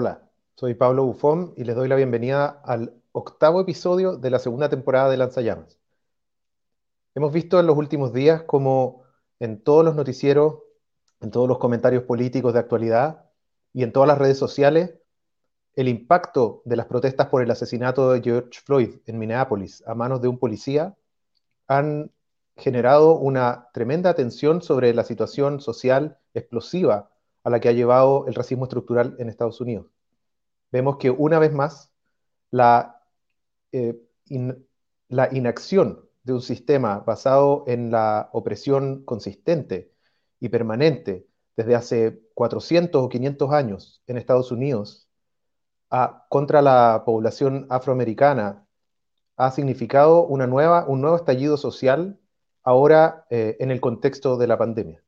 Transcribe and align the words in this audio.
Hola, 0.00 0.30
soy 0.54 0.74
Pablo 0.74 1.06
Bufón 1.06 1.54
y 1.56 1.64
les 1.64 1.74
doy 1.74 1.88
la 1.88 1.96
bienvenida 1.96 2.62
al 2.64 2.94
octavo 3.10 3.60
episodio 3.60 4.16
de 4.16 4.30
la 4.30 4.38
segunda 4.38 4.68
temporada 4.68 5.10
de 5.10 5.16
Lanzallamas. 5.16 5.76
Hemos 7.16 7.32
visto 7.32 7.58
en 7.58 7.66
los 7.66 7.76
últimos 7.76 8.12
días 8.12 8.44
como 8.44 9.02
en 9.40 9.60
todos 9.60 9.84
los 9.84 9.96
noticieros, 9.96 10.60
en 11.20 11.32
todos 11.32 11.48
los 11.48 11.58
comentarios 11.58 12.04
políticos 12.04 12.52
de 12.52 12.60
actualidad 12.60 13.24
y 13.72 13.82
en 13.82 13.90
todas 13.90 14.06
las 14.06 14.18
redes 14.18 14.38
sociales, 14.38 14.94
el 15.74 15.88
impacto 15.88 16.62
de 16.64 16.76
las 16.76 16.86
protestas 16.86 17.26
por 17.26 17.42
el 17.42 17.50
asesinato 17.50 18.12
de 18.12 18.22
George 18.22 18.60
Floyd 18.64 19.00
en 19.06 19.18
Minneapolis 19.18 19.82
a 19.84 19.96
manos 19.96 20.22
de 20.22 20.28
un 20.28 20.38
policía 20.38 20.96
han 21.66 22.12
generado 22.56 23.16
una 23.16 23.66
tremenda 23.72 24.10
atención 24.10 24.62
sobre 24.62 24.94
la 24.94 25.02
situación 25.02 25.60
social 25.60 26.18
explosiva 26.34 27.10
a 27.44 27.50
la 27.50 27.60
que 27.60 27.68
ha 27.68 27.72
llevado 27.72 28.26
el 28.26 28.34
racismo 28.34 28.64
estructural 28.64 29.16
en 29.18 29.28
Estados 29.28 29.60
Unidos. 29.60 29.86
Vemos 30.70 30.96
que 30.98 31.10
una 31.10 31.38
vez 31.38 31.52
más 31.52 31.92
la, 32.50 33.02
eh, 33.72 34.00
inacción 35.30 36.08
de 36.22 36.32
un 36.34 36.42
sistema 36.42 37.00
basado 37.00 37.64
en 37.66 37.90
la 37.90 38.28
opresión 38.32 39.04
consistente 39.04 39.92
y 40.40 40.50
permanente 40.50 41.26
desde 41.56 41.74
hace 41.74 42.22
400 42.34 43.02
o 43.02 43.08
500 43.08 43.52
años 43.52 44.02
en 44.06 44.18
Estados 44.18 44.52
Unidos 44.52 45.08
contra 46.28 46.60
la 46.62 47.02
población 47.06 47.66
afroamericana 47.70 48.66
ha 49.36 49.50
significado 49.50 50.26
un 50.26 50.40
nuevo 50.50 51.16
estallido 51.16 51.56
social 51.56 52.18
ahora 52.62 53.24
eh, 53.30 53.56
en 53.60 53.70
el 53.70 53.80
contexto 53.80 54.36
de 54.36 54.46
la 54.46 54.58
pandemia. 54.58 55.02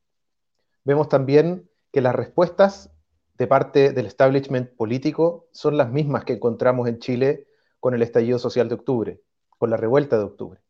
Vemos 0.83 1.09
también 1.09 1.69
que 1.91 2.01
las 2.01 2.15
respuestas 2.15 2.91
de 3.37 3.47
parte 3.47 3.91
del 3.91 4.05
establishment 4.05 4.69
político 4.75 5.47
son 5.51 5.77
las 5.77 5.89
mismas 5.89 6.25
que 6.25 6.33
encontramos 6.33 6.87
en 6.87 6.99
Chile 6.99 7.47
con 7.79 7.93
el 7.93 8.01
estallido 8.01 8.39
social 8.39 8.69
de 8.69 8.75
octubre, 8.75 9.21
con 9.57 9.69
la 9.69 9.77
revuelta 9.77 10.17
de 10.17 10.23
octubre. 10.23 10.61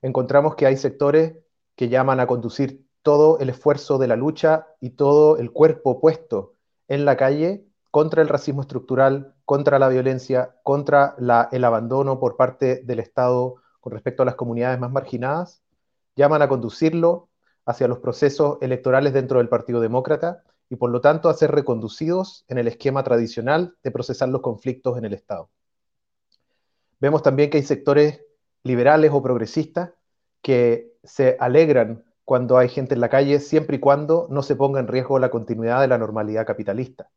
Encontramos 0.00 0.54
que 0.54 0.66
hay 0.66 0.76
sectores 0.76 1.34
que 1.74 1.88
llaman 1.88 2.20
a 2.20 2.26
conducir 2.26 2.86
todo 3.02 3.38
el 3.40 3.50
esfuerzo 3.50 3.98
de 3.98 4.06
la 4.06 4.16
lucha 4.16 4.68
y 4.80 4.90
todo 4.90 5.38
el 5.38 5.50
cuerpo 5.50 6.00
puesto 6.00 6.54
en 6.88 7.04
la 7.04 7.16
calle 7.16 7.66
contra 7.90 8.22
el 8.22 8.28
racismo 8.28 8.62
estructural, 8.62 9.34
contra 9.44 9.78
la 9.78 9.88
violencia, 9.88 10.56
contra 10.62 11.16
el 11.52 11.64
abandono 11.64 12.18
por 12.18 12.36
parte 12.36 12.82
del 12.84 13.00
Estado 13.00 13.56
con 13.80 13.92
respecto 13.92 14.22
a 14.22 14.26
las 14.26 14.36
comunidades 14.36 14.80
más 14.80 14.90
marginadas, 14.90 15.62
llaman 16.16 16.42
a 16.42 16.48
conducirlo 16.48 17.28
hacia 17.66 17.88
los 17.88 17.98
procesos 17.98 18.58
electorales 18.62 19.12
dentro 19.12 19.38
del 19.38 19.48
Partido 19.48 19.80
Demócrata 19.80 20.42
y 20.74 20.76
por 20.76 20.90
lo 20.90 21.00
tanto 21.00 21.28
a 21.28 21.34
ser 21.34 21.52
reconducidos 21.52 22.44
en 22.48 22.58
el 22.58 22.66
esquema 22.66 23.04
tradicional 23.04 23.76
de 23.84 23.92
procesar 23.92 24.28
los 24.28 24.40
conflictos 24.40 24.98
en 24.98 25.04
el 25.04 25.14
Estado. 25.14 25.48
Vemos 26.98 27.22
también 27.22 27.48
que 27.48 27.58
hay 27.58 27.62
sectores 27.62 28.22
liberales 28.64 29.12
o 29.14 29.22
progresistas 29.22 29.92
que 30.42 30.92
se 31.04 31.36
alegran 31.38 32.04
cuando 32.24 32.58
hay 32.58 32.68
gente 32.68 32.94
en 32.94 33.00
la 33.00 33.08
calle 33.08 33.38
siempre 33.38 33.76
y 33.76 33.78
cuando 33.78 34.26
no 34.30 34.42
se 34.42 34.56
ponga 34.56 34.80
en 34.80 34.88
riesgo 34.88 35.20
la 35.20 35.30
continuidad 35.30 35.80
de 35.80 35.86
la 35.86 35.98
normalidad 35.98 36.44
capitalista, 36.44 37.08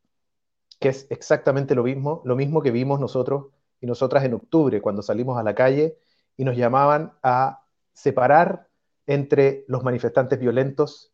que 0.80 0.90
es 0.90 1.08
exactamente 1.10 1.74
lo 1.74 1.84
mismo, 1.84 2.22
lo 2.26 2.36
mismo 2.36 2.62
que 2.62 2.70
vimos 2.70 3.00
nosotros 3.00 3.48
y 3.82 3.88
nosotras 3.88 4.24
en 4.24 4.36
octubre 4.36 4.82
cuando 4.82 5.02
salimos 5.02 5.36
a 5.40 5.44
la 5.44 5.56
calle 5.56 5.98
y 6.36 6.44
nos 6.44 6.56
llamaban 6.56 7.14
a 7.24 7.64
separar 7.92 8.68
entre 9.08 9.66
los 9.68 9.84
manifestantes 9.84 10.40
violentos 10.40 11.12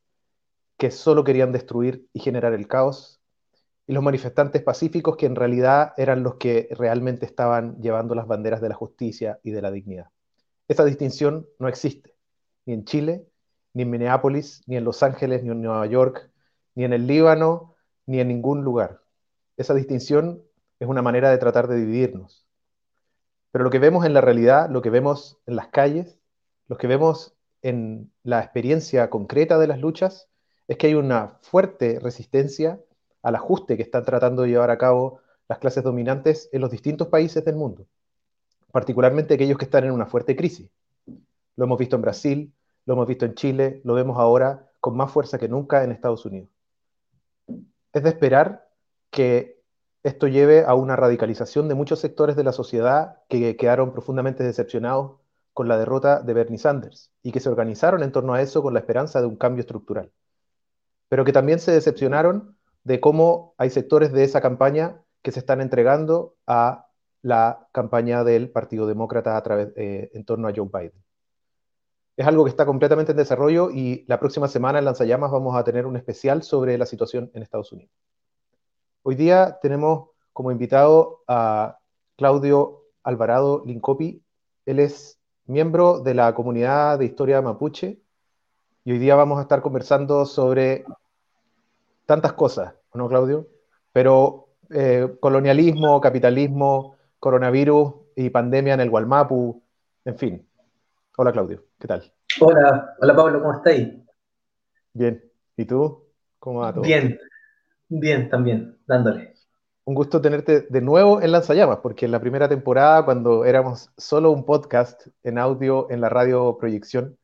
que 0.78 0.92
solo 0.92 1.24
querían 1.24 1.52
destruir 1.52 2.08
y 2.14 2.20
generar 2.20 2.54
el 2.54 2.68
caos, 2.68 3.22
y 3.86 3.94
los 3.94 4.04
manifestantes 4.04 4.62
pacíficos 4.64 5.18
que 5.18 5.26
en 5.26 5.36
realidad 5.36 5.94
eran 5.98 6.24
los 6.24 6.36
que 6.36 6.70
realmente 6.72 7.26
estaban 7.26 7.82
llevando 7.82 8.16
las 8.16 8.28
banderas 8.28 8.62
de 8.62 8.70
la 8.70 8.76
justicia 8.76 9.40
y 9.44 9.52
de 9.52 9.62
la 9.62 9.72
dignidad. 9.72 10.08
Esa 10.68 10.86
distinción 10.86 11.48
no 11.60 11.68
existe, 11.68 12.16
ni 12.66 12.74
en 12.74 12.86
Chile, 12.86 13.28
ni 13.74 13.84
en 13.84 13.90
Minneapolis, 13.90 14.62
ni 14.68 14.78
en 14.78 14.86
Los 14.86 15.04
Ángeles, 15.04 15.44
ni 15.44 15.50
en 15.50 15.62
Nueva 15.62 15.86
York, 15.88 16.30
ni 16.76 16.86
en 16.86 16.94
el 16.94 17.08
Líbano, 17.08 17.76
ni 18.06 18.20
en 18.20 18.30
ningún 18.30 18.64
lugar. 18.64 19.02
Esa 19.58 19.74
distinción 19.74 20.42
es 20.80 20.88
una 20.88 21.02
manera 21.02 21.30
de 21.30 21.38
tratar 21.38 21.68
de 21.68 21.76
dividirnos. 21.76 22.48
Pero 23.52 23.64
lo 23.64 23.70
que 23.70 23.80
vemos 23.80 24.06
en 24.06 24.14
la 24.14 24.22
realidad, 24.22 24.70
lo 24.70 24.82
que 24.82 24.90
vemos 24.90 25.38
en 25.46 25.56
las 25.56 25.68
calles, 25.68 26.18
lo 26.68 26.78
que 26.78 26.88
vemos 26.88 27.36
en 27.62 28.12
la 28.24 28.42
experiencia 28.42 29.10
concreta 29.10 29.58
de 29.60 29.68
las 29.68 29.80
luchas 29.80 30.30
es 30.68 30.78
que 30.78 30.88
hay 30.88 30.94
una 30.96 31.40
fuerte 31.42 32.00
resistencia 32.02 32.80
al 33.22 33.36
ajuste 33.36 33.78
que 33.78 33.84
están 33.84 34.06
tratando 34.06 34.44
de 34.44 34.50
llevar 34.50 34.72
a 34.72 34.78
cabo 34.78 35.20
las 35.48 35.60
clases 35.60 35.84
dominantes 35.84 36.50
en 36.52 36.62
los 36.62 36.72
distintos 36.72 37.08
países 37.08 37.44
del 37.44 37.56
mundo, 37.56 37.86
particularmente 38.72 39.34
aquellos 39.34 39.58
que 39.58 39.66
están 39.66 39.84
en 39.84 39.92
una 39.92 40.06
fuerte 40.06 40.36
crisis. 40.36 40.70
Lo 41.56 41.66
hemos 41.66 41.78
visto 41.78 41.96
en 41.96 42.02
Brasil, 42.02 42.54
lo 42.86 42.94
hemos 42.94 43.08
visto 43.08 43.26
en 43.26 43.36
Chile, 43.36 43.82
lo 43.84 43.94
vemos 43.94 44.18
ahora 44.18 44.70
con 44.80 44.98
más 44.98 45.12
fuerza 45.12 45.38
que 45.38 45.48
nunca 45.48 45.84
en 45.84 45.92
Estados 45.92 46.26
Unidos. 46.26 46.50
Es 47.94 48.04
de 48.04 48.10
esperar 48.10 48.68
que 49.12 49.62
esto 50.02 50.28
lleve 50.28 50.66
a 50.66 50.74
una 50.74 50.96
radicalización 50.96 51.70
de 51.70 51.76
muchos 51.76 52.00
sectores 52.00 52.36
de 52.36 52.44
la 52.44 52.52
sociedad 52.52 53.20
que 53.30 53.56
quedaron 53.56 53.94
profundamente 53.94 54.44
decepcionados 54.44 55.14
con 55.54 55.68
la 55.68 55.78
derrota 55.78 56.22
de 56.22 56.34
Bernie 56.34 56.58
Sanders 56.58 57.12
y 57.22 57.32
que 57.32 57.40
se 57.40 57.48
organizaron 57.48 58.04
en 58.04 58.12
torno 58.12 58.34
a 58.34 58.42
eso 58.42 58.62
con 58.62 58.74
la 58.74 58.80
esperanza 58.80 59.22
de 59.22 59.28
un 59.28 59.38
cambio 59.38 59.62
estructural. 59.62 60.12
Pero 61.14 61.26
que 61.26 61.32
también 61.32 61.60
se 61.60 61.72
decepcionaron 61.72 62.58
de 62.84 63.00
cómo 63.00 63.54
hay 63.60 63.70
sectores 63.70 64.12
de 64.14 64.24
esa 64.24 64.42
campaña 64.42 65.00
que 65.22 65.32
se 65.32 65.38
están 65.38 65.62
entregando 65.62 66.34
a 66.48 66.88
la 67.22 67.68
campaña 67.72 68.24
del 68.24 68.50
Partido 68.50 68.88
Demócrata 68.88 69.38
a 69.38 69.44
través, 69.44 69.68
eh, 69.76 70.10
en 70.16 70.26
torno 70.26 70.48
a 70.48 70.54
Joe 70.56 70.68
Biden. 70.74 71.04
Es 72.18 72.26
algo 72.26 72.46
que 72.46 72.50
está 72.50 72.66
completamente 72.66 73.12
en 73.12 73.20
desarrollo 73.20 73.70
y 73.70 74.06
la 74.08 74.20
próxima 74.20 74.48
semana 74.48 74.80
en 74.80 74.86
Lanzallamas 74.86 75.30
vamos 75.30 75.56
a 75.56 75.64
tener 75.64 75.86
un 75.86 75.98
especial 75.98 76.42
sobre 76.42 76.80
la 76.80 76.88
situación 76.88 77.30
en 77.36 77.44
Estados 77.44 77.72
Unidos. 77.72 77.94
Hoy 79.04 79.14
día 79.14 79.60
tenemos 79.62 80.10
como 80.32 80.50
invitado 80.50 81.22
a 81.28 81.78
Claudio 82.16 82.86
Alvarado 83.04 83.62
Lincopi. 83.68 84.24
Él 84.66 84.80
es 84.80 85.20
miembro 85.46 86.00
de 86.00 86.16
la 86.16 86.34
comunidad 86.34 86.98
de 86.98 87.06
historia 87.06 87.40
mapuche 87.44 88.02
y 88.84 88.94
hoy 88.94 88.98
día 88.98 89.14
vamos 89.14 89.38
a 89.38 89.44
estar 89.44 89.62
conversando 89.62 90.26
sobre 90.26 90.84
tantas 92.06 92.34
cosas, 92.34 92.74
¿no, 92.94 93.08
Claudio? 93.08 93.48
Pero 93.92 94.50
eh, 94.70 95.16
colonialismo, 95.20 96.00
capitalismo, 96.02 96.98
coronavirus 97.20 97.94
y 98.16 98.30
pandemia 98.30 98.74
en 98.74 98.82
el 98.82 98.90
Gualmapu, 98.90 99.64
en 100.06 100.18
fin. 100.18 100.48
Hola, 101.18 101.32
Claudio, 101.32 101.64
¿qué 101.80 101.88
tal? 101.88 102.12
Hola, 102.40 102.96
hola 103.00 103.16
Pablo, 103.16 103.42
¿cómo 103.42 103.54
estáis? 103.54 103.90
Bien, 104.94 105.24
¿y 105.58 105.66
tú? 105.66 106.04
¿Cómo 106.40 106.60
va 106.62 106.74
todo? 106.74 106.84
Bien, 106.84 107.20
bien 107.90 108.30
también, 108.30 108.78
dándole 108.86 109.34
un 109.86 109.96
gusto 109.96 110.22
tenerte 110.22 110.62
de 110.70 110.82
nuevo 110.82 111.22
en 111.22 111.32
Lanzallamas, 111.32 111.80
porque 111.80 112.06
en 112.06 112.12
la 112.12 112.22
primera 112.22 112.48
temporada, 112.48 113.04
cuando 113.04 113.46
éramos 113.46 113.92
solo 113.98 114.32
un 114.32 114.46
podcast 114.46 115.08
en 115.24 115.38
audio 115.38 115.90
en 115.92 116.00
la 116.00 116.10
radio 116.10 116.58
proyección, 116.58 117.18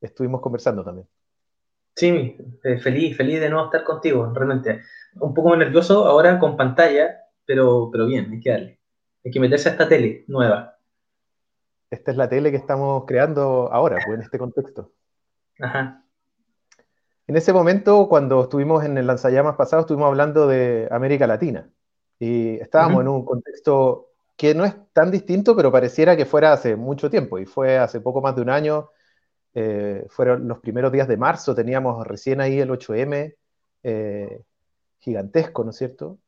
estuvimos 0.00 0.40
conversando 0.40 0.84
también. 0.84 1.08
Sí, 1.94 2.36
eh, 2.64 2.78
feliz, 2.78 3.16
feliz 3.16 3.40
de 3.40 3.50
nuevo 3.50 3.66
estar 3.66 3.84
contigo, 3.84 4.32
realmente. 4.34 4.82
Un 5.20 5.34
poco 5.34 5.54
nervioso 5.56 6.06
ahora 6.06 6.38
con 6.38 6.56
pantalla, 6.56 7.20
pero, 7.44 7.90
pero 7.92 8.06
bien, 8.06 8.30
hay 8.32 8.40
que 8.40 8.50
darle. 8.50 8.80
Hay 9.24 9.30
que 9.30 9.40
meterse 9.40 9.68
a 9.68 9.72
esta 9.72 9.88
tele 9.88 10.24
nueva. 10.28 10.78
Esta 11.90 12.10
es 12.10 12.16
la 12.16 12.28
tele 12.28 12.50
que 12.50 12.56
estamos 12.56 13.04
creando 13.06 13.70
ahora, 13.70 13.98
pues, 14.04 14.16
en 14.16 14.22
este 14.22 14.38
contexto. 14.38 14.92
Ajá. 15.60 16.02
En 17.26 17.36
ese 17.36 17.52
momento, 17.52 18.08
cuando 18.08 18.42
estuvimos 18.42 18.84
en 18.84 18.98
el 18.98 19.06
lanzallamas 19.06 19.56
pasado, 19.56 19.82
estuvimos 19.82 20.08
hablando 20.08 20.46
de 20.46 20.88
América 20.90 21.26
Latina. 21.26 21.70
Y 22.18 22.56
estábamos 22.60 23.02
en 23.02 23.08
un 23.08 23.24
contexto 23.24 24.08
que 24.36 24.54
no 24.54 24.64
es 24.64 24.74
tan 24.92 25.10
distinto, 25.10 25.54
pero 25.54 25.70
pareciera 25.70 26.16
que 26.16 26.24
fuera 26.24 26.52
hace 26.52 26.76
mucho 26.76 27.10
tiempo. 27.10 27.38
Y 27.38 27.46
fue 27.46 27.78
hace 27.78 28.00
poco 28.00 28.20
más 28.20 28.34
de 28.34 28.42
un 28.42 28.50
año, 28.50 28.90
eh, 29.54 30.06
fueron 30.08 30.48
los 30.48 30.58
primeros 30.60 30.92
días 30.92 31.08
de 31.08 31.16
marzo, 31.16 31.54
teníamos 31.54 32.06
recién 32.06 32.40
ahí 32.40 32.58
el 32.58 32.70
8M, 32.70 33.34
eh, 33.82 34.42
gigantesco, 34.98 35.64
¿no 35.64 35.70
es 35.70 35.76
cierto? 35.76 36.18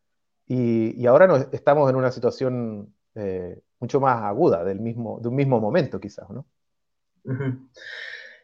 Y, 0.47 1.07
ahora 1.07 1.49
estamos 1.53 1.89
en 1.89 1.97
una 1.97 2.11
situación 2.11 2.95
eh, 3.15 3.59
mucho 3.81 4.01
más 4.01 4.23
aguda 4.23 4.63
del 4.65 4.81
mismo, 4.81 5.19
de 5.21 5.29
un 5.29 5.37
mismo 5.37 5.61
momento, 5.61 5.99
quizás, 5.99 6.29
¿no? 6.31 6.47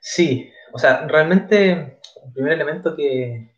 Sí, 0.00 0.50
o 0.72 0.78
sea, 0.78 1.06
realmente 1.06 2.00
el 2.24 2.32
primer 2.32 2.52
elemento 2.54 2.96
que, 2.96 3.54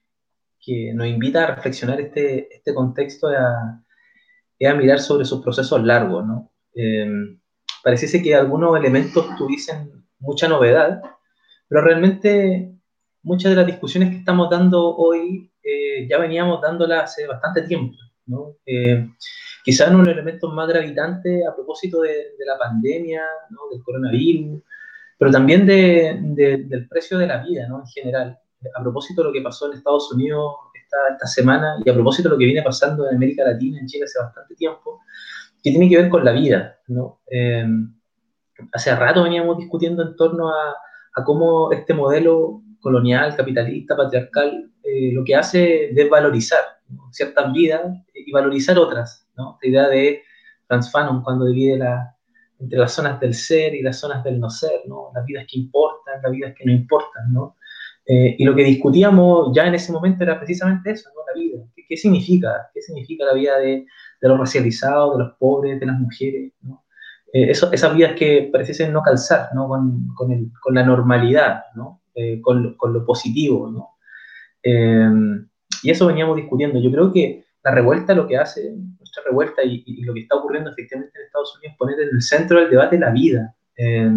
que 0.61 0.93
nos 0.95 1.07
invita 1.07 1.45
a 1.45 1.55
reflexionar 1.55 2.01
este, 2.01 2.55
este 2.55 2.75
contexto 2.75 3.31
es 3.31 3.39
a, 3.39 4.75
mirar 4.75 5.01
sobre 5.01 5.25
sus 5.25 5.43
procesos 5.43 5.83
largos, 5.83 6.25
¿no? 6.25 6.53
Eh, 6.75 7.37
pareciese 7.83 8.23
que 8.23 8.35
algunos 8.35 8.77
elementos 8.77 9.37
tuviesen 9.37 10.02
mucha 10.23 10.49
novedad, 10.49 11.03
pero 11.69 11.83
realmente 11.83 12.73
muchas 13.23 13.51
de 13.51 13.57
las 13.57 13.67
discusiones 13.67 14.11
que 14.11 14.17
estamos 14.17 14.49
dando 14.51 14.97
hoy 14.97 15.53
eh, 15.63 16.09
ya 16.09 16.19
veníamos 16.19 16.61
dándolas 16.61 17.05
hace 17.05 17.27
bastante 17.27 17.63
tiempo. 17.63 17.97
¿no? 18.27 18.57
Eh, 18.65 19.09
quizás 19.65 19.89
uno 19.89 19.99
de 19.99 20.05
los 20.07 20.15
elementos 20.15 20.53
más 20.53 20.69
gravitantes 20.69 21.47
a 21.47 21.55
propósito 21.55 22.01
de, 22.01 22.35
la 22.47 22.59
pandemia, 22.59 23.23
¿no? 23.51 23.59
del 23.71 23.83
coronavirus, 23.83 24.63
pero 25.19 25.31
también 25.31 25.67
de, 25.67 26.19
del 26.69 26.89
precio 26.89 27.19
de 27.19 27.27
la 27.27 27.43
vida 27.43 27.69
¿no? 27.69 27.81
en 27.81 27.87
general. 27.87 28.39
A 28.77 28.81
propósito 28.81 29.23
de 29.23 29.29
lo 29.29 29.33
que 29.33 29.43
pasó 29.43 29.67
en 29.67 29.79
Estados 29.79 30.13
Unidos 30.13 30.55
esta, 30.75 31.15
esta, 31.15 31.27
semana 31.27 31.77
y 31.85 31.91
a 31.91 31.95
propósito 31.95 32.29
de 32.29 32.35
lo 32.35 32.39
que 32.39 32.47
viene 32.47 32.63
pasando 32.63 33.09
en 33.09 33.17
América 33.17 33.45
Latina, 33.45 33.81
en 33.81 33.87
Chile 33.87 34.05
hace 34.05 34.21
bastante 34.21 34.55
tiempo, 34.55 35.01
que 35.63 35.71
tiene 35.71 35.89
que 35.89 35.97
ver 35.97 36.09
con 36.09 36.25
la 36.25 36.33
vida. 36.33 36.79
¿no? 36.87 37.21
Eh, 37.29 37.67
hace 38.73 38.95
rato 38.95 39.23
veníamos 39.23 39.59
discutiendo 39.59 40.03
en 40.03 40.17
torno 40.17 40.49
a, 40.49 40.77
a 41.15 41.25
cómo 41.25 41.73
este 41.73 41.95
modelo 41.95 42.63
colonial, 42.81 43.37
capitalista, 43.37 43.97
patriarcal, 43.97 44.71
eh, 44.83 45.13
lo 45.13 45.25
que 45.25 45.37
hace 45.37 45.87
es 45.87 45.95
desvalorizar 45.95 46.61
ciertas 47.11 47.53
vidas 47.53 47.83
y 48.15 48.31
valorizar 48.33 48.79
otras. 48.79 49.27
¿no? 49.37 49.59
La 49.63 49.69
idea 49.69 49.89
de 49.89 50.23
Franz 50.67 50.91
Fanon 50.91 51.23
cuando 51.23 51.47
divide 51.47 51.79
la, 51.79 52.17
entre 52.59 52.79
las 52.79 52.93
zonas 52.93 53.21
del 53.21 53.35
ser 53.35 53.75
y 53.75 53.83
las 53.83 53.99
zonas 53.99 54.25
del 54.25 54.41
no 54.41 54.51
ser, 54.51 54.83
¿no? 54.87 55.11
las 55.15 55.25
vidas 55.25 55.47
que 55.49 55.61
importan, 55.61 56.21
las 56.23 56.33
vidas 56.33 56.55
que 56.59 56.65
no 56.65 56.73
importan. 56.73 57.33
¿no? 57.33 57.57
Eh, 58.07 58.35
y 58.39 58.45
lo 58.45 58.55
que 58.55 58.65
discutíamos 58.65 59.55
ya 59.55 59.67
en 59.67 59.75
ese 59.75 59.93
momento 59.93 60.25
era 60.25 60.39
precisamente 60.39 60.91
eso, 60.91 61.09
¿no? 61.15 61.23
la 61.27 61.41
vida. 61.41 61.65
¿Qué, 61.75 61.85
qué 61.89 61.97
significa? 61.97 62.69
¿Qué 62.75 62.83
significa 62.83 63.25
la 63.25 63.35
vida 63.35 63.59
de, 63.59 63.87
de, 64.21 64.29
los 64.29 64.39
racializados, 64.39 65.17
de 65.17 65.25
los 65.25 65.35
pobres, 65.39 65.79
de 65.79 65.87
las 65.87 65.99
mujeres? 65.99 66.53
¿no? 66.63 66.82
Eh, 67.33 67.51
eso, 67.51 67.73
esas 67.73 67.95
vidas 67.95 68.15
que 68.15 68.51
parecen 68.53 68.93
no 68.93 69.03
calzar 69.03 69.49
¿no? 69.55 69.67
Con, 69.69 70.09
con, 70.15 70.33
el, 70.33 70.51
con 70.61 70.75
la 70.75 70.85
normalidad, 70.85 71.65
¿no? 71.75 72.03
Eh, 72.15 72.41
con, 72.43 72.77
con, 72.77 72.93
lo 72.93 73.05
positivo. 73.05 73.71
¿no? 73.71 73.97
Eh, 74.63 75.09
y 75.83 75.91
eso 75.91 76.07
veníamos 76.07 76.37
discutiendo. 76.37 76.81
Yo 76.81 76.91
creo 76.91 77.13
que 77.13 77.45
la 77.65 77.71
revuelta 77.71 78.15
lo 78.15 78.27
que 78.27 78.37
hace, 78.37 78.75
nuestra 78.99 79.23
revuelta 79.25 79.63
y, 79.63 79.83
y, 79.87 80.03
lo 80.03 80.13
que 80.13 80.21
está 80.21 80.37
ocurriendo 80.37 80.71
efectivamente 80.71 81.19
en 81.19 81.27
Estados 81.27 81.57
Unidos 81.57 81.77
poner 81.79 82.01
en 82.01 82.09
el 82.13 82.23
centro 82.23 82.61
del 82.61 82.71
debate 82.71 82.99
la 82.99 83.11
vida. 83.11 83.55
Eh, 83.77 84.11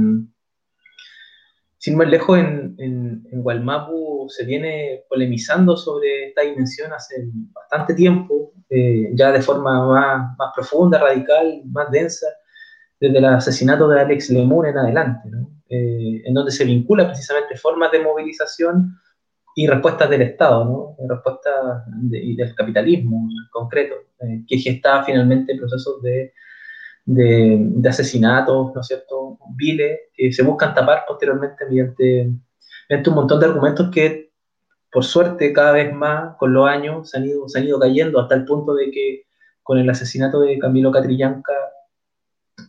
sin 1.77 1.97
más 1.97 2.09
lejos, 2.09 2.39
en, 2.39 2.75
en, 2.79 3.27
en 3.31 3.44
Gualmapu 3.44 4.27
se 4.27 4.44
viene 4.44 5.03
polemizando 5.07 5.77
sobre 5.77 6.29
esta 6.29 6.41
dimensión 6.41 6.91
hace 6.91 7.27
bastante 7.53 7.94
tiempo, 7.94 8.53
eh, 8.69 9.12
ya 9.13 9.31
de 9.31 9.41
forma 9.41 9.85
más, 9.85 10.35
más, 10.35 10.51
profunda, 10.56 10.97
radical, 10.97 11.62
más 11.65 11.91
densa, 11.91 12.25
desde 13.00 13.18
el 13.18 13.25
asesinato 13.25 13.88
de 13.88 14.01
Alex 14.01 14.30
Lemur 14.30 14.68
en 14.68 14.77
adelante, 14.77 15.30
¿no? 15.30 15.50
eh, 15.69 16.21
en 16.25 16.33
donde 16.33 16.51
se 16.51 16.63
vincula 16.63 17.07
precisamente 17.07 17.57
formas 17.57 17.92
de 17.92 18.00
movilización 18.00 18.97
y 19.56 19.68
respuestas 19.68 20.09
del 20.09 20.21
Estado, 20.21 20.65
¿no? 20.65 20.95
respuestas 21.07 21.83
de, 21.88 22.36
del 22.38 22.53
capitalismo 22.56 23.27
en 23.30 23.50
concreto, 23.51 23.95
eh, 24.19 24.44
que 24.47 24.57
gesta 24.57 25.03
finalmente 25.03 25.56
procesos 25.57 26.01
de, 26.01 26.33
de, 27.06 27.57
de, 27.59 27.89
asesinatos, 27.89 28.74
¿no 28.75 28.81
es 28.81 28.88
cierto?, 28.88 29.38
viles, 29.56 30.00
que 30.13 30.31
se 30.31 30.44
buscan 30.44 30.74
tapar 30.74 31.06
posteriormente 31.07 31.65
mediante, 31.69 32.31
mediante 32.89 33.09
un 33.09 33.15
montón 33.15 33.39
de 33.39 33.45
argumentos 33.45 33.89
que, 33.91 34.31
por 34.91 35.03
suerte, 35.03 35.53
cada 35.53 35.71
vez 35.71 35.94
más 35.94 36.36
con 36.38 36.53
los 36.53 36.68
años 36.68 37.09
se 37.09 37.18
han 37.18 37.25
ido, 37.25 37.48
se 37.48 37.59
han 37.59 37.65
ido 37.65 37.80
cayendo 37.80 38.19
hasta 38.19 38.36
el 38.36 38.45
punto 38.45 38.74
de 38.74 38.91
que 38.91 39.24
con 39.63 39.77
el 39.77 39.89
asesinato 39.89 40.41
de 40.41 40.59
Camilo 40.59 40.91
Catrillanca 40.91 41.53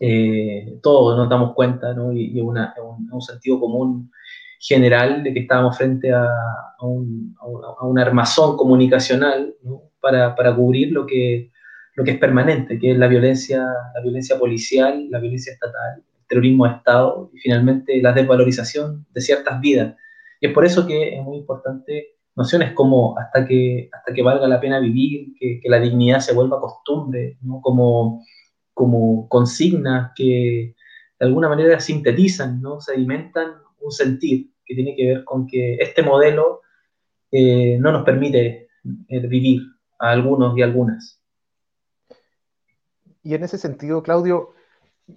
eh, 0.01 0.79
todos 0.83 1.17
nos 1.17 1.29
damos 1.29 1.55
cuenta, 1.55 1.93
¿no? 1.95 2.13
y, 2.13 2.37
y 2.37 2.41
una, 2.41 2.75
un, 2.83 3.09
un, 3.13 3.23
sentido 3.23 3.61
común 3.61 4.11
general 4.59 5.23
de 5.23 5.33
que 5.33 5.41
estábamos 5.41 5.77
frente 5.77 6.13
a, 6.13 6.25
a, 6.25 6.87
un, 6.87 7.35
a 7.41 7.87
un, 7.87 7.99
armazón 7.99 8.57
comunicacional 8.57 9.55
¿no? 9.63 9.83
para, 10.01 10.35
para, 10.35 10.55
cubrir 10.55 10.93
lo 10.93 11.07
que, 11.07 11.51
lo 11.95 12.05
que 12.05 12.13
es 12.13 12.19
permanente, 12.19 12.79
que 12.79 12.93
es 12.93 12.99
la 12.99 13.09
violencia, 13.09 13.59
la 13.95 14.01
violencia 14.03 14.39
policial, 14.39 15.09
la 15.11 15.19
violencia 15.19 15.53
estatal, 15.53 15.97
el 15.97 16.27
terrorismo 16.27 16.67
de 16.67 16.75
Estado 16.75 17.31
y 17.35 17.39
finalmente 17.39 18.01
la 18.03 18.13
desvalorización 18.13 19.07
de 19.13 19.21
ciertas 19.21 19.61
vidas. 19.61 19.95
Y 20.41 20.49
es 20.49 20.53
por 20.53 20.65
eso 20.65 20.87
que 20.87 21.17
es 21.17 21.23
muy 21.23 21.39
importante 21.39 22.17
nociones 22.35 22.73
como 22.73 23.19
hasta 23.19 23.47
que, 23.47 23.89
hasta 23.93 24.13
que 24.13 24.23
valga 24.23 24.47
la 24.47 24.61
pena 24.61 24.79
vivir, 24.79 25.29
que, 25.39 25.59
que 25.61 25.69
la 25.71 25.81
dignidad 25.81 26.21
se 26.21 26.35
vuelva 26.35 26.61
costumbre, 26.61 27.39
¿no? 27.41 27.61
como 27.63 28.23
como 28.77 29.27
consignas 29.31 30.13
que 30.15 30.75
de 31.19 31.27
alguna 31.27 31.49
manera 31.49 31.81
sintetizan, 31.81 32.61
¿no? 32.61 32.79
sedimentan 32.79 33.55
un 33.81 33.91
sentir 33.91 34.51
que 34.67 34.75
tiene 34.75 34.95
que 34.95 35.07
ver 35.07 35.25
con 35.25 35.47
que 35.47 35.77
este 35.77 36.03
modelo 36.03 36.61
eh, 37.33 37.79
no 37.81 37.91
nos 37.91 38.05
permite 38.05 38.69
eh, 39.09 39.27
vivir 39.27 39.63
a 39.99 40.11
algunos 40.11 40.59
y 40.59 40.63
algunas. 40.63 41.19
Y 43.23 43.33
en 43.33 43.45
ese 43.45 43.57
sentido, 43.57 44.03
Claudio, 44.03 44.51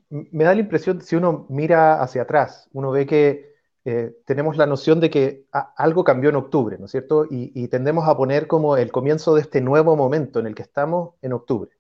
me 0.10 0.46
da 0.46 0.54
la 0.54 0.62
impresión, 0.62 1.02
si 1.02 1.18
uno 1.18 1.46
mira 1.50 2.02
hacia 2.02 2.22
atrás, 2.22 2.70
uno 2.72 2.92
ve 2.92 3.06
que 3.06 3.56
eh, 3.84 4.16
tenemos 4.24 4.56
la 4.56 4.68
noción 4.68 5.02
de 5.02 5.10
que 5.10 5.48
algo 5.76 6.06
cambió 6.06 6.30
en 6.30 6.38
octubre, 6.38 6.78
¿no 6.80 6.86
es 6.86 6.92
cierto? 6.92 7.26
Y, 7.26 7.52
y, 7.54 7.68
tendemos 7.68 8.08
a 8.08 8.16
poner 8.16 8.48
como 8.48 8.78
el 8.78 8.90
comienzo 8.90 9.36
de 9.36 9.42
este 9.42 9.60
nuevo 9.60 9.98
momento 9.98 10.40
en 10.40 10.48
el 10.48 10.56
que 10.56 10.62
estamos 10.62 11.16
en 11.22 11.34
octubre. 11.34 11.79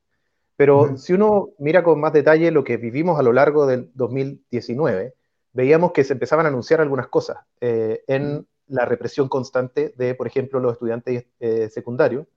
Pero 0.59 0.81
uh 0.81 0.87
-huh. 0.87 0.97
si 0.97 1.13
uno 1.13 1.51
mira 1.57 1.83
con 1.83 2.01
más 2.01 2.11
detalle 2.11 2.51
lo 2.51 2.65
que 2.65 2.75
vivimos 2.75 3.17
a 3.17 3.23
lo 3.23 3.31
largo 3.31 3.65
del 3.65 3.91
2019, 3.93 5.15
veíamos 5.53 5.93
que 5.93 6.03
se 6.03 6.11
empezaban 6.11 6.45
a 6.45 6.49
anunciar 6.49 6.81
algunas 6.81 7.07
cosas 7.07 7.37
eh, 7.61 8.03
en 8.07 8.23
uh 8.23 8.39
-huh. 8.39 8.45
la 8.67 8.83
represión 8.83 9.29
constante 9.29 9.93
de, 9.95 10.15
por 10.15 10.27
ejemplo, 10.27 10.59
los 10.59 10.73
estudiantes 10.73 11.27
eh, 11.39 11.69
secundarios 11.69 12.27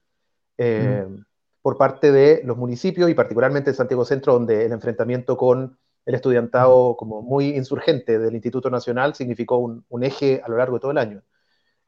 eh, 0.57 1.05
uh 1.05 1.11
-huh. 1.11 1.25
por 1.62 1.76
parte 1.76 2.12
de 2.12 2.43
los 2.45 2.57
municipios 2.57 3.11
y 3.11 3.14
particularmente 3.14 3.71
en 3.71 3.76
Santiago 3.76 4.05
Centro, 4.05 4.35
donde 4.35 4.67
el 4.67 4.73
enfrentamiento 4.73 5.37
con 5.37 5.76
el 6.07 6.14
estudiantado 6.14 6.97
como 6.97 7.23
muy 7.23 7.57
insurgente 7.57 8.21
del 8.21 8.35
Instituto 8.35 8.71
Nacional 8.71 9.17
significó 9.17 9.57
un, 9.57 9.85
un 9.88 10.05
eje 10.05 10.41
a 10.45 10.49
lo 10.49 10.59
largo 10.59 10.76
de 10.76 10.81
todo 10.81 10.93
el 10.93 10.99
año. 10.99 11.23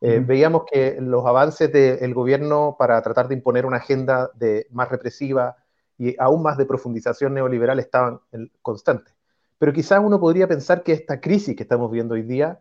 Eh, 0.00 0.21
veíamos 0.21 0.64
que 0.71 0.99
los 1.00 1.25
avances 1.25 1.73
del 1.73 2.12
gobierno 2.12 2.76
para 2.76 3.00
tratar 3.00 3.29
de 3.29 3.37
imponer 3.37 3.64
una 3.64 3.79
agenda 3.79 4.31
de, 4.35 4.67
más 4.71 4.91
represiva, 4.91 5.57
y 5.99 6.17
aún 6.19 6.43
más 6.43 6.57
de 6.57 6.67
profundización 6.67 7.35
neoliberal 7.35 7.79
estaban 7.79 8.21
constantes. 8.63 9.15
Pero 9.59 9.73
quizás 9.73 10.01
uno 10.03 10.19
podría 10.19 10.49
pensar 10.49 10.83
que 10.83 10.93
esta 10.93 11.21
crisis 11.21 11.57
que 11.57 11.63
estamos 11.63 11.91
viendo 11.91 12.15
hoy 12.15 12.23
día, 12.23 12.61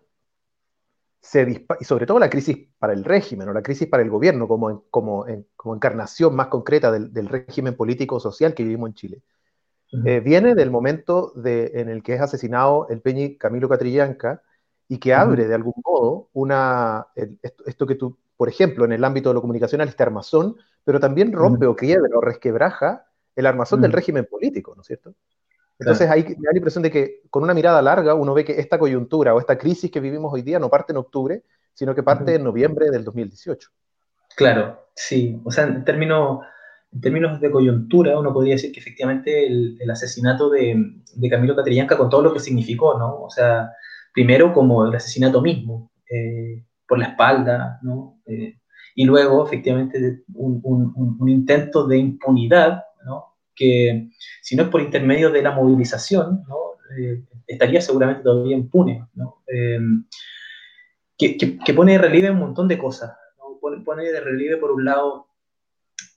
se 1.20 1.66
y 1.80 1.84
sobre 1.86 2.06
todo 2.06 2.20
la 2.20 2.30
crisis 2.30 2.68
para 2.78 2.92
el 2.94 3.06
régimen 3.06 3.48
o 3.48 3.54
la 3.54 3.64
crisis 3.64 3.88
para 3.88 4.04
el 4.04 4.10
gobierno 4.10 4.46
como, 4.46 4.84
como, 4.90 5.26
como 5.56 5.76
encarnación 5.76 6.36
más 6.36 6.48
concreta 6.48 6.92
del, 6.92 7.14
del 7.14 7.30
régimen 7.30 7.76
político-social 7.76 8.54
que 8.54 8.64
vivimos 8.64 8.90
en 8.90 8.94
Chile, 8.94 9.22
uh 9.94 9.98
-huh. 9.98 10.08
eh, 10.08 10.20
viene 10.20 10.54
del 10.54 10.70
momento 10.70 11.32
de, 11.36 11.72
en 11.76 11.88
el 11.88 12.04
que 12.04 12.16
es 12.16 12.22
asesinado 12.22 12.88
el 12.90 13.00
peñi 13.00 13.38
Camilo 13.38 13.70
Catrillanca 13.70 14.42
y 14.90 14.98
que 15.00 15.14
abre 15.14 15.44
uh 15.44 15.46
-huh. 15.46 15.50
de 15.50 15.56
algún 15.56 15.74
modo 15.86 16.30
una, 16.34 17.08
esto, 17.16 17.64
esto, 17.66 17.88
que 17.88 17.96
tú, 17.96 18.18
por 18.36 18.50
ejemplo, 18.50 18.84
en 18.84 18.92
el 18.92 19.04
ámbito 19.04 19.30
de 19.30 19.36
lo 19.36 19.42
comunicacional, 19.42 19.88
este 19.88 20.04
armazón, 20.04 20.58
pero 20.84 21.00
también 21.00 21.32
rompe 21.32 21.66
uh 21.66 21.70
-huh. 21.70 21.74
o 21.74 21.76
quiebra 21.76 22.18
o 22.18 22.22
resquebraja 22.22 23.06
el 23.36 23.46
armazón 23.46 23.80
mm. 23.80 23.84
del 23.84 23.92
régimen 23.92 24.26
político, 24.26 24.74
¿no 24.76 24.82
es 24.82 24.88
cierto? 24.88 25.14
Entonces 25.80 26.10
ahí 26.10 26.24
me 26.24 26.46
da 26.46 26.52
la 26.52 26.58
impresión 26.58 26.84
de 26.84 26.92
que 26.92 27.22
con 27.30 27.44
una 27.44 27.54
mirada 27.54 27.82
larga 27.82 28.14
uno 28.14 28.34
ve 28.34 28.46
que 28.46 28.60
esta 28.60 28.78
coyuntura 28.78 29.34
o 29.34 29.40
esta 29.40 29.58
crisis 29.58 29.92
que 29.92 30.00
vivimos 30.00 30.32
hoy 30.32 30.42
día 30.42 30.60
no 30.60 30.70
parte 30.70 30.94
en 30.94 30.98
octubre, 30.98 31.44
sino 31.74 31.96
que 31.96 32.04
parte 32.04 32.36
en 32.36 32.44
noviembre 32.44 32.90
del 32.92 33.04
2018. 33.04 33.70
Claro, 34.36 34.88
sí. 34.96 35.40
O 35.44 35.52
sea, 35.52 35.66
en 35.66 35.84
términos, 35.84 36.40
en 36.92 37.02
términos 37.02 37.40
de 37.42 37.52
coyuntura, 37.52 38.18
uno 38.20 38.34
podría 38.34 38.56
decir 38.56 38.72
que 38.72 38.80
efectivamente 38.80 39.46
el, 39.48 39.78
el 39.80 39.92
asesinato 39.92 40.50
de, 40.50 40.76
de, 41.16 41.30
Camilo 41.30 41.56
Catrillanca 41.56 41.98
con 41.98 42.10
todo 42.10 42.22
lo 42.22 42.34
que 42.34 42.40
significó, 42.40 42.98
¿no? 42.98 43.24
O 43.24 43.30
sea, 43.30 43.72
primero 44.14 44.54
como 44.54 44.86
el 44.86 44.96
asesinato 44.96 45.42
mismo, 45.42 45.92
eh, 46.10 46.64
por 46.88 47.00
la 47.00 47.08
espalda, 47.08 47.80
¿no? 47.82 48.20
Eh, 48.26 48.60
y 48.96 49.06
luego, 49.06 49.46
efectivamente, 49.46 50.24
un, 50.36 50.62
un, 50.64 51.18
un 51.20 51.30
intento 51.30 51.88
de 51.88 51.98
impunidad. 51.98 52.84
Que 53.56 54.10
si 54.42 54.56
no 54.56 54.64
es 54.64 54.70
por 54.70 54.82
intermedio 54.82 55.32
de 55.32 55.42
la 55.42 55.52
movilización, 55.52 56.44
¿no? 56.48 56.58
eh, 56.98 57.24
estaría 57.48 57.82
seguramente 57.82 58.24
todavía 58.24 58.56
impune, 58.56 59.08
¿no? 59.16 59.44
eh, 59.48 59.80
que, 61.18 61.38
que, 61.38 61.58
que, 61.58 61.74
pone 61.74 61.94
de 61.94 61.98
relieve 62.00 62.32
un 62.32 62.40
montón 62.40 62.68
de 62.68 62.78
cosas. 62.78 63.16
¿no? 63.38 63.60
Pone, 63.60 63.84
pone, 63.84 64.04
de 64.04 64.20
relieve, 64.20 64.58
por 64.58 64.72
un 64.72 64.86
lado, 64.86 65.28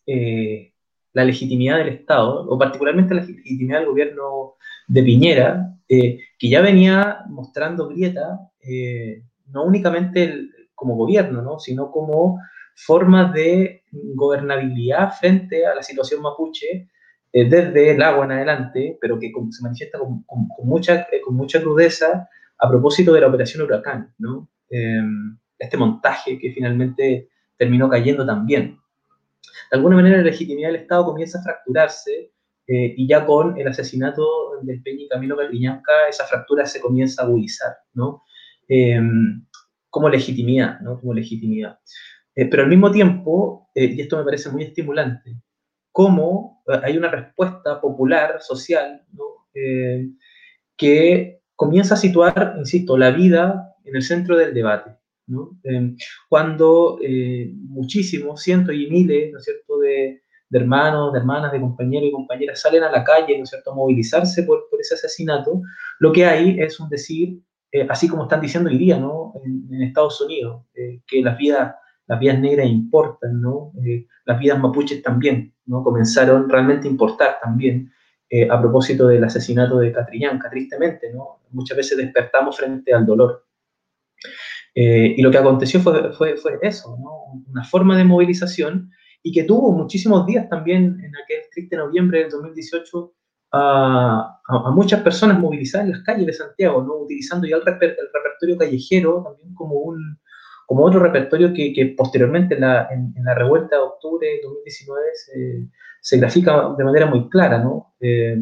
eh, 0.07 0.73
la 1.13 1.25
legitimidad 1.25 1.79
del 1.79 1.89
Estado, 1.89 2.47
o 2.47 2.59
particularmente 2.59 3.15
la 3.15 3.23
legitimidad 3.23 3.79
del 3.79 3.89
gobierno 3.89 4.57
de 4.87 5.03
Piñera, 5.03 5.77
eh, 5.89 6.21
que 6.39 6.49
ya 6.49 6.61
venía 6.61 7.21
mostrando 7.29 7.89
grieta, 7.89 8.51
eh, 8.61 9.23
no 9.47 9.65
únicamente 9.65 10.25
el, 10.25 10.51
como 10.75 10.95
gobierno, 10.95 11.43
¿no? 11.43 11.59
sino 11.59 11.91
como 11.91 12.39
formas 12.75 13.33
de 13.33 13.85
gobernabilidad 13.93 15.15
frente 15.19 15.65
a 15.65 15.75
la 15.75 15.83
situación 15.83 16.21
mapuche 16.21 16.91
eh, 17.33 17.49
desde 17.49 17.91
el 17.91 18.03
agua 18.03 18.25
en 18.25 18.33
adelante, 18.33 18.99
pero 19.01 19.19
que 19.19 19.33
se 19.51 19.63
manifiesta 19.63 19.99
con, 19.99 20.23
con, 20.23 20.49
con 20.49 20.67
mucha, 20.67 21.07
eh, 21.13 21.21
con 21.25 21.35
mucha 21.35 21.61
crudeza 21.61 22.29
a 22.59 22.69
propósito 22.69 23.13
de 23.13 23.21
la 23.21 23.29
operación 23.29 23.63
Huracán, 23.63 24.15
¿no? 24.19 24.49
Eh, 24.71 25.03
este 25.59 25.77
montaje 25.77 26.39
que 26.39 26.53
finalmente 26.53 27.29
terminó 27.57 27.89
cayendo 27.89 28.25
también. 28.27 28.79
de 29.71 29.77
alguna 29.77 29.97
manera 29.97 30.19
la 30.19 30.25
legitimidad 30.25 30.69
del 30.69 30.83
Estado 30.83 31.07
comienza 31.07 31.39
a 31.39 31.43
fracturarse 31.43 32.33
eh, 32.67 32.95
y 32.97 33.07
ya 33.07 33.25
con 33.25 33.59
el 33.59 33.69
asesinato 33.69 34.61
del 34.63 34.83
Peña 34.83 35.05
Camilo 35.09 35.37
Catrillanca 35.37 35.93
esa 36.09 36.25
fractura 36.25 36.67
se 36.67 36.81
comienza 36.81 37.23
a 37.23 37.27
agudizar, 37.27 37.77
¿no? 37.95 38.23
como 39.91 40.09
legitimidad, 40.09 40.81
¿no? 40.81 40.99
Como 40.99 41.15
legitimidad. 41.15 41.79
pero 42.35 42.65
al 42.65 42.69
mismo 42.69 42.91
tiempo, 42.91 43.71
y 43.75 44.01
esto 44.01 44.19
me 44.19 44.25
parece 44.25 44.51
muy 44.51 44.65
estimulante, 44.65 45.37
cómo 45.97 46.63
hay 46.83 46.99
una 46.99 47.11
respuesta 47.11 47.81
popular, 47.81 48.43
social, 48.43 49.03
¿no? 49.15 49.25
que 50.77 51.41
comienza 51.55 51.95
a 51.95 51.97
situar, 51.97 52.57
insisto, 52.59 52.99
la 52.99 53.11
vida 53.13 53.75
en 53.83 53.97
el 53.97 54.03
centro 54.03 54.37
del 54.37 54.53
debate. 54.53 54.91
Em, 55.63 55.97
cuando 56.29 56.99
eh, 57.03 57.51
muchísimos, 57.55 58.43
cientos 58.43 58.75
y 58.75 58.91
miles, 58.91 59.33
¿no 59.33 59.39
es 59.39 59.45
cierto?, 59.45 59.79
de, 59.79 60.21
hermanos, 60.51 61.15
de 61.15 61.19
hermanas, 61.19 61.51
de 61.51 61.61
compañeros 61.61 62.11
y 62.11 62.13
compañeras 62.13 62.61
salen 62.61 62.83
a 62.83 62.91
la 62.91 63.03
calle, 63.03 63.39
¿no 63.39 63.45
es 63.45 63.49
cierto?, 63.49 63.73
a 63.73 63.75
movilizarse 63.75 64.43
por, 64.43 64.69
ese 64.79 64.97
asesinato, 64.97 65.63
lo 65.99 66.13
que 66.13 66.27
hay 66.27 66.61
es 66.61 66.79
un 66.79 66.91
decir, 66.91 67.41
eh, 67.73 67.87
así 67.89 68.07
como 68.07 68.25
están 68.25 68.43
diciendo 68.43 68.69
hoy 68.69 68.77
día, 68.77 68.99
¿no?, 68.99 69.33
en, 69.43 69.67
en 69.73 69.83
Estados 69.83 70.21
Unidos, 70.21 70.67
eh, 70.75 71.01
que 71.07 71.23
las 71.23 71.39
vidas, 71.39 71.75
las 72.07 72.21
vidas 72.21 72.39
negras 72.39 72.67
importan, 72.69 73.41
¿no?, 73.41 73.73
las 74.25 74.39
vidas 74.39 74.59
mapuches 74.59 75.03
también, 75.03 75.55
¿no?, 75.67 75.83
comenzaron 75.83 76.49
realmente 76.49 76.89
a 76.89 76.91
importar 76.91 77.39
también, 77.43 77.93
eh, 78.29 78.49
a 78.51 78.61
propósito 78.61 79.07
del 79.07 79.23
asesinato 79.23 79.79
de 79.79 79.93
Catrillanca, 79.93 80.51
tristemente, 80.51 81.13
¿no? 81.13 81.43
Muchas 81.51 81.77
veces 81.77 81.97
despertamos 81.97 82.57
frente 82.57 82.93
al 82.93 83.07
dolor. 83.07 83.47
Eh, 84.75 85.15
y 85.17 85.23
lo 85.23 85.31
que 85.31 85.39
aconteció 85.39 85.79
fue, 85.79 86.13
fue, 86.13 86.37
fue, 86.37 86.59
eso, 86.61 86.99
¿no? 87.01 87.45
Una 87.49 87.63
forma 87.63 87.97
de 87.97 88.03
movilización 88.03 88.91
y 89.23 89.31
que 89.31 89.45
tuvo 89.45 89.71
muchísimos 89.71 90.27
días 90.27 90.49
también 90.49 90.99
en 91.05 91.13
aquel 91.17 91.39
triste 91.53 91.77
noviembre 91.77 92.19
del 92.21 92.31
2018 92.31 93.15
a, 93.53 94.41
a, 94.49 94.71
muchas 94.73 95.03
personas 95.03 95.39
movilizadas 95.39 95.87
en 95.87 95.93
las 95.93 96.03
calles 96.03 96.27
de 96.27 96.33
Santiago, 96.33 96.83
¿no? 96.83 96.97
Utilizando 96.97 97.47
ya 97.47 97.57
el, 97.57 97.63
el 97.63 98.09
repertorio 98.13 98.59
callejero 98.59 99.23
también 99.23 99.55
como 99.55 99.77
un, 99.77 100.19
como 100.67 100.85
otro 100.85 101.01
repertorio 101.01 101.55
que, 101.55 101.73
que 101.73 101.95
posteriormente 101.97 102.57
en 102.57 102.61
la, 102.61 102.89
en, 102.91 103.15
la, 103.25 103.35
revuelta 103.35 103.77
de 103.77 103.83
octubre 103.83 104.27
de 104.27 104.41
2019 104.43 105.03
se, 105.15 105.69
se 106.01 106.19
grafica 106.19 106.75
de 106.77 106.85
manera 106.85 107.07
muy 107.07 107.29
clara. 107.29 107.59
¿no? 107.59 107.95
Eh, 108.01 108.33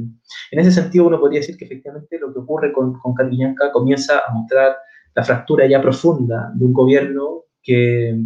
en 0.51 0.59
ese 0.59 0.73
sentido, 0.73 1.07
uno 1.07 1.21
podría 1.21 1.41
decir 1.41 1.57
que 1.57 1.67
efectivamente 1.67 2.19
lo 2.19 2.33
que 2.33 2.41
ocurre 2.41 2.73
con, 2.73 2.99
con 2.99 3.15
comienza 3.73 4.21
a 4.27 4.33
mostrar 4.33 4.77
la 5.15 5.23
fractura 5.23 5.67
ya 5.67 5.81
profunda 5.81 6.51
de 6.55 6.65
un 6.65 6.73
gobierno 6.73 7.45
que, 7.63 8.19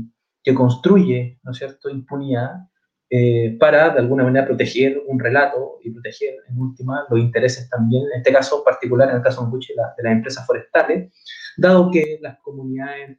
que 0.42 0.54
construye 0.54 1.38
¿no 1.42 1.50
es 1.50 1.58
cierto? 1.58 1.90
impunidad 1.90 2.68
eh, 3.10 3.56
para 3.58 3.90
de 3.90 4.00
alguna 4.00 4.24
manera 4.24 4.46
proteger 4.46 5.02
un 5.06 5.18
relato 5.18 5.78
y 5.82 5.90
proteger 5.90 6.34
en 6.48 6.58
última 6.58 7.06
los 7.08 7.18
intereses 7.18 7.68
también, 7.70 8.04
en 8.12 8.18
este 8.18 8.32
caso 8.32 8.62
particular, 8.62 9.08
en 9.08 9.16
el 9.16 9.22
caso 9.22 9.50
de, 9.50 9.74
la, 9.74 9.94
de 9.96 10.02
las 10.02 10.12
empresas 10.12 10.46
forestales, 10.46 11.12
dado 11.56 11.90
que 11.90 12.18
las 12.20 12.38
comunidades 12.40 13.18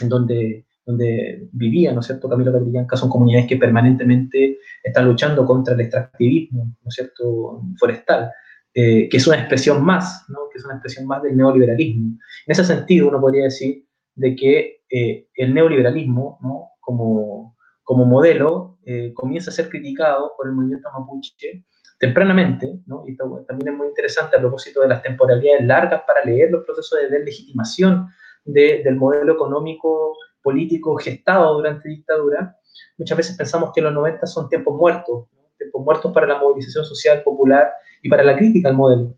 en 0.00 0.08
donde, 0.08 0.66
donde 0.84 1.48
vivía, 1.52 1.92
¿no 1.92 2.00
es 2.00 2.06
cierto?, 2.06 2.28
Camilo 2.28 2.52
Catrillanca, 2.52 2.96
son 2.96 3.10
comunidades 3.10 3.46
que 3.46 3.56
permanentemente 3.56 4.58
están 4.82 5.06
luchando 5.06 5.44
contra 5.44 5.74
el 5.74 5.80
extractivismo, 5.80 6.64
¿no 6.64 6.88
es 6.88 6.94
cierto?, 6.94 7.62
forestal, 7.78 8.30
eh, 8.74 9.08
que 9.08 9.16
es 9.16 9.26
una 9.26 9.38
expresión 9.38 9.84
más, 9.84 10.24
¿no?, 10.28 10.48
que 10.52 10.58
es 10.58 10.64
una 10.64 10.74
expresión 10.74 11.06
más 11.06 11.22
del 11.22 11.36
neoliberalismo. 11.36 12.18
En 12.46 12.52
ese 12.52 12.64
sentido, 12.64 13.08
uno 13.08 13.20
podría 13.20 13.44
decir 13.44 13.84
de 14.14 14.36
que 14.36 14.82
eh, 14.88 15.28
el 15.34 15.54
neoliberalismo, 15.54 16.38
¿no?, 16.42 16.70
como, 16.80 17.56
como 17.82 18.04
modelo, 18.04 18.78
eh, 18.84 19.12
comienza 19.14 19.50
a 19.50 19.54
ser 19.54 19.68
criticado 19.68 20.32
por 20.36 20.46
el 20.46 20.52
movimiento 20.54 20.88
mapuche 20.96 21.64
tempranamente, 21.98 22.80
¿no? 22.86 23.04
y 23.06 23.16
también 23.16 23.68
es 23.68 23.74
muy 23.74 23.88
interesante 23.88 24.36
a 24.36 24.40
propósito 24.40 24.82
de 24.82 24.88
las 24.88 25.02
temporalidades 25.02 25.64
largas 25.64 26.02
para 26.06 26.24
leer 26.24 26.50
los 26.50 26.64
procesos 26.64 27.00
de 27.00 27.08
deslegitimación 27.08 28.06
del 28.46 28.96
modelo 28.96 29.34
económico 29.34 30.16
político 30.42 30.96
gestado 30.96 31.54
durante 31.54 31.88
dictadura, 31.88 32.56
muchas 32.96 33.18
veces 33.18 33.36
pensamos 33.36 33.72
que 33.74 33.80
los 33.80 33.92
90 33.92 34.26
son 34.26 34.48
tiempos 34.48 34.76
muertos, 34.76 35.26
tiempos 35.58 35.84
muertos 35.84 36.12
para 36.12 36.26
la 36.26 36.38
movilización 36.38 36.84
social 36.84 37.22
popular 37.22 37.72
y 38.02 38.08
para 38.08 38.22
la 38.22 38.36
crítica 38.36 38.68
al 38.68 38.76
modelo. 38.76 39.14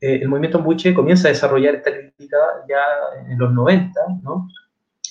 Eh, 0.00 0.20
el 0.22 0.28
movimiento 0.28 0.58
Mbuche 0.58 0.94
comienza 0.94 1.28
a 1.28 1.32
desarrollar 1.32 1.74
esta 1.74 1.92
crítica 1.92 2.38
ya 2.68 2.82
en 3.30 3.38
los 3.38 3.52
90, 3.52 4.00
¿no? 4.22 4.48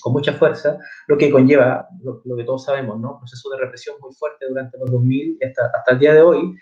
con 0.01 0.13
mucha 0.13 0.33
fuerza, 0.33 0.79
lo 1.07 1.17
que 1.17 1.29
conlleva, 1.29 1.88
lo, 2.01 2.35
que 2.35 2.43
todos 2.43 2.63
sabemos, 2.63 2.99
¿no? 2.99 3.13
un 3.13 3.19
proceso 3.19 3.49
de 3.49 3.57
represión 3.57 3.97
muy 4.01 4.13
fuerte 4.13 4.47
durante 4.47 4.77
los 4.77 4.89
2000 4.89 5.38
y 5.39 5.45
hasta, 5.45 5.69
hasta 5.75 5.91
el 5.91 5.99
día 5.99 6.13
de 6.13 6.21
hoy. 6.21 6.55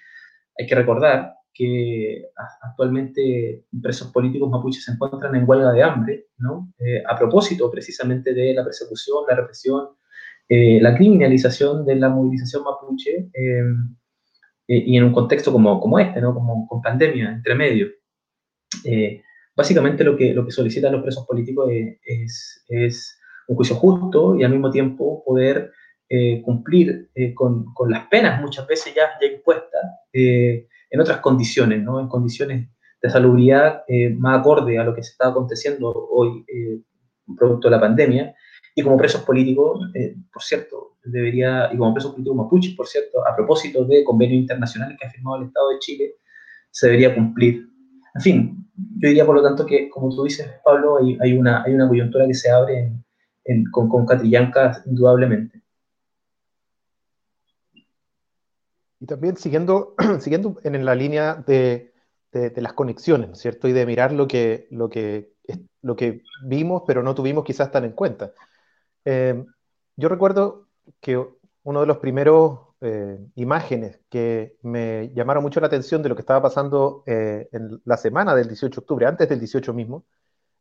Hay 0.60 0.66
que 0.66 0.76
recordar 0.76 1.37
que 1.58 2.30
actualmente 2.62 3.66
presos 3.82 4.12
políticos 4.12 4.50
mapuches 4.50 4.84
se 4.84 4.92
encuentran 4.92 5.34
en 5.36 5.50
huelga 5.50 5.72
de 5.72 5.82
hambre, 5.82 6.28
¿no? 6.38 6.72
Eh, 6.78 7.02
a 7.08 7.18
propósito 7.18 7.72
precisamente 7.72 8.34
de 8.34 8.54
la 8.54 8.64
persecución, 8.64 9.24
la 9.28 9.36
represión, 9.36 9.88
eh, 10.48 10.80
la 10.80 10.96
criminalización 10.96 11.84
de 11.84 11.96
la 11.96 12.10
movilización 12.10 12.64
mapuche, 12.64 13.30
eh, 13.34 13.64
y 14.68 14.98
en 14.98 15.06
un 15.06 15.14
contexto 15.14 15.52
como, 15.52 15.80
como 15.80 15.98
este, 15.98 16.22
¿no? 16.22 16.34
como 16.34 16.68
con 16.68 16.82
pandemia 16.82 17.32
entre 17.32 17.56
medio. 17.56 17.88
básicamente 19.56 20.04
lo 20.04 20.16
que, 20.16 20.34
lo 20.34 20.46
que 20.46 20.52
solicitan 20.52 20.92
los 20.92 21.02
presos 21.02 21.26
políticos 21.26 21.72
es, 22.04 22.64
es, 22.68 23.20
un 23.48 23.56
juicio 23.56 23.78
justo 23.78 24.36
y 24.38 24.44
al 24.44 24.52
mismo 24.52 24.70
tiempo 24.70 25.24
poder 25.26 25.72
cumplir 26.44 27.10
con, 27.34 27.74
con, 27.74 27.90
las 27.90 28.08
penas 28.08 28.42
muchas 28.42 28.68
veces 28.68 28.94
ya, 28.94 29.04
ya 29.22 29.28
impuestas 29.28 29.84
en 30.90 31.02
otras 31.02 31.20
condiciones, 31.20 31.84
¿no? 31.84 32.00
en 32.00 32.08
condiciones 32.08 32.70
de 33.02 33.10
salubridad 33.10 33.84
eh, 33.88 34.10
más 34.10 34.40
acorde 34.40 34.80
a 34.80 34.84
lo 34.84 34.96
que 34.96 35.04
se 35.04 35.12
está 35.12 35.28
aconteciendo 35.30 35.90
hoy, 35.90 36.44
eh, 36.48 36.82
producto 37.38 37.68
de 37.68 37.76
la 37.76 37.82
pandemia, 37.82 38.36
y 38.76 38.84
como 38.84 38.98
presos 38.98 39.22
políticos, 39.24 39.90
eh, 39.94 40.16
por 40.32 40.42
cierto, 40.42 40.98
debería, 41.04 41.70
y 41.74 41.78
como 41.78 41.94
presos 41.94 42.12
políticos 42.12 42.38
mapuches, 42.38 42.76
por 42.76 42.88
cierto, 42.88 43.26
a 43.26 43.36
propósito 43.36 43.86
de 43.86 44.04
convenios 44.04 44.42
internacionales 44.42 44.98
que 45.00 45.08
ha 45.08 45.10
firmado 45.10 45.38
el 45.38 45.48
Estado 45.48 45.70
de 45.70 45.80
Chile, 45.80 46.16
se 46.70 46.88
debería 46.88 47.16
cumplir. 47.16 47.68
En 48.14 48.22
fin, 48.22 48.68
yo 48.76 49.10
diría 49.10 49.26
por 49.26 49.36
lo 49.36 49.44
tanto 49.44 49.66
que, 49.66 49.90
como 49.90 50.16
tú 50.16 50.24
dices, 50.24 50.48
Pablo, 50.64 50.98
hay, 50.98 51.18
hay 51.22 51.34
una, 51.34 51.64
hay 51.64 51.74
una 51.74 51.88
coyuntura 51.88 52.28
que 52.28 52.34
se 52.34 52.52
abre 52.52 52.92
en, 53.46 53.66
con, 53.72 53.90
con 53.90 54.06
Catrillanca, 54.06 54.84
indudablemente. 54.86 55.62
Y 59.00 59.06
también 59.06 59.38
siguiendo, 59.38 59.96
siguiendo 60.20 60.60
en 60.64 60.84
la 60.86 60.96
línea 60.96 61.36
de, 61.36 61.94
de, 62.32 62.62
las 62.62 62.74
conexiones, 62.74 63.40
¿cierto? 63.40 63.68
Y 63.68 63.74
de 63.74 63.86
mirar 63.86 64.12
lo 64.12 64.28
que, 64.28 64.68
lo, 64.72 64.90
que, 64.90 65.34
lo 65.82 65.96
que 65.96 66.24
vimos, 66.44 66.84
pero 66.86 67.04
no 67.04 67.16
tuvimos 67.16 67.44
quizás 67.44 67.72
tan 67.72 67.86
en 67.86 67.94
cuenta. 67.94 68.34
Eh, 69.06 69.44
yo 69.96 70.10
recuerdo 70.10 70.68
que 71.02 71.18
uno 71.64 71.82
de 71.82 71.88
los 71.88 71.98
primeros 71.98 72.60
eh, 72.82 73.18
imágenes 73.36 74.00
que 74.10 74.58
me 74.62 75.12
llamaron 75.14 75.44
mucho 75.44 75.60
la 75.60 75.68
atención 75.68 76.04
de 76.04 76.10
lo 76.10 76.16
que 76.16 76.22
estaba 76.22 76.42
pasando 76.42 77.04
eh, 77.08 77.50
en 77.52 77.82
la 77.86 77.98
semana 77.98 78.36
del 78.36 78.48
18 78.48 78.76
de 78.76 78.84
octubre, 78.84 79.06
antes 79.06 79.30
del 79.30 79.40
18 79.40 79.74
mismo, 79.74 80.06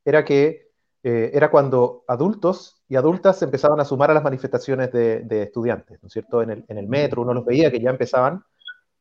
era 0.05 0.25
que 0.25 0.67
era 1.03 1.53
cuando 1.53 2.03
adultos 2.09 2.76
y 2.89 2.97
adultas 2.97 3.43
empezaban 3.43 3.81
a 3.81 3.85
sumar 3.85 4.11
a 4.11 4.15
las 4.15 4.23
manifestaciones 4.23 4.93
de, 4.93 5.43
estudiantes, 5.43 5.99
¿no 6.03 6.07
es 6.07 6.13
cierto? 6.13 6.43
En 6.43 6.51
el, 6.51 6.65
en 6.69 6.79
el, 6.79 6.87
metro 6.87 7.23
uno 7.23 7.35
los 7.35 7.45
veía 7.45 7.71
que 7.71 7.81
ya 7.81 7.91
empezaban, 7.91 8.45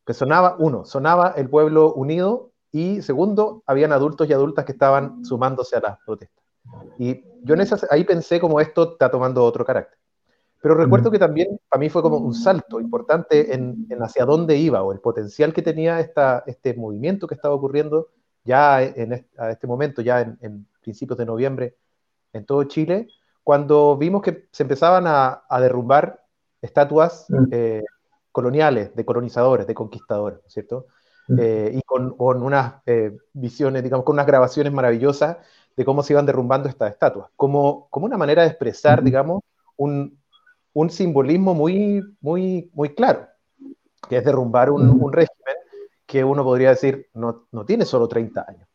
que 0.04 0.12
sonaba, 0.12 0.56
uno, 0.58 0.84
sonaba 0.84 1.34
el 1.36 1.48
pueblo 1.48 1.94
unido 1.94 2.50
y 2.72 3.00
segundo, 3.02 3.62
habían 3.66 3.92
adultos 3.92 4.28
y 4.28 4.32
adultas 4.32 4.64
que 4.64 4.72
estaban 4.72 5.24
sumándose 5.24 5.76
a 5.76 5.80
las 5.80 5.98
protestas. 6.04 6.44
Y 6.98 7.22
yo 7.42 7.54
en 7.54 7.60
esas, 7.60 7.86
ahí 7.90 8.04
pensé 8.04 8.40
como 8.40 8.60
esto 8.60 8.92
está 8.92 9.10
tomando 9.10 9.44
otro 9.44 9.64
carácter. 9.64 9.98
Pero 10.60 10.74
recuerdo 10.74 11.12
que 11.12 11.18
también 11.18 11.60
para 11.68 11.78
mí 11.78 11.88
fue 11.88 12.02
como 12.02 12.16
un 12.16 12.34
salto 12.34 12.80
importante 12.80 13.54
en, 13.54 13.86
en 13.88 14.02
hacia 14.02 14.24
dónde 14.24 14.56
iba 14.56 14.82
o 14.82 14.92
el 14.92 14.98
potencial 14.98 15.52
que 15.52 15.62
tenía 15.62 16.00
esta, 16.00 16.42
este 16.46 16.74
movimiento 16.74 17.28
que 17.28 17.34
estaba 17.34 17.54
ocurriendo 17.54 18.08
ya 18.42 18.82
en 18.82 19.12
este, 19.12 19.40
a 19.40 19.52
este 19.52 19.66
momento, 19.66 20.02
ya 20.02 20.22
en, 20.22 20.38
en 20.40 20.66
principios 20.82 21.18
de 21.18 21.26
noviembre 21.26 21.76
en 22.32 22.44
todo 22.44 22.64
Chile, 22.64 23.06
cuando 23.46 23.96
vimos 23.96 24.22
que 24.22 24.48
se 24.50 24.64
empezaban 24.64 25.04
a, 25.06 25.60
derrumbar 25.60 26.20
estatuas 26.60 27.26
mm. 27.28 27.44
eh, 27.52 27.84
coloniales, 28.32 28.92
de 28.96 29.04
colonizadores, 29.04 29.68
de 29.68 29.74
conquistadores, 29.74 30.40
¿cierto? 30.48 30.86
Mm. 31.28 31.38
Eh, 31.38 31.70
y 31.74 31.82
con, 31.82 32.16
unas 32.18 32.82
eh, 32.86 33.16
visiones, 33.34 33.84
digamos, 33.84 34.04
con 34.04 34.14
unas 34.14 34.26
grabaciones 34.26 34.72
maravillosas 34.72 35.36
de 35.76 35.84
cómo 35.84 36.02
se 36.02 36.14
iban 36.14 36.26
derrumbando 36.26 36.68
estas 36.68 36.90
estatuas, 36.90 37.30
como, 37.36 37.86
como 37.88 38.06
una 38.06 38.18
manera 38.18 38.42
de 38.42 38.48
expresar, 38.48 39.04
digamos, 39.04 39.42
un, 39.76 40.18
simbolismo 40.90 41.54
muy, 41.54 42.02
muy, 42.20 42.68
muy 42.74 42.96
claro, 42.96 43.28
que 44.08 44.16
es 44.16 44.24
derrumbar 44.24 44.72
un, 44.72 45.12
régimen 45.12 45.54
que 46.04 46.24
uno 46.24 46.42
podría 46.42 46.70
decir 46.70 47.10
no, 47.14 47.46
no 47.52 47.64
tiene 47.64 47.84
solo 47.84 48.08
30 48.08 48.44
años, 48.48 48.68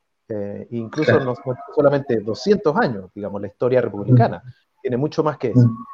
incluso 0.71 1.19
no, 1.19 1.33
solamente 1.75 2.19
200 2.19 2.75
años, 2.77 3.11
digamos, 3.13 3.41
la 3.41 3.47
historia 3.47 3.81
republicana 3.81 4.43
tiene 4.81 4.97
mucho 4.97 5.23
más 5.23 5.37
que 5.37 5.49
eso. 5.49 5.67
Mm. 5.67 5.85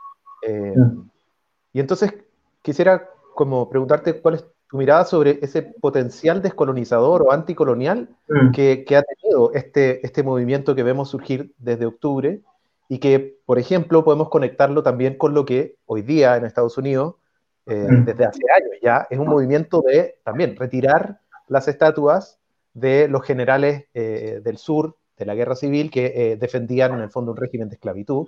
Eh, 0.44 0.74
mm. 0.76 1.10
y 1.74 1.80
entonces, 1.80 2.14
quisiera 2.62 3.10
como 3.36 3.70
preguntarte 3.70 4.20
cuál 4.22 4.36
es 4.36 4.46
tu 4.70 4.78
mirada 4.78 5.06
sobre 5.06 5.40
ese 5.42 5.62
potencial 5.62 6.42
descolonizador 6.42 7.22
o 7.22 7.32
anticolonial 7.32 8.10
mm. 8.28 8.52
que, 8.52 8.86
ha 8.96 9.04
tenido 9.04 9.54
este, 9.54 10.06
este 10.06 10.24
movimiento 10.24 10.76
que 10.76 10.84
vemos 10.84 11.10
surgir 11.10 11.54
desde 11.58 11.86
octubre 11.86 12.42
y 12.90 13.00
que, 13.00 13.38
por 13.46 13.60
ejemplo, 13.60 14.04
podemos 14.04 14.30
conectarlo 14.30 14.84
también 14.84 15.18
con 15.18 15.34
lo 15.34 15.46
que 15.46 15.76
hoy 15.86 16.02
día 16.02 16.38
en 16.38 16.46
Estados 16.46 16.78
Unidos, 16.78 17.16
eh, 17.66 17.88
mm. 17.90 18.06
desde 18.06 18.26
hace 18.26 18.42
años 18.56 18.72
ya, 18.82 19.08
es 19.10 19.20
un 19.20 19.28
movimiento 19.28 19.82
de 19.82 20.20
también 20.24 20.56
retirar 20.56 21.20
las 21.48 21.68
estatuas 21.68 22.40
de 22.80 23.08
los 23.08 23.24
generales 23.24 23.86
eh, 23.94 24.40
del 24.44 24.58
sur 24.58 24.98
de 25.18 25.26
la 25.26 25.34
guerra 25.34 25.56
civil 25.56 25.90
que 25.90 26.14
eh, 26.16 26.38
defendían 26.38 26.94
en 26.94 27.02
el 27.02 27.10
fondo 27.10 27.32
un 27.32 27.38
régimen 27.38 27.70
de 27.70 27.76
esclavitud 27.76 28.28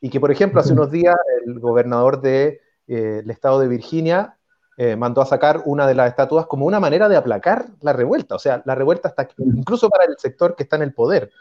y 0.00 0.08
que, 0.08 0.20
por 0.20 0.30
ejemplo, 0.30 0.60
hace 0.60 0.72
unos 0.72 0.90
días 0.92 1.16
el 1.44 1.58
gobernador 1.58 2.20
del 2.20 2.60
estado 2.86 3.58
de 3.58 3.66
Virginia 3.66 4.38
eh, 4.76 4.94
mandó 4.94 5.20
a 5.20 5.26
sacar 5.26 5.62
una 5.64 5.88
de 5.88 5.96
las 5.96 6.08
estatuas 6.08 6.46
como 6.46 6.64
una 6.64 6.78
manera 6.78 7.08
de 7.08 7.16
aplacar 7.16 7.66
la 7.80 7.92
revuelta. 7.92 8.36
O 8.36 8.38
sea, 8.38 8.62
la 8.64 8.76
revuelta 8.76 9.08
está 9.08 9.28
incluso 9.38 9.90
para 9.90 10.04
el 10.04 10.16
sector 10.16 10.54
que 10.54 10.62
está 10.62 10.76
en 10.76 10.82
el 10.82 10.94
poder. 10.94 11.32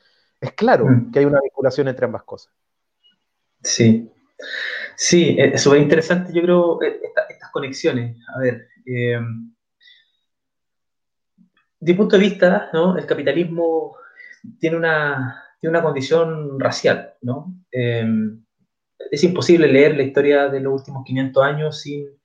Es 0.41 0.53
claro 0.53 0.87
que 1.13 1.19
hay 1.19 1.25
una 1.25 1.39
vinculación 1.41 1.87
entre 1.87 2.05
ambas 2.05 2.23
cosas. 2.23 2.51
Sí, 3.61 4.11
sí, 4.95 5.35
es 5.37 5.61
súper 5.61 5.81
interesante, 5.81 6.33
yo 6.33 6.41
creo, 6.41 6.81
eh, 6.81 6.99
estas 7.29 7.51
conexiones. 7.51 8.17
A 8.35 8.39
ver, 8.39 8.67
de 11.79 11.93
punto 11.93 12.17
de 12.17 12.23
vista, 12.23 12.69
el 12.97 13.05
capitalismo 13.05 13.95
tiene 14.59 14.77
una, 14.77 15.43
tiene 15.59 15.77
una 15.77 15.83
condición 15.83 16.59
racial. 16.59 17.13
¿no? 17.21 17.53
es 17.71 19.23
imposible 19.23 19.67
leer 19.67 19.95
la 19.95 20.03
historia 20.03 20.49
de 20.49 20.59
los 20.59 20.81
últimos 20.81 21.03
500 21.05 21.43
años 21.43 21.81
sin 21.81 22.17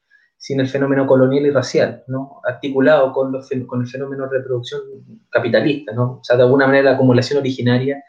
sin 0.43 0.59
el 0.59 0.69
fenómeno 0.69 1.07
colonial 1.07 1.47
y 1.47 1.51
racial, 1.51 2.03
articulado 2.45 3.13
con, 3.13 3.33
el 3.33 3.87
fenómeno 3.87 4.29
de 4.29 4.39
reproducción 4.39 4.81
capitalista, 5.31 5.93
¿no? 5.93 6.15
o 6.15 6.25
sea, 6.25 6.37
de 6.37 6.43
alguna 6.43 6.67
manera 6.67 6.91
la 6.91 6.97
acumulación 6.97 7.39
originaria, 7.39 8.03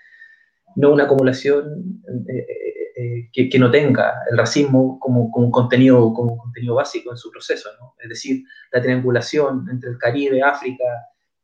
no 0.75 0.93
una 0.93 1.03
acumulación 1.03 2.01
eh, 2.27 2.39
eh, 2.39 3.29
eh, 3.35 3.49
que, 3.51 3.59
no 3.59 3.69
tenga 3.69 4.15
el 4.31 4.35
racismo 4.39 4.97
como, 4.99 5.29
como, 5.29 5.51
contenido, 5.51 6.11
como 6.11 6.35
contenido 6.35 6.73
básico 6.73 7.11
en 7.11 7.17
su 7.17 7.29
proceso, 7.29 7.69
es 7.99 8.09
decir, 8.09 8.43
la 8.71 8.81
triangulación 8.81 9.67
entre 9.69 9.91
el 9.91 9.99
Caribe, 9.99 10.41
África 10.41 10.85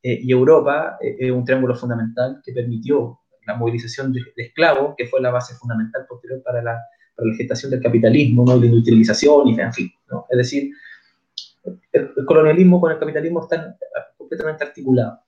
y 0.01 0.31
Europa 0.31 0.97
es 1.01 1.31
un 1.31 1.43
triángulo 1.43 1.75
fundamental 1.75 2.41
que 2.43 2.53
permitió 2.53 3.19
la 3.45 3.55
movilización 3.55 4.13
de, 4.13 4.21
de 4.35 4.43
esclavos, 4.43 4.95
que 4.97 5.07
fue 5.07 5.21
la 5.21 5.31
base 5.31 5.55
fundamental 5.55 6.05
posterior 6.07 6.41
para 6.43 6.61
la 6.61 6.79
la 7.25 7.35
gestación 7.35 7.71
del 7.71 7.81
capitalismo, 7.81 8.45
¿no? 8.45 8.57
la 8.57 8.65
industrialización 8.65 9.47
y 9.47 9.59
en 9.59 9.73
fin. 9.73 9.91
¿no? 10.09 10.25
Es 10.29 10.37
decir, 10.37 10.71
el, 11.91 12.25
colonialismo 12.25 12.79
con 12.79 12.91
el 12.91 12.99
capitalismo 12.99 13.41
están 13.41 13.75
completamente 14.17 14.63
articulados. 14.63 15.19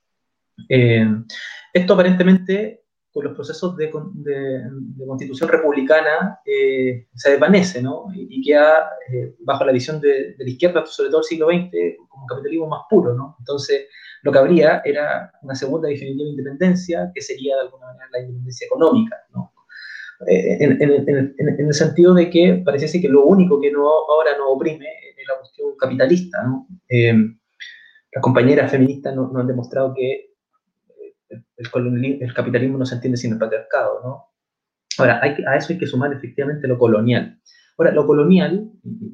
Eh, 0.70 1.08
esto 1.74 1.94
aparentemente 1.94 2.84
con 3.12 3.26
los 3.26 3.34
procesos 3.34 3.76
de, 3.76 3.90
constitución 3.90 5.50
republicana 5.50 6.40
eh, 6.46 7.08
se 7.14 7.32
desvanece 7.32 7.82
¿no? 7.82 8.06
y, 8.14 8.42
queda 8.42 8.90
eh, 9.12 9.36
bajo 9.40 9.66
la 9.66 9.74
visión 9.74 10.00
de, 10.00 10.36
la 10.38 10.50
izquierda, 10.50 10.86
sobre 10.86 11.10
todo 11.10 11.20
el 11.20 11.26
siglo 11.26 11.48
XX, 11.48 11.98
como 12.08 12.26
capitalismo 12.26 12.68
más 12.68 12.84
puro. 12.90 13.14
¿no? 13.14 13.36
Entonces, 13.40 13.88
lo 14.24 14.32
que 14.32 14.40
habría 14.40 14.82
era 14.86 15.32
una 15.42 15.56
segunda 15.56 15.90
definitiva 15.90 16.30
independencia, 16.30 17.12
que 17.14 17.22
sería 17.22 17.56
de 17.56 17.62
alguna 17.62 17.88
manera 17.88 18.08
la 18.12 18.20
independencia 18.20 18.66
económica, 18.66 19.18
¿no? 19.34 19.52
Eh, 20.28 20.58
en, 20.64 21.68
el 21.68 21.74
sentido 21.74 22.14
de 22.14 22.30
que 22.30 22.62
pareciese 22.64 23.02
que 23.02 23.10
lo 23.10 23.26
único 23.26 23.60
que 23.60 23.72
no, 23.72 23.88
ahora 23.88 24.38
nos 24.38 24.48
oprime 24.50 24.86
es 24.86 25.28
la 25.28 25.40
cuestión 25.40 25.76
capitalista. 25.78 26.44
¿no? 26.44 26.68
Eh, 26.90 27.14
las 28.12 28.22
compañeras 28.22 28.70
feministas 28.70 29.16
nos 29.16 29.32
no 29.32 29.40
han 29.40 29.48
demostrado 29.48 29.94
que 29.96 30.36
el, 31.30 32.22
el, 32.22 32.34
capitalismo 32.34 32.78
no 32.78 32.86
se 32.86 32.96
entiende 32.96 33.18
sin 33.18 33.34
el 33.34 33.40
patriarcado. 33.40 34.02
¿no? 34.04 34.26
Ahora, 35.00 35.20
hay, 35.24 35.44
a 35.48 35.56
eso 35.56 35.74
hay 35.74 35.80
que 35.80 35.88
sumar 35.88 36.14
efectivamente 36.14 36.68
lo 36.68 36.78
colonial. 36.78 37.40
Ahora, 37.82 37.96
lo 37.96 38.06
colonial 38.06 38.70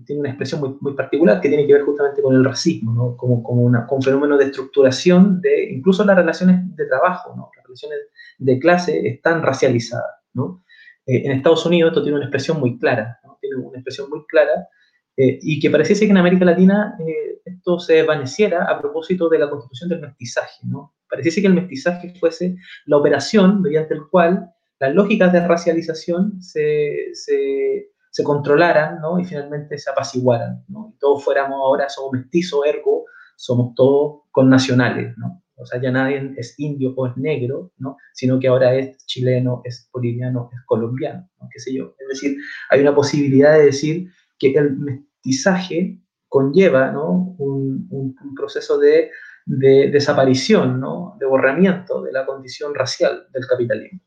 tiene 0.06 0.20
una 0.20 0.30
expresión 0.30 0.60
muy, 0.60 0.76
muy 0.82 0.94
particular 0.94 1.40
que 1.40 1.48
tiene 1.48 1.66
que 1.66 1.72
ver 1.72 1.84
justamente 1.84 2.22
con 2.22 2.36
el 2.36 2.44
racismo, 2.44 2.92
¿no? 2.92 3.16
como, 3.16 3.42
como 3.42 3.62
una, 3.62 3.88
con 3.88 4.00
un 4.00 4.02
fenómeno 4.02 4.38
de 4.38 4.44
estructuración 4.44 5.40
de 5.40 5.72
incluso 5.72 6.04
las 6.04 6.18
relaciones 6.18 6.76
de 6.76 6.86
trabajo, 6.86 7.34
¿no? 7.34 7.50
las 7.56 7.64
relaciones 7.64 8.00
de 8.40 8.60
clase 8.60 9.08
están 9.08 9.42
racializadas. 9.42 10.22
¿no? 10.34 10.66
Eh, 11.06 11.22
en 11.24 11.32
Estados 11.32 11.66
Unidos 11.66 11.92
esto 11.92 12.04
tiene 12.04 12.18
una 12.18 12.26
expresión 12.26 12.60
muy 12.60 12.78
clara, 12.78 13.18
tiene 13.40 13.56
una 13.56 13.78
expresión 13.78 14.10
muy 14.10 14.26
clara, 14.26 14.68
eh, 15.16 15.40
y 15.42 15.62
que 15.62 15.70
pareciese 15.70 16.04
que 16.04 16.12
en 16.12 16.18
América 16.18 16.44
Latina 16.44 16.98
eh, 17.00 17.40
esto 17.46 17.80
se 17.80 17.94
desvaneciera 17.94 18.66
a 18.66 18.78
propósito 18.82 19.30
de 19.30 19.40
la 19.40 19.50
constitución 19.50 19.92
del 19.92 20.02
mestizaje. 20.02 20.60
¿no? 20.64 20.94
Pareciese 21.10 21.40
que 21.40 21.48
el 21.48 21.54
mestizaje 21.54 22.14
fuese 22.20 22.58
la 22.86 22.98
operación 22.98 23.62
mediante 23.62 23.94
el 23.94 24.02
cual 24.12 24.52
las 24.78 24.94
lógicas 24.94 25.32
de 25.32 25.48
racialización 25.48 26.42
se, 26.42 27.12
se, 27.14 27.92
se 28.18 28.24
controlaran 28.24 29.00
¿no? 29.00 29.20
y 29.20 29.26
finalmente 29.26 29.78
se 29.78 29.92
apaciguaran. 29.92 30.66
¿no? 30.70 30.92
Y 30.92 30.98
todos 30.98 31.24
fuéramos 31.24 31.60
ahora, 31.60 31.88
somos 31.88 32.14
mestizos, 32.14 32.66
ergo, 32.66 33.06
somos 33.36 33.76
todos 33.76 34.22
connacionales. 34.32 35.16
¿no? 35.18 35.44
o 35.56 35.66
sea, 35.68 35.80
ya 35.80 35.92
nadie 35.92 36.34
es 36.36 36.60
indio 36.60 36.96
o 36.96 37.06
es 37.06 37.16
negro, 37.16 37.74
¿no? 37.78 37.96
sino 38.14 38.40
que 38.40 38.48
ahora 38.48 38.74
es 38.74 39.06
chileno, 39.06 39.62
es 39.64 39.88
boliviano, 39.94 40.50
es 40.52 40.60
colombiano, 40.66 41.30
¿no? 41.40 41.48
qué 41.54 41.60
sé 41.60 41.76
yo. 41.76 41.94
Es 42.00 42.08
decir, 42.08 42.38
hay 42.72 42.82
una 42.82 42.96
posibilidad 42.96 43.54
de 43.54 43.66
decir 43.66 44.10
que 44.40 44.52
el 44.54 44.76
mestizaje 44.78 46.02
conlleva 46.28 46.92
¿no? 46.92 47.36
un, 47.38 47.88
un, 47.92 48.16
proceso 48.36 48.80
de, 48.80 49.12
de 49.46 49.92
desaparición, 49.92 50.80
¿no? 50.80 51.18
de 51.20 51.28
borramiento 51.28 52.02
de 52.02 52.12
la 52.14 52.26
condición 52.26 52.74
racial 52.74 53.28
del 53.32 53.46
capitalismo. 53.46 54.00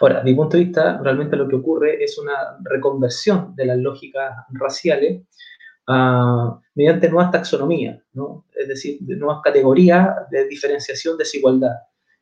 Ahora, 0.00 0.16
desde 0.16 0.30
mi 0.30 0.36
punto 0.36 0.56
de 0.56 0.64
vista, 0.64 1.00
realmente 1.02 1.36
lo 1.36 1.48
que 1.48 1.56
ocurre 1.56 2.02
es 2.02 2.18
una 2.18 2.58
reconversión 2.62 3.54
de 3.54 3.66
las 3.66 3.78
lógicas 3.78 4.32
raciales 4.50 5.22
mediante 6.74 7.08
nuevas 7.08 7.30
taxonomías, 7.30 7.98
¿no? 8.12 8.44
es 8.54 8.68
decir, 8.68 8.98
de 9.00 9.16
nuevas 9.16 9.40
categorías 9.42 10.28
de 10.30 10.46
diferenciación, 10.46 11.16
desigualdad. 11.16 11.74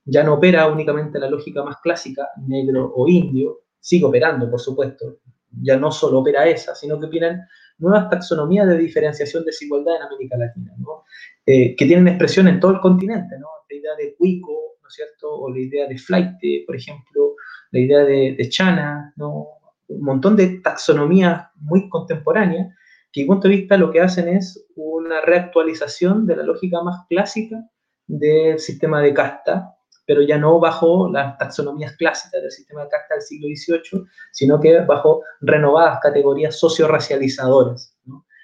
Ya 0.05 0.23
no 0.23 0.35
opera 0.35 0.69
únicamente 0.69 1.19
la 1.19 1.29
lógica 1.29 1.65
más 1.65 1.79
clásica, 1.83 2.29
negro 2.47 2.93
o 2.95 3.09
indio, 3.09 3.63
sigue 3.81 4.05
operando, 4.05 4.49
por 4.49 4.61
supuesto, 4.61 5.19
ya 5.63 5.77
no 5.77 5.91
solo 5.91 6.21
opera 6.21 6.47
esa, 6.47 6.77
sino 6.77 7.01
que 7.01 7.07
operan 7.07 7.43
nuevas 7.79 8.09
taxonomías 8.09 8.69
de 8.69 8.79
diferenciación, 8.79 9.45
desigualdad 9.45 9.97
en 9.97 10.03
América 10.03 10.37
Latina, 10.37 10.73
¿no? 10.79 11.05
Eh, 11.45 11.75
que 11.77 11.87
tienen 11.87 12.09
expresión 12.09 12.49
en 12.49 12.61
todo 12.61 12.73
el 12.73 12.81
continente, 12.81 13.39
¿no? 13.39 13.49
la 13.69 13.77
idea 13.77 13.95
de 13.97 14.15
cuico, 14.17 14.76
¿no 14.87 14.91
cierto?, 14.91 15.29
o 15.29 15.51
la 15.51 15.59
idea 15.59 15.89
de 15.89 15.99
flight, 15.99 16.37
por 16.65 16.77
ejemplo, 16.77 17.35
la 17.73 17.81
idea 17.81 18.05
de, 18.05 18.37
de 18.39 18.49
chana, 18.49 19.13
¿no? 19.17 19.49
un 19.89 20.03
montón 20.03 20.37
de 20.37 20.61
taxonomías 20.61 21.49
muy 21.57 21.89
contemporáneas 21.89 22.69
que 23.13 23.23
mi 23.23 23.27
punto 23.29 23.49
de 23.49 23.57
vista 23.57 23.77
lo 23.77 23.91
que 23.91 24.01
hacen 24.01 24.29
es 24.29 24.67
una 24.77 25.21
reactualización 25.23 26.27
de 26.27 26.37
la 26.37 26.43
lógica 26.43 26.83
más 26.83 27.07
clásica 27.09 27.57
del 28.07 28.59
sistema 28.59 29.01
de 29.01 29.15
casta, 29.15 29.75
pero 30.07 30.23
ya 30.23 30.39
no 30.39 30.61
bajo 30.61 31.11
las 31.11 31.37
taxonomías 31.39 31.97
clásicas 31.97 32.43
del 32.43 32.51
sistema 32.51 32.85
de 32.85 32.91
casta 32.91 33.15
del 33.15 33.23
siglo 33.23 33.49
XVIII, 33.49 34.05
sino 34.33 34.61
que 34.61 34.81
bajo 34.81 35.23
renovadas 35.41 35.99
categorías 36.03 36.59
socio-racializadoras. 36.59 37.97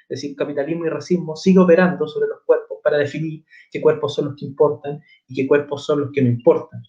Es 0.09 0.21
decir, 0.21 0.37
capitalismo 0.37 0.87
y 0.87 0.89
racismo 0.89 1.37
sigue 1.37 1.61
operando 1.61 2.09
sobre 2.09 2.29
los 2.29 2.41
cuerpos 2.45 2.72
para 2.83 2.99
definir 2.99 3.45
qué 3.71 3.81
cuerpos 3.81 4.15
son 4.15 4.27
los 4.27 4.35
que 4.37 4.47
importan 4.47 5.01
y 5.29 5.35
qué 5.35 5.47
cuerpos 5.47 5.85
son 5.87 6.01
los 6.01 6.11
que 6.13 6.23
no 6.23 6.29
importan. 6.29 6.83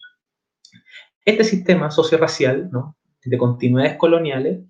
Este 1.24 1.44
sistema 1.44 1.90
socio-racial, 1.90 2.68
¿no? 2.70 2.96
de 3.24 3.38
continuidades 3.38 3.96
coloniales, 3.96 4.60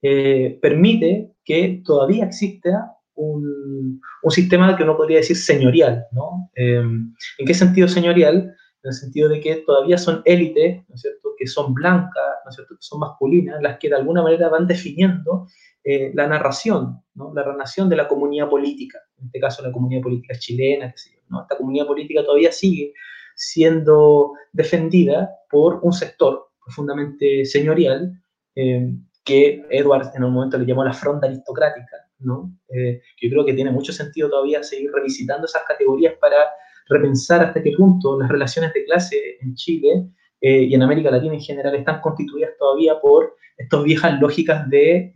eh, 0.00 0.58
permite 0.62 1.32
que 1.44 1.82
todavía 1.84 2.24
exista 2.24 2.92
un, 3.14 4.00
un, 4.22 4.30
sistema 4.30 4.76
que 4.76 4.84
uno 4.84 4.96
podría 4.96 5.18
decir 5.18 5.36
señorial. 5.36 6.06
¿no? 6.12 6.50
Eh, 6.54 6.76
¿En 6.78 7.46
qué 7.46 7.52
sentido 7.52 7.88
señorial? 7.88 8.54
En 8.82 8.90
el 8.90 8.94
sentido 8.94 9.28
de 9.28 9.40
que 9.40 9.56
todavía 9.56 9.98
son 9.98 10.22
élites, 10.24 10.88
¿no 10.88 10.94
es 10.94 11.00
cierto?, 11.00 11.30
que 11.36 11.46
son 11.46 11.74
blancas, 11.74 12.36
¿no 12.44 12.50
es 12.50 12.54
cierto?, 12.54 12.74
que 12.74 12.82
son 12.82 13.00
masculinas, 13.00 13.60
las 13.62 13.78
que 13.78 13.88
de 13.88 13.96
alguna 13.96 14.22
manera 14.22 14.48
van 14.48 14.66
definiendo 14.66 15.46
eh, 15.84 16.10
la 16.14 16.26
narración, 16.26 17.02
¿no? 17.14 17.32
la 17.34 17.44
narración 17.44 17.88
de 17.88 17.96
la 17.96 18.08
comunidad 18.08 18.48
política, 18.48 18.98
en 19.18 19.26
este 19.26 19.40
caso 19.40 19.62
la 19.62 19.72
comunidad 19.72 20.02
política 20.02 20.34
chilena, 20.38 20.92
¿no? 21.28 21.42
esta 21.42 21.56
comunidad 21.56 21.86
política 21.86 22.22
todavía 22.24 22.52
sigue 22.52 22.92
siendo 23.34 24.32
defendida 24.52 25.30
por 25.48 25.80
un 25.82 25.92
sector 25.92 26.48
profundamente 26.62 27.44
señorial, 27.44 28.20
eh, 28.54 28.92
que 29.24 29.64
Edwards 29.70 30.10
en 30.14 30.24
un 30.24 30.32
momento 30.32 30.58
le 30.58 30.66
llamó 30.66 30.84
la 30.84 30.92
fronda 30.92 31.28
aristocrática, 31.28 31.96
¿no? 32.18 32.50
Eh, 32.68 33.00
yo 33.20 33.30
creo 33.30 33.44
que 33.44 33.52
tiene 33.54 33.70
mucho 33.70 33.92
sentido 33.92 34.28
todavía 34.28 34.62
seguir 34.62 34.90
revisitando 34.90 35.46
esas 35.46 35.62
categorías 35.64 36.14
para 36.20 36.48
repensar 36.88 37.42
hasta 37.44 37.62
qué 37.62 37.72
punto 37.76 38.18
las 38.18 38.28
relaciones 38.28 38.72
de 38.72 38.84
clase 38.84 39.16
en 39.40 39.54
Chile 39.54 40.08
eh, 40.40 40.62
y 40.62 40.74
en 40.74 40.82
América 40.82 41.10
Latina 41.10 41.34
en 41.34 41.40
general 41.40 41.74
están 41.74 42.00
constituidas 42.00 42.50
todavía 42.58 43.00
por 43.00 43.34
estas 43.56 43.82
viejas 43.82 44.20
lógicas 44.20 44.68
de, 44.70 45.12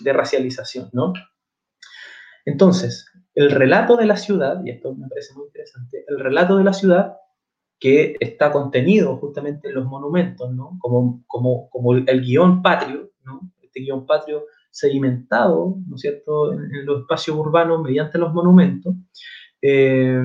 de 0.00 0.12
racialización, 0.12 0.88
¿no? 0.92 1.12
Entonces, 2.44 3.06
el 3.34 3.50
relato 3.50 3.96
de 3.96 4.06
la 4.06 4.16
ciudad, 4.16 4.60
y 4.64 4.70
esto 4.70 4.94
me 4.94 5.08
parece 5.08 5.34
muy 5.34 5.46
interesante, 5.46 6.04
el 6.06 6.20
relato 6.20 6.56
de 6.56 6.64
la 6.64 6.72
ciudad 6.72 7.16
que 7.80 8.16
está 8.20 8.52
contenido 8.52 9.16
justamente 9.16 9.68
en 9.68 9.74
los 9.74 9.86
monumentos, 9.86 10.52
¿no? 10.54 10.78
Como, 10.80 11.24
como, 11.26 11.68
como 11.70 11.94
el 11.94 12.20
guion 12.22 12.62
patrio, 12.62 13.10
¿no? 13.24 13.40
Este 13.62 13.80
guion 13.80 14.06
patrio 14.06 14.44
sedimentado, 14.70 15.76
¿no 15.86 15.96
es 15.96 16.00
cierto?, 16.00 16.52
en, 16.52 16.86
los 16.86 17.02
espacios 17.02 17.36
urbanos 17.36 17.82
mediante 17.82 18.18
los 18.18 18.32
monumentos, 18.32 18.94
eh, 19.66 20.22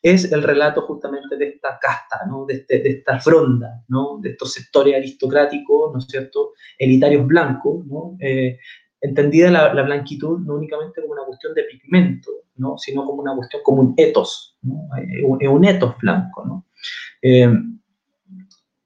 es 0.00 0.32
el 0.32 0.42
relato 0.42 0.80
justamente 0.80 1.36
de 1.36 1.48
esta 1.48 1.78
casta, 1.78 2.24
¿no? 2.26 2.46
de, 2.46 2.54
este, 2.54 2.78
de, 2.78 2.88
esta 2.88 3.20
fronda, 3.20 3.84
¿no? 3.88 4.18
de 4.22 4.30
estos 4.30 4.54
sectores 4.54 4.94
aristocráticos, 4.96 5.92
¿no 5.92 5.98
es 5.98 6.06
cierto?, 6.06 6.54
elitarios 6.78 7.26
blancos, 7.26 7.84
¿no? 7.84 8.16
Eh, 8.18 8.58
entendida 8.98 9.50
la, 9.50 9.74
la, 9.74 9.82
blanquitud 9.82 10.38
no 10.38 10.54
únicamente 10.54 11.02
como 11.02 11.12
una 11.12 11.26
cuestión 11.26 11.52
de 11.52 11.64
pigmento, 11.64 12.30
¿no? 12.56 12.78
sino 12.78 13.04
como 13.04 13.20
una 13.20 13.36
cuestión, 13.36 13.60
como 13.62 13.82
un 13.82 13.94
etos, 13.94 14.56
¿no? 14.62 14.88
Eh, 14.96 15.22
un, 15.22 15.64
etos 15.66 15.94
blanco. 15.98 16.46
¿no? 16.46 16.64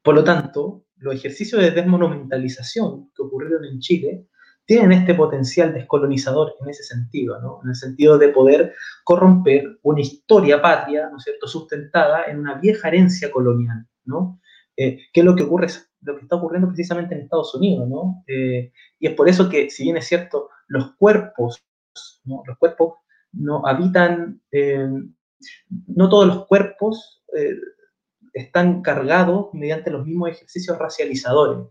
por 0.02 0.16
lo 0.16 0.24
tanto, 0.24 0.86
los 0.96 1.14
ejercicios 1.14 1.62
de 1.62 1.70
desmonumentalización 1.70 3.12
que 3.14 3.22
ocurrieron 3.22 3.64
en 3.66 3.78
Chile 3.78 4.26
tienen 4.72 4.92
este 4.92 5.12
potencial 5.12 5.74
descolonizador 5.74 6.54
en 6.62 6.70
ese 6.70 6.82
sentido, 6.82 7.38
¿no? 7.42 7.60
en 7.62 7.68
el 7.68 7.76
sentido 7.76 8.16
de 8.16 8.28
poder 8.28 8.74
corromper 9.04 9.78
una 9.82 10.00
historia 10.00 10.62
patria, 10.62 11.10
¿no 11.10 11.18
es 11.18 11.24
cierto?, 11.24 11.46
sustentada 11.46 12.24
en 12.24 12.38
una 12.38 12.54
vieja 12.54 12.88
herencia 12.88 13.30
colonial, 13.30 13.86
¿no? 14.06 14.40
Eh, 14.74 14.98
que 15.12 15.20
es 15.20 15.26
lo 15.26 15.36
que 15.36 15.42
ocurre, 15.42 15.66
lo 16.00 16.16
que 16.16 16.22
está 16.22 16.36
ocurriendo 16.36 16.68
precisamente 16.68 17.14
en 17.14 17.20
Estados 17.20 17.54
Unidos, 17.54 17.86
¿no? 17.86 18.24
Eh, 18.26 18.72
y 18.98 19.08
es 19.08 19.14
por 19.14 19.28
eso 19.28 19.50
que, 19.50 19.68
si 19.68 19.82
bien 19.82 19.98
es 19.98 20.06
cierto, 20.06 20.48
los 20.68 20.94
cuerpos, 20.94 21.62
¿no? 22.24 22.42
los 22.46 22.56
cuerpos 22.56 22.94
no 23.32 23.66
habitan, 23.66 24.40
eh, 24.52 24.88
no 25.86 26.08
todos 26.08 26.26
los 26.26 26.46
cuerpos 26.46 27.22
están 28.32 28.80
cargados 28.80 29.52
mediante 29.52 29.90
los 29.90 30.06
mismos 30.06 30.30
ejercicios 30.30 30.78
racializadores. 30.78 31.66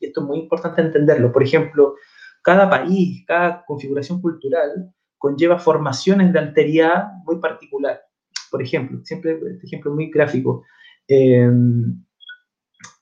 Y 0.00 0.06
esto 0.06 0.22
es 0.22 0.26
muy 0.26 0.38
importante 0.38 0.80
entenderlo. 0.80 1.32
Por 1.32 1.42
ejemplo, 1.42 1.96
cada 2.42 2.68
país, 2.68 3.24
cada 3.26 3.64
configuración 3.64 4.20
cultural 4.20 4.92
conlleva 5.18 5.58
formaciones 5.58 6.32
de 6.32 6.38
alteridad 6.38 7.12
muy 7.24 7.38
particular. 7.40 8.00
Por 8.50 8.62
ejemplo, 8.62 9.00
siempre 9.04 9.38
este 9.52 9.66
ejemplo 9.66 9.94
muy 9.94 10.10
gráfico. 10.10 10.64
Em, 11.06 12.02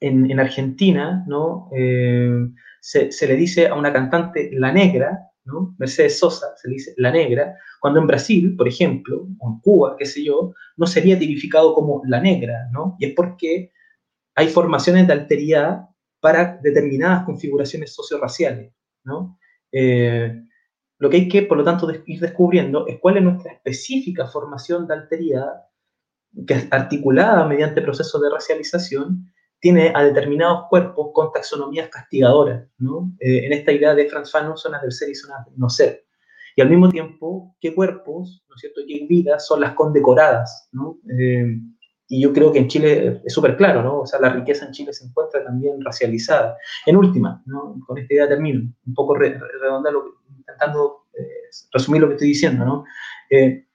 en, 0.00 0.40
Argentina, 0.40 1.24
¿no? 1.26 1.68
Em, 1.72 2.54
se, 2.80 3.10
le 3.26 3.36
dice 3.36 3.68
a 3.68 3.74
una 3.74 3.92
cantante 3.92 4.50
la 4.52 4.72
negra, 4.72 5.18
¿no? 5.44 5.74
Mercedes 5.78 6.18
Sosa 6.18 6.56
se 6.56 6.68
le 6.68 6.74
dice 6.74 6.94
la 6.96 7.10
negra, 7.10 7.56
cuando 7.80 8.00
en 8.00 8.06
Brasil, 8.06 8.56
por 8.56 8.68
ejemplo, 8.68 9.28
o 9.38 9.48
en 9.48 9.60
Cuba, 9.60 9.96
qué 9.98 10.06
sé 10.06 10.24
yo, 10.24 10.54
no 10.76 10.86
sería 10.86 11.18
tipificado 11.18 11.74
como 11.74 12.02
la 12.06 12.20
negra, 12.20 12.68
¿no? 12.72 12.96
Y 12.98 13.06
es 13.06 13.14
porque 13.14 13.72
hay 14.34 14.48
formaciones 14.48 15.06
de 15.06 15.12
alteridad 15.12 15.88
para 16.20 16.58
determinadas 16.62 17.24
configuraciones 17.24 17.94
socioraciales. 17.94 18.72
Eh, 19.72 20.42
lo 20.98 21.10
que 21.10 21.16
hay 21.16 21.28
que, 21.28 21.42
por 21.42 21.58
lo 21.58 21.64
tanto, 21.64 21.88
ir 22.06 22.20
descubriendo 22.20 22.86
es 22.86 22.98
cuál 23.00 23.18
es 23.18 23.22
nuestra 23.22 23.52
específica 23.52 24.26
formación 24.26 24.86
de 24.86 24.94
alteridad, 24.94 25.52
que 26.46 26.68
articulada 26.70 27.46
mediante 27.46 27.82
procesos 27.82 28.20
de 28.20 28.30
racialización, 28.30 29.32
tiene 29.60 29.92
a 29.94 30.04
determinados 30.04 30.66
cuerpos 30.68 31.08
con 31.12 31.32
taxonomías 31.32 31.88
castigadoras, 31.88 32.64
eh, 33.20 33.46
en 33.46 33.52
esta 33.52 33.72
idea 33.72 33.94
de 33.94 34.08
Franz 34.08 34.30
Fanon, 34.30 34.56
zonas 34.56 34.82
del 34.82 34.92
ser 34.92 35.10
y 35.10 35.14
zonas 35.14 35.46
del 35.46 35.58
no 35.58 35.68
ser. 35.68 36.04
Y 36.54 36.60
al 36.60 36.70
mismo 36.70 36.88
tiempo, 36.88 37.56
qué 37.60 37.74
cuerpos, 37.74 38.44
¿no 38.48 38.56
cierto?, 38.56 38.80
qué 38.86 39.06
vidas 39.08 39.46
son 39.46 39.60
las 39.60 39.74
condecoradas, 39.74 40.68
¿no? 40.72 40.98
Eh, 41.18 41.60
y 42.08 42.22
yo 42.22 42.32
creo 42.32 42.50
que 42.50 42.58
en 42.58 42.68
Chile 42.68 43.20
es 43.24 43.32
súper 43.32 43.56
claro, 43.56 43.82
¿no? 43.82 44.00
O 44.00 44.06
sea, 44.06 44.18
la 44.18 44.30
riqueza 44.30 44.64
en 44.64 44.72
Chile 44.72 44.92
se 44.92 45.04
encuentra 45.04 45.44
también 45.44 45.78
racializada. 45.84 46.56
En 46.86 46.96
última, 46.96 47.42
¿no? 47.44 47.78
Con 47.86 47.98
esta 47.98 48.14
idea 48.14 48.28
termino, 48.28 48.72
un 48.86 48.94
poco 48.94 49.14
redondeando, 49.14 50.14
intentando 50.36 51.04
eh, 51.12 51.48
resumir 51.72 52.00
lo 52.00 52.08
que 52.08 52.14
estoy 52.14 52.28
diciendo, 52.28 52.64
¿no? 52.64 52.84
Eh, 53.30 53.67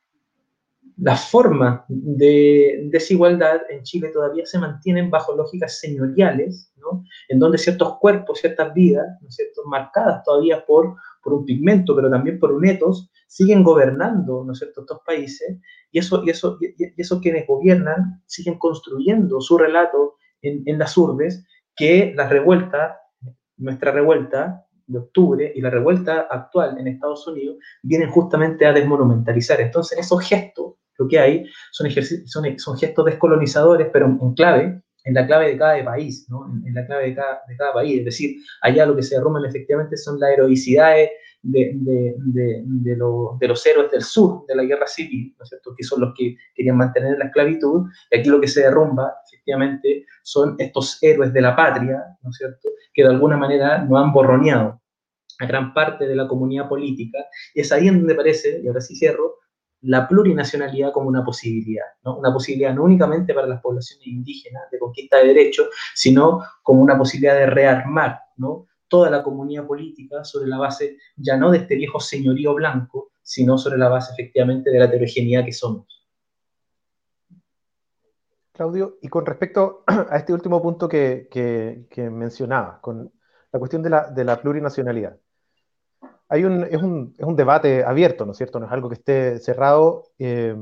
la 1.04 1.18
forma 1.18 1.84
de 1.90 2.84
desigualdad 2.86 3.62
en 3.70 3.84
Chile 3.84 4.08
todavía 4.08 4.46
se 4.46 4.58
mantienen 4.58 5.10
bajo 5.10 5.36
lógicas 5.36 5.78
señoriales, 5.78 6.72
¿no? 6.78 7.04
En 7.28 7.40
donde 7.40 7.58
ciertos 7.58 7.98
cuerpos, 8.00 8.40
ciertas 8.40 8.74
vidas, 8.74 9.06
¿no 9.22 9.28
marcadas 9.66 10.24
todavía 10.24 10.66
por, 10.66 10.96
por 11.22 11.34
un 11.34 11.44
pigmento, 11.44 11.94
pero 11.94 12.10
también 12.10 12.40
por 12.40 12.54
un 12.54 12.66
etos, 12.66 13.12
siguen 13.28 13.64
gobernando, 13.64 14.46
¿no 14.46 14.54
es 14.54 14.60
cierto?, 14.60 14.82
estos 14.82 15.02
países, 15.06 15.60
y 15.92 16.00
eso, 16.00 16.24
y 16.26 16.30
eso, 16.30 16.58
y 16.62 17.02
eso 17.02 17.20
quienes 17.20 17.48
gobiernan 17.48 18.22
siguen 18.26 18.58
construyendo 18.58 19.42
su 19.42 19.58
relato 19.58 20.16
en, 20.42 20.64
en 20.66 20.80
las 20.80 20.98
urbes, 20.98 21.46
que 21.76 22.14
la 22.16 22.30
revuelta, 22.30 23.02
nuestra 23.58 23.92
revuelta 23.92 24.66
de 24.88 25.00
octubre 25.00 25.52
y 25.54 25.60
la 25.60 25.70
revuelta 25.70 26.28
actual 26.30 26.78
en 26.78 26.88
Estados 26.88 27.28
Unidos 27.28 27.58
vienen 27.82 28.10
justamente 28.10 28.66
a 28.66 28.72
desmonumentalizar. 28.72 29.60
Entonces, 29.60 29.98
esos 29.98 30.22
gestos, 30.22 30.76
lo 30.98 31.08
que 31.08 31.20
hay, 31.20 31.46
son, 31.72 31.90
son, 32.26 32.60
son 32.60 32.78
gestos 32.78 33.06
descolonizadores, 33.06 33.90
pero 33.92 34.06
en 34.06 34.34
clave, 34.34 34.82
en 35.06 35.14
la 35.14 35.28
clave 35.28 35.48
de 35.50 35.58
cada 35.58 35.84
país, 35.84 36.28
¿no? 36.30 36.46
en, 36.66 36.74
la 36.74 36.86
clave 36.86 37.10
de 37.10 37.16
cada, 37.16 37.42
de 37.48 37.58
cada, 37.58 37.74
país. 37.74 38.00
Es 38.00 38.06
decir, 38.06 38.38
allá 38.62 38.86
lo 38.86 38.96
que 38.96 39.04
se 39.04 39.16
derrumban 39.16 39.46
efectivamente 39.46 39.98
son 39.98 40.20
las 40.20 40.32
heroicidades 40.32 41.10
de, 41.42 41.74
de, 41.76 42.16
de, 42.66 42.96
los 42.96 43.66
héroes 43.66 43.92
del 43.92 44.02
sur 44.02 44.46
de 44.48 44.56
la 44.56 44.64
guerra 44.64 44.88
civil, 44.88 45.36
¿no 45.38 45.44
es 45.44 45.50
cierto? 45.50 45.74
que 45.76 45.84
son 45.84 46.00
los 46.00 46.14
que 46.18 46.38
querían 46.56 46.78
mantener 46.78 47.18
la 47.18 47.26
esclavitud, 47.26 47.90
y 48.10 48.18
aquí 48.18 48.30
lo 48.30 48.40
que 48.40 48.48
se 48.48 48.62
derrumba, 48.62 49.14
efectivamente, 49.28 50.06
son 50.24 50.56
estos 50.58 50.98
héroes 51.02 51.34
de 51.34 51.42
la 51.42 51.54
patria, 51.54 52.02
¿no 52.22 52.30
es 52.30 52.38
cierto?, 52.38 52.70
que 52.94 53.04
de 53.04 53.10
alguna 53.10 53.36
manera 53.36 53.80
no 53.80 53.98
han 53.98 54.14
borroneado 54.14 54.82
a 55.40 55.46
gran 55.46 55.74
parte 55.74 56.08
de 56.08 56.16
la 56.16 56.28
comunidad 56.30 56.70
política, 56.70 57.20
y 57.54 57.60
es 57.60 57.72
ahí 57.74 57.90
en 57.90 58.00
donde 58.00 58.16
parece, 58.16 58.62
y 58.64 58.68
ahora 58.68 58.80
sí 58.80 58.96
cierro, 58.96 59.40
la 59.84 60.08
plurinacionalidad 60.08 60.92
como 60.92 61.10
una 61.10 61.24
posibilidad, 61.24 61.86
¿no? 62.04 62.18
una 62.18 62.32
posibilidad 62.32 62.74
no 62.74 62.84
únicamente 62.84 63.34
para 63.34 63.48
las 63.48 63.62
poblaciones 63.62 64.08
indígenas 64.08 64.64
de 64.72 64.80
conquista 64.80 65.18
de 65.18 65.28
derechos, 65.28 65.68
sino 65.94 66.42
como 66.62 66.82
una 66.82 66.98
posibilidad 66.98 67.36
de 67.36 67.48
rearmar 67.48 68.20
¿no? 68.38 68.68
toda 68.88 69.10
la 69.10 69.24
comunidad 69.24 69.66
política 69.68 70.24
sobre 70.24 70.48
la 70.48 70.58
base 70.58 70.98
ya 71.18 71.36
no 71.36 71.52
de 71.52 71.60
este 71.60 71.76
viejo 71.76 72.00
señorío 72.00 72.54
blanco, 72.54 73.12
sino 73.22 73.58
sobre 73.58 73.78
la 73.78 73.90
base 73.90 74.14
efectivamente 74.14 74.70
de 74.70 74.80
la 74.80 74.86
heterogeneidad 74.86 75.46
que 75.46 75.52
somos. 75.52 75.88
Claudio, 78.54 79.00
y 79.02 79.10
con 79.10 79.26
respecto 79.26 79.84
a 79.88 80.16
este 80.16 80.32
último 80.32 80.62
punto 80.62 80.88
que, 80.88 81.28
que, 81.30 82.10
mencionabas, 82.10 82.80
con 82.80 83.12
la 83.52 83.60
cuestión 83.60 83.82
de 83.82 83.90
la, 83.90 84.12
de 84.12 84.24
la 84.24 84.40
plurinacionalidad, 84.40 85.18
hay 86.34 86.46
un, 86.46 86.64
es, 86.64 86.82
un, 86.82 87.14
es, 87.16 87.24
un, 87.24 87.36
debate 87.36 87.84
abierto, 87.84 88.26
¿no 88.26 88.32
es 88.32 88.38
cierto? 88.40 88.60
No 88.60 88.66
es 88.66 88.72
algo 88.72 88.90
que 88.90 88.96
esté 88.96 89.38
cerrado. 89.38 90.06
Eh, 90.18 90.56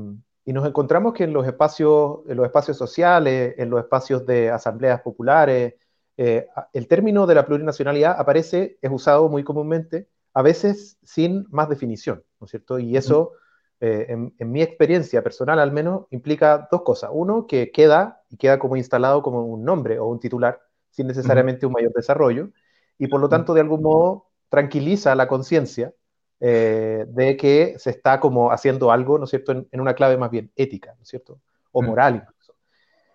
y 0.44 0.52
nos 0.52 0.66
encontramos 0.66 1.14
que 1.14 1.24
en 1.24 1.32
los 1.32 1.46
espacios, 1.46 2.20
en 2.28 2.36
los 2.36 2.44
espacios 2.44 2.76
sociales, 2.76 3.54
en 3.56 3.70
los 3.70 3.80
espacios 3.80 4.26
de 4.26 4.50
asambleas 4.50 5.00
populares, 5.00 5.76
eh, 6.18 6.46
el 6.74 6.88
término 6.88 7.26
de 7.26 7.36
la 7.36 7.46
plurinacionalidad 7.46 8.20
aparece, 8.20 8.76
es 8.82 8.90
usado 8.92 9.30
muy 9.30 9.44
comúnmente, 9.44 10.08
a 10.34 10.42
veces 10.42 10.98
sin 11.02 11.46
más 11.48 11.70
definición, 11.70 12.22
¿no 12.38 12.44
es 12.44 12.50
cierto? 12.50 12.78
Y 12.78 12.98
eso, 12.98 13.32
eh, 13.80 14.08
en, 14.10 14.52
mi 14.52 14.60
experiencia 14.60 15.22
personal 15.22 15.58
al 15.58 15.72
menos, 15.72 16.04
implica 16.10 16.68
dos 16.70 16.82
cosas. 16.82 17.08
Uno, 17.14 17.46
que 17.46 17.70
queda 17.70 18.20
y 18.28 18.36
queda 18.36 18.58
como 18.58 18.76
instalado 18.76 19.22
como 19.22 19.46
un 19.46 19.64
nombre 19.64 19.98
o 19.98 20.04
un 20.04 20.20
titular, 20.20 20.60
sin 20.90 21.06
necesariamente 21.06 21.64
un 21.64 21.72
mayor 21.72 21.94
desarrollo, 21.94 22.50
y 22.98 23.06
por 23.06 23.22
lo 23.22 23.30
tanto, 23.30 23.54
de 23.54 23.62
algún 23.62 23.80
modo, 23.80 24.31
tranquiliza 24.52 25.14
la 25.14 25.28
conciencia 25.28 25.94
eh, 26.38 27.06
de 27.08 27.38
que 27.38 27.74
se 27.78 27.88
está 27.88 28.20
como 28.20 28.52
haciendo 28.52 28.92
algo, 28.92 29.16
¿no 29.16 29.24
es 29.24 29.30
cierto?, 29.30 29.52
en, 29.52 29.66
en, 29.72 29.80
una 29.80 29.94
clave 29.94 30.18
más 30.18 30.30
bien 30.30 30.52
ética, 30.56 30.92
¿no 30.94 31.02
es 31.02 31.08
cierto?, 31.08 31.40
o 31.72 31.80
moral 31.80 32.28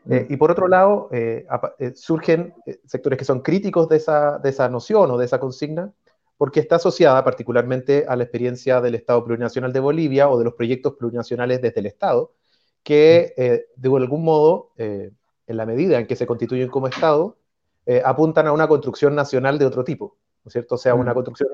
eh, 0.10 0.26
y 0.30 0.38
por 0.38 0.50
otro 0.50 0.68
lado, 0.68 1.10
eh, 1.12 1.46
surgen 1.94 2.56
sectores 2.86 3.20
que 3.20 3.26
son 3.26 3.42
críticos 3.42 3.88
de 3.90 3.98
esa, 3.98 4.40
de 4.40 4.50
esa 4.50 4.68
noción 4.70 5.12
o 5.12 5.18
de 5.18 5.26
esa 5.26 5.40
consigna, 5.40 5.92
porque 6.38 6.62
está 6.62 6.78
asociada 6.78 7.24
particularmente 7.24 8.06
a 8.08 8.16
la 8.16 8.24
experiencia 8.24 8.82
del 8.82 8.96
Estado 8.96 9.24
plurinacional 9.24 9.74
de 9.74 9.82
Bolivia 9.82 10.30
o 10.30 10.40
de 10.40 10.46
los 10.46 10.54
proyectos 10.54 10.94
plurinacionales 10.94 11.62
desde 11.62 11.82
el 11.82 11.88
Estado, 11.88 12.32
que 12.82 13.68
de 13.76 13.96
algún 13.96 14.24
modo, 14.24 14.72
en 14.78 15.12
la 15.46 15.66
medida 15.66 16.00
en 16.00 16.08
que 16.08 16.16
se 16.16 16.26
constituyen 16.26 16.70
como 16.70 16.88
Estado, 16.88 17.38
apuntan 18.06 18.48
a 18.48 18.54
una 18.54 18.70
construcción 18.70 19.14
nacional 19.14 19.60
de 19.60 19.66
otro 19.66 19.84
tipo, 19.84 20.16
¿no 20.48 20.50
es 20.50 20.54
cierto? 20.54 20.76
O 20.76 20.78
sea, 20.78 20.96
una 20.96 21.14
construcción 21.14 21.50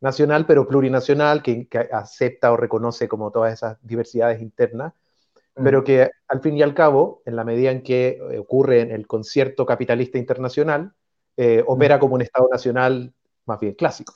nacional, 0.00 0.46
pero 0.46 0.68
plurinacional, 0.68 1.42
que, 1.42 1.66
que 1.66 1.78
acepta 1.78 2.52
o 2.52 2.56
reconoce 2.56 3.08
como 3.08 3.32
todas 3.32 3.52
esas 3.52 3.76
diversidades 3.82 4.40
internas, 4.40 4.92
pero 5.54 5.82
que 5.82 6.08
al 6.28 6.40
fin 6.40 6.56
y 6.56 6.62
al 6.62 6.74
cabo, 6.74 7.22
en 7.24 7.34
la 7.34 7.42
medida 7.42 7.72
en 7.72 7.82
que 7.82 8.20
eh, 8.30 8.38
ocurre 8.38 8.82
en 8.82 8.92
el 8.92 9.08
concierto 9.08 9.66
capitalista 9.66 10.16
internacional, 10.16 10.92
eh, 11.36 11.64
opera 11.66 11.98
como 11.98 12.14
un 12.14 12.22
Estado 12.22 12.48
nacional 12.52 13.12
más 13.46 13.58
bien 13.58 13.74
clásico. 13.74 14.12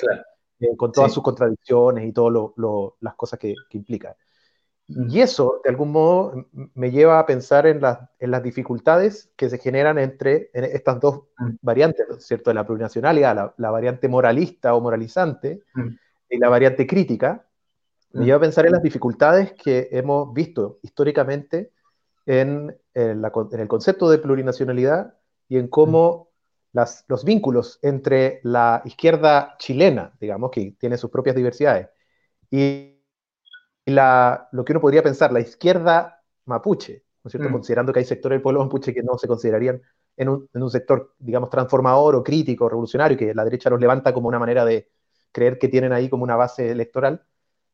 eh, 0.60 0.76
con 0.76 0.92
todas 0.92 1.12
sus 1.12 1.24
contradicciones 1.24 2.06
y 2.06 2.12
todas 2.12 2.52
las 3.00 3.14
cosas 3.16 3.36
que, 3.40 3.56
implica. 3.72 4.14
Y 5.08 5.20
eso, 5.20 5.60
de 5.62 5.70
algún 5.70 5.92
modo, 5.92 6.46
me 6.74 6.90
lleva 6.90 7.20
a 7.20 7.26
pensar 7.26 7.66
en, 7.66 7.80
en 8.18 8.30
las 8.30 8.42
dificultades 8.42 9.30
que 9.36 9.48
se 9.48 9.58
generan 9.58 9.98
entre 9.98 10.50
estas 10.52 11.00
dos 11.00 11.24
variantes, 11.62 12.06
¿cierto? 12.18 12.50
De 12.50 12.54
la 12.54 12.66
plurinacionalidad, 12.66 13.54
la, 13.56 13.70
variante 13.70 14.08
moralista 14.08 14.74
o 14.74 14.80
moralizante 14.80 15.62
y 16.28 16.38
la 16.38 16.48
variante 16.48 16.86
crítica. 16.86 17.46
Me 18.12 18.24
lleva 18.24 18.38
a 18.38 18.40
pensar 18.40 18.66
en 18.66 18.72
las 18.72 18.82
dificultades 18.82 19.52
que 19.52 19.88
hemos 19.92 20.34
visto 20.34 20.80
históricamente 20.82 21.70
en, 22.26 22.76
en 22.94 23.24
el 23.52 23.68
concepto 23.68 24.10
de 24.10 24.18
plurinacionalidad 24.18 25.14
y 25.48 25.58
en 25.58 25.68
cómo 25.68 26.30
los 26.72 27.24
vínculos 27.24 27.78
entre 27.82 28.40
la 28.42 28.82
izquierda 28.84 29.56
chilena, 29.58 30.12
digamos, 30.20 30.50
que 30.50 30.74
tiene 30.78 30.96
sus 30.96 31.10
propias 31.10 31.36
diversidades, 31.36 31.88
y 32.50 32.99
la, 33.90 34.48
lo 34.52 34.64
que 34.64 34.72
uno 34.72 34.80
podría 34.80 35.02
pensar, 35.02 35.32
la 35.32 35.40
izquierda 35.40 36.22
mapuche, 36.46 37.04
¿no 37.22 37.28
es 37.28 37.32
cierto? 37.32 37.48
Mm. 37.48 37.52
Considerando 37.52 37.92
que 37.92 38.00
hay 38.00 38.04
sectores 38.04 38.36
del 38.36 38.42
pueblo 38.42 38.62
mapuche 38.64 38.94
que 38.94 39.02
no 39.02 39.18
se 39.18 39.28
considerarían 39.28 39.80
en 40.16 40.28
un, 40.28 40.48
en 40.52 40.62
un, 40.62 40.70
sector, 40.70 41.14
digamos, 41.18 41.50
transformador 41.50 42.14
o 42.16 42.22
crítico, 42.22 42.68
revolucionario, 42.68 43.16
que 43.16 43.34
la 43.34 43.44
derecha 43.44 43.70
los 43.70 43.80
levanta 43.80 44.12
como 44.12 44.28
una 44.28 44.38
manera 44.38 44.64
de 44.64 44.88
creer 45.32 45.58
que 45.58 45.68
tienen 45.68 45.92
ahí 45.92 46.08
como 46.08 46.24
una 46.24 46.36
base 46.36 46.70
electoral, 46.70 47.24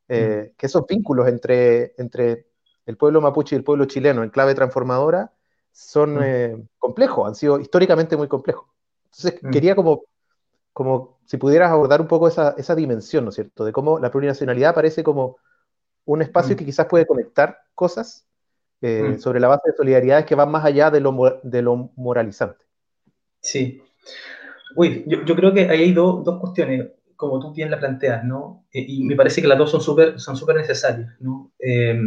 eh, 0.09 0.51
mm. 0.51 0.57
que 0.57 0.67
esos 0.67 0.87
vínculos 0.87 1.29
entre, 1.29 1.95
entre 1.99 2.47
el 2.85 2.97
pueblo 2.97 3.21
mapuche 3.21 3.57
y 3.57 3.59
el 3.59 3.65
pueblo 3.65 3.87
chileno 3.87 4.23
en 4.23 4.31
clave 4.31 4.55
transformadora 4.55 5.33
son 5.73 6.17
mm. 6.17 6.23
eh, 6.23 6.63
complejos, 6.79 7.27
han 7.27 7.35
sido 7.35 7.59
históricamente 7.59 8.17
muy 8.17 8.29
complejos. 8.29 8.69
Entonces, 9.07 9.43
mm. 9.43 9.51
quería 9.51 9.75
como, 9.75 10.05
como 10.73 11.19
si 11.25 11.37
pudieras 11.37 11.71
abordar 11.71 12.01
un 12.01 12.07
poco 12.07 12.29
esa, 12.29 12.55
esa, 12.57 12.75
dimensión, 12.75 13.25
¿no 13.25 13.31
es 13.31 13.35
cierto? 13.35 13.65
De 13.65 13.73
cómo 13.73 13.99
la 13.99 14.11
plurinacionalidad 14.11 14.75
parece 14.75 15.03
como 15.03 15.39
un 16.07 16.23
espacio 16.23 16.55
mm. 16.55 16.59
que 16.59 16.65
quizás 16.65 16.87
puede 16.87 17.07
conectar 17.07 17.59
cosas 17.75 18.27
eh, 18.81 19.03
mm. 19.03 19.19
sobre 19.19 19.41
la 19.41 19.49
base 19.49 19.71
de 19.71 19.77
solidaridades 19.77 20.25
que 20.25 20.35
van 20.35 20.51
más 20.51 20.65
allá 20.65 20.91
de 20.91 21.01
lo, 21.01 21.41
de 21.43 21.63
lo 21.63 21.91
moralizante. 21.97 22.65
Sí. 23.41 23.83
Uy, 24.75 25.05
yo, 25.07 25.25
yo 25.25 25.37
creo 25.37 25.53
que 25.53 25.69
ahí 25.69 25.83
hay 25.83 25.93
dos 25.93 26.41
cuestiones, 26.41 26.89
como 27.17 27.39
tú 27.41 27.53
bien 27.53 27.71
la 27.71 27.79
planteas, 27.79 28.25
¿no? 28.25 28.67
Eh, 28.73 28.85
y 28.87 29.05
me 29.05 29.17
parece 29.17 29.43
que 29.43 29.49
las 29.49 29.59
dos 29.59 29.71
son 29.71 29.81
súper 29.81 30.19
son 30.21 30.37
super 30.37 30.57
necesarias, 30.57 31.15
¿no? 31.21 31.53
Eh, 31.59 31.99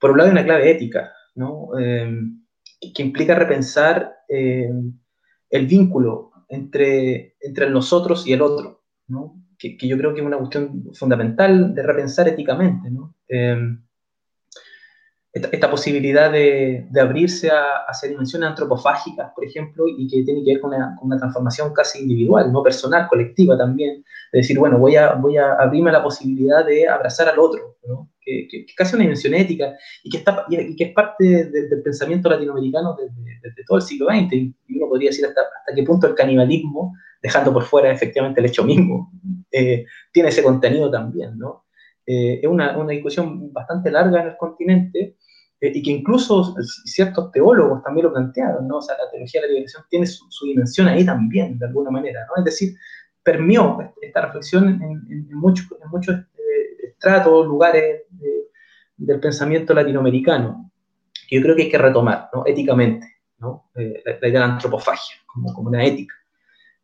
por 0.00 0.10
un 0.10 0.18
lado, 0.18 0.28
hay 0.28 0.32
una 0.32 0.44
clave 0.44 0.70
ética, 0.70 1.12
¿no? 1.34 1.68
que 1.74 3.02
implica 3.02 3.34
repensar 3.34 4.18
el 4.28 5.66
vínculo 5.66 6.32
entre, 6.48 7.36
entre 7.40 7.66
el 7.66 7.72
nosotros 7.72 8.26
y 8.26 8.34
el 8.34 8.42
otro, 8.42 8.82
¿no? 9.06 9.43
Que, 9.58 9.76
yo 9.88 9.96
creo 9.96 10.14
que 10.14 10.20
es 10.20 10.26
una 10.26 10.38
cuestión 10.38 10.90
fundamental 10.94 11.74
de 11.74 11.82
repensar 11.82 12.28
éticamente. 12.28 12.90
¿no? 12.90 13.14
Em, 13.28 13.84
esta, 15.34 15.68
posibilidad 15.68 16.30
de, 16.30 16.86
de 16.88 17.00
abrirse 17.00 17.50
a, 17.50 17.84
hacia 17.88 18.08
dimensiones 18.08 18.50
antropofágicas, 18.50 19.32
por 19.34 19.44
ejemplo, 19.44 19.84
y 19.88 20.06
que 20.06 20.22
tiene 20.22 20.44
que 20.44 20.52
ver 20.52 20.60
con 20.60 20.72
una, 20.72 20.94
con 20.96 21.06
una, 21.06 21.18
transformación 21.18 21.72
casi 21.74 22.02
individual, 22.02 22.52
no 22.52 22.62
personal, 22.62 23.08
colectiva 23.08 23.58
también, 23.58 24.04
de 24.32 24.38
decir, 24.38 24.56
bueno, 24.58 24.78
voy 24.78 24.94
a, 24.94 25.14
voy 25.14 25.36
a 25.36 25.54
abrirme 25.54 25.90
a 25.90 25.94
la 25.94 26.04
posibilidad 26.04 26.64
de 26.64 26.86
abrazar 26.88 27.28
al 27.28 27.40
otro, 27.40 27.78
¿no? 27.84 28.10
que, 28.20 28.46
que, 28.48 28.60
es 28.60 28.74
casi 28.76 28.94
una 28.94 29.02
dimensión 29.02 29.34
ética 29.34 29.74
y 30.04 30.10
que, 30.10 30.18
está, 30.18 30.46
y 30.48 30.76
que 30.76 30.84
es 30.84 30.92
parte 30.92 31.24
del 31.24 31.82
pensamiento 31.82 32.30
latinoamericano 32.30 32.96
desde, 32.96 33.40
desde, 33.42 33.64
todo 33.66 33.78
el 33.78 33.82
siglo 33.82 34.06
XX, 34.06 34.32
y 34.32 34.76
uno 34.76 34.88
podría 34.88 35.10
decir 35.10 35.26
hasta, 35.26 35.40
hasta 35.40 35.74
qué 35.74 35.82
punto 35.82 36.06
el 36.06 36.14
canibalismo, 36.14 36.94
dejando 37.20 37.52
por 37.52 37.64
fuera 37.64 37.90
efectivamente 37.90 38.38
el 38.38 38.46
hecho 38.46 38.62
mismo, 38.62 39.10
eh, 39.56 39.86
tiene 40.10 40.30
ese 40.30 40.42
contenido 40.42 40.90
también, 40.90 41.38
¿no? 41.38 41.66
Eh, 42.04 42.40
es 42.42 42.48
una, 42.48 42.76
una, 42.76 42.90
discusión 42.90 43.52
bastante 43.52 43.88
larga 43.88 44.20
en 44.20 44.28
el 44.30 44.36
continente 44.36 45.16
eh, 45.60 45.72
y 45.72 45.80
que 45.80 45.92
incluso 45.92 46.56
ciertos 46.84 47.30
teólogos 47.30 47.80
también 47.84 48.06
lo 48.06 48.12
plantearon, 48.12 48.66
¿no? 48.66 48.78
O 48.78 48.82
sea, 48.82 48.96
la 48.98 49.08
teología 49.08 49.40
de 49.40 49.46
la 49.46 49.52
liberación 49.52 49.84
tiene 49.88 50.06
su, 50.06 50.44
dimensión 50.44 50.88
ahí 50.88 51.06
también, 51.06 51.56
de 51.56 51.66
alguna 51.66 51.90
manera, 51.90 52.26
¿no? 52.26 52.42
Es 52.42 52.44
decir, 52.44 52.74
permeó 53.22 53.94
esta 54.02 54.22
reflexión 54.22 54.82
en, 54.82 55.28
muchos, 55.30 55.68
en 55.80 55.88
muchos 55.88 56.16
estratos, 56.82 57.46
lugares 57.46 58.02
del 58.96 59.20
pensamiento 59.20 59.72
latinoamericano, 59.72 60.72
que 61.28 61.36
yo 61.36 61.42
creo 61.42 61.54
que 61.54 61.62
hay 61.62 61.70
que 61.70 61.78
retomar, 61.78 62.28
¿no? 62.34 62.44
Éticamente, 62.44 63.06
¿no? 63.38 63.70
la, 63.74 63.82
idea 63.82 64.18
de 64.20 64.32
la 64.32 64.44
antropofagia, 64.46 65.16
como, 65.26 65.54
como 65.54 65.68
una 65.68 65.84
ética. 65.84 66.16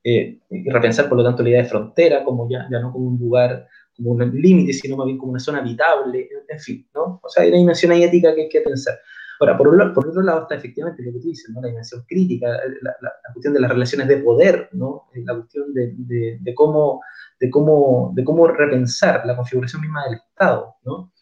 Y 0.03 0.71
repensar, 0.71 1.09
por 1.09 1.19
lo 1.19 1.25
tanto, 1.25 1.43
la 1.43 1.51
idea 1.51 1.63
de 1.63 1.69
frontera, 1.69 2.25
como 2.25 2.49
ya, 2.49 2.67
ya 2.71 2.81
no 2.81 2.93
como 2.93 3.09
un 3.09 3.19
lugar 3.19 3.67
como 3.97 4.13
un 4.13 4.41
límite, 4.41 4.73
sino 4.73 4.97
más 4.97 5.07
bien 5.07 5.19
como 5.19 5.33
una 5.33 5.41
zona 5.41 5.59
habitable, 5.59 6.29
en 6.49 6.59
fin, 6.59 6.89
¿no? 6.95 7.21
O 7.23 7.29
sea, 7.29 7.43
hay 7.43 7.51
una 7.51 7.59
dimensión 7.59 7.93
ética 7.93 8.35
que 8.35 8.43
hay 8.43 8.49
que 8.49 8.61
pensar. 8.63 8.99
Ahora, 9.41 9.57
por, 9.57 9.95
por 9.95 10.09
otro 10.09 10.23
lado 10.23 10.43
está 10.43 10.55
efectivamente 10.55 11.03
lo 11.03 11.13
que 11.13 11.21
tú 11.21 11.29
dices, 11.29 11.51
¿no? 11.51 11.63
La 11.63 11.69
dimensión 11.69 12.05
crítica, 12.07 12.49
la, 12.83 12.95
la, 13.01 13.13
cuestión 13.33 13.55
de 13.55 13.61
las 13.61 13.71
relaciones 13.71 14.09
de 14.09 14.19
poder, 14.19 14.69
¿no? 14.73 15.07
La 15.15 15.35
cuestión 15.35 15.73
de, 15.73 15.95
de, 15.97 16.39
de, 16.41 16.55
cómo, 16.55 17.01
de, 17.39 17.51
cómo, 17.51 18.13
de 18.15 18.25
cómo 18.25 18.49
repensar 18.49 19.25
la 19.25 19.37
configuración 19.37 19.83
misma 19.83 20.05
del 20.05 20.15
Estado, 20.15 20.75
¿no? 20.85 21.13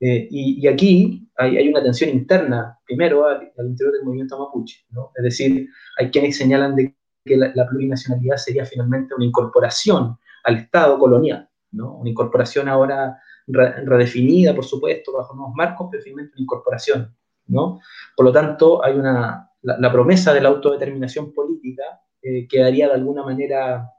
Eh, 0.00 0.28
y, 0.30 0.64
y, 0.64 0.68
aquí 0.68 1.28
hay, 1.36 1.56
hay, 1.56 1.68
una 1.68 1.82
tensión 1.82 2.10
interna, 2.10 2.78
primero, 2.86 3.26
al, 3.26 3.52
al, 3.58 3.66
interior 3.66 3.94
del 3.94 4.04
movimiento 4.04 4.38
mapuche, 4.38 4.84
¿no? 4.90 5.10
Es 5.16 5.24
decir, 5.24 5.68
hay 5.98 6.10
quienes 6.10 6.36
señalan 6.36 6.76
de 6.76 6.94
que 7.28 7.36
la, 7.36 7.66
plurinacionalidad 7.68 8.36
sería 8.36 8.64
finalmente 8.64 9.14
una 9.14 9.24
incorporación 9.24 10.16
al 10.44 10.56
Estado 10.56 10.98
colonial, 10.98 11.48
una 11.72 12.08
incorporación 12.08 12.68
ahora 12.68 13.20
redefinida, 13.46 14.54
por 14.54 14.64
supuesto, 14.64 15.12
bajo 15.12 15.34
nuevos 15.34 15.54
marcos, 15.54 15.88
pero 15.90 16.02
finalmente 16.02 16.34
una 16.34 16.42
incorporación, 16.42 17.14
¿no? 17.46 17.80
Por 18.16 18.26
lo 18.26 18.32
tanto, 18.32 18.84
hay 18.84 18.94
una, 18.94 19.50
la, 19.62 19.92
promesa 19.92 20.32
de 20.32 20.40
la 20.40 20.48
autodeterminación 20.48 21.32
política 21.32 22.00
eh, 22.22 22.46
quedaría 22.48 22.88
de 22.88 22.94
alguna 22.94 23.22
manera 23.22 23.90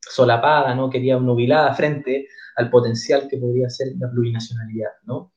solapada, 0.00 0.74
¿no? 0.74 0.88
Quedaría 0.88 1.18
nubilada 1.18 1.74
frente 1.74 2.28
al 2.56 2.70
potencial 2.70 3.28
que 3.28 3.38
podría 3.38 3.68
ser 3.68 3.88
la 3.98 4.10
plurinacionalidad, 4.10 4.90
¿no? 5.04 5.32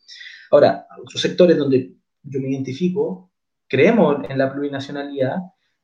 Ahora, 0.52 0.88
otros 1.02 1.22
sectores 1.22 1.58
donde 1.58 1.96
yo 2.24 2.40
me 2.40 2.50
identifico, 2.50 3.32
creemos 3.68 4.18
en 4.30 4.38
la 4.38 4.52
plurinacionalidad 4.52 5.38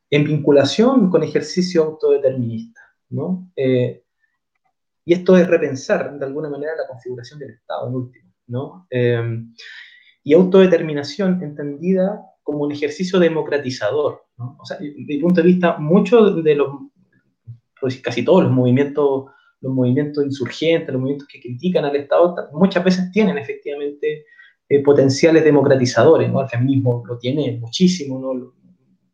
en 0.10 0.24
vinculación 0.24 1.10
con 1.10 1.24
ejercicio 1.24 1.84
autodeterminista, 1.84 2.82
¿no? 3.10 3.52
Eh, 3.56 4.04
y 5.06 5.14
esto 5.14 5.38
es 5.38 5.48
repensar 5.48 6.18
de 6.18 6.26
alguna 6.26 6.50
manera 6.50 6.76
la 6.76 6.88
configuración 6.88 7.40
del 7.40 7.52
Estado, 7.52 7.88
en 7.88 7.96
último, 7.96 8.34
¿no? 8.48 8.88
Eh, 8.90 9.44
y 10.24 10.34
autodeterminación 10.34 11.42
entendida 11.42 12.22
como 12.44 12.60
un 12.60 12.72
ejercicio 12.72 13.20
democratizador, 13.20 14.24
¿no? 14.38 14.58
O 14.60 14.66
sea, 14.66 14.78
desde 14.78 14.96
mi 14.98 15.18
punto 15.18 15.42
de 15.42 15.48
vista, 15.48 15.78
muchos 15.78 16.44
de 16.44 16.56
los, 16.56 16.70
casi 18.04 18.24
todos 18.24 18.44
los 18.44 18.52
movimientos, 18.52 19.26
los 19.62 19.74
movimientos 19.74 20.24
insurgentes, 20.24 20.90
los 20.90 21.00
movimientos 21.00 21.28
que 21.28 21.40
critican 21.40 21.86
al 21.86 21.96
Estado, 21.96 22.36
muchas 22.54 22.84
veces 22.84 23.12
tienen 23.12 23.38
efectivamente 23.38 24.26
eh, 24.68 24.84
potenciales 24.84 25.44
democratizadores, 25.44 26.32
¿no? 26.32 26.42
El 26.42 26.50
feminismo 26.50 27.04
lo 27.08 27.18
tiene 27.18 27.58
muchísimo, 27.60 28.20
¿no? 28.20 28.54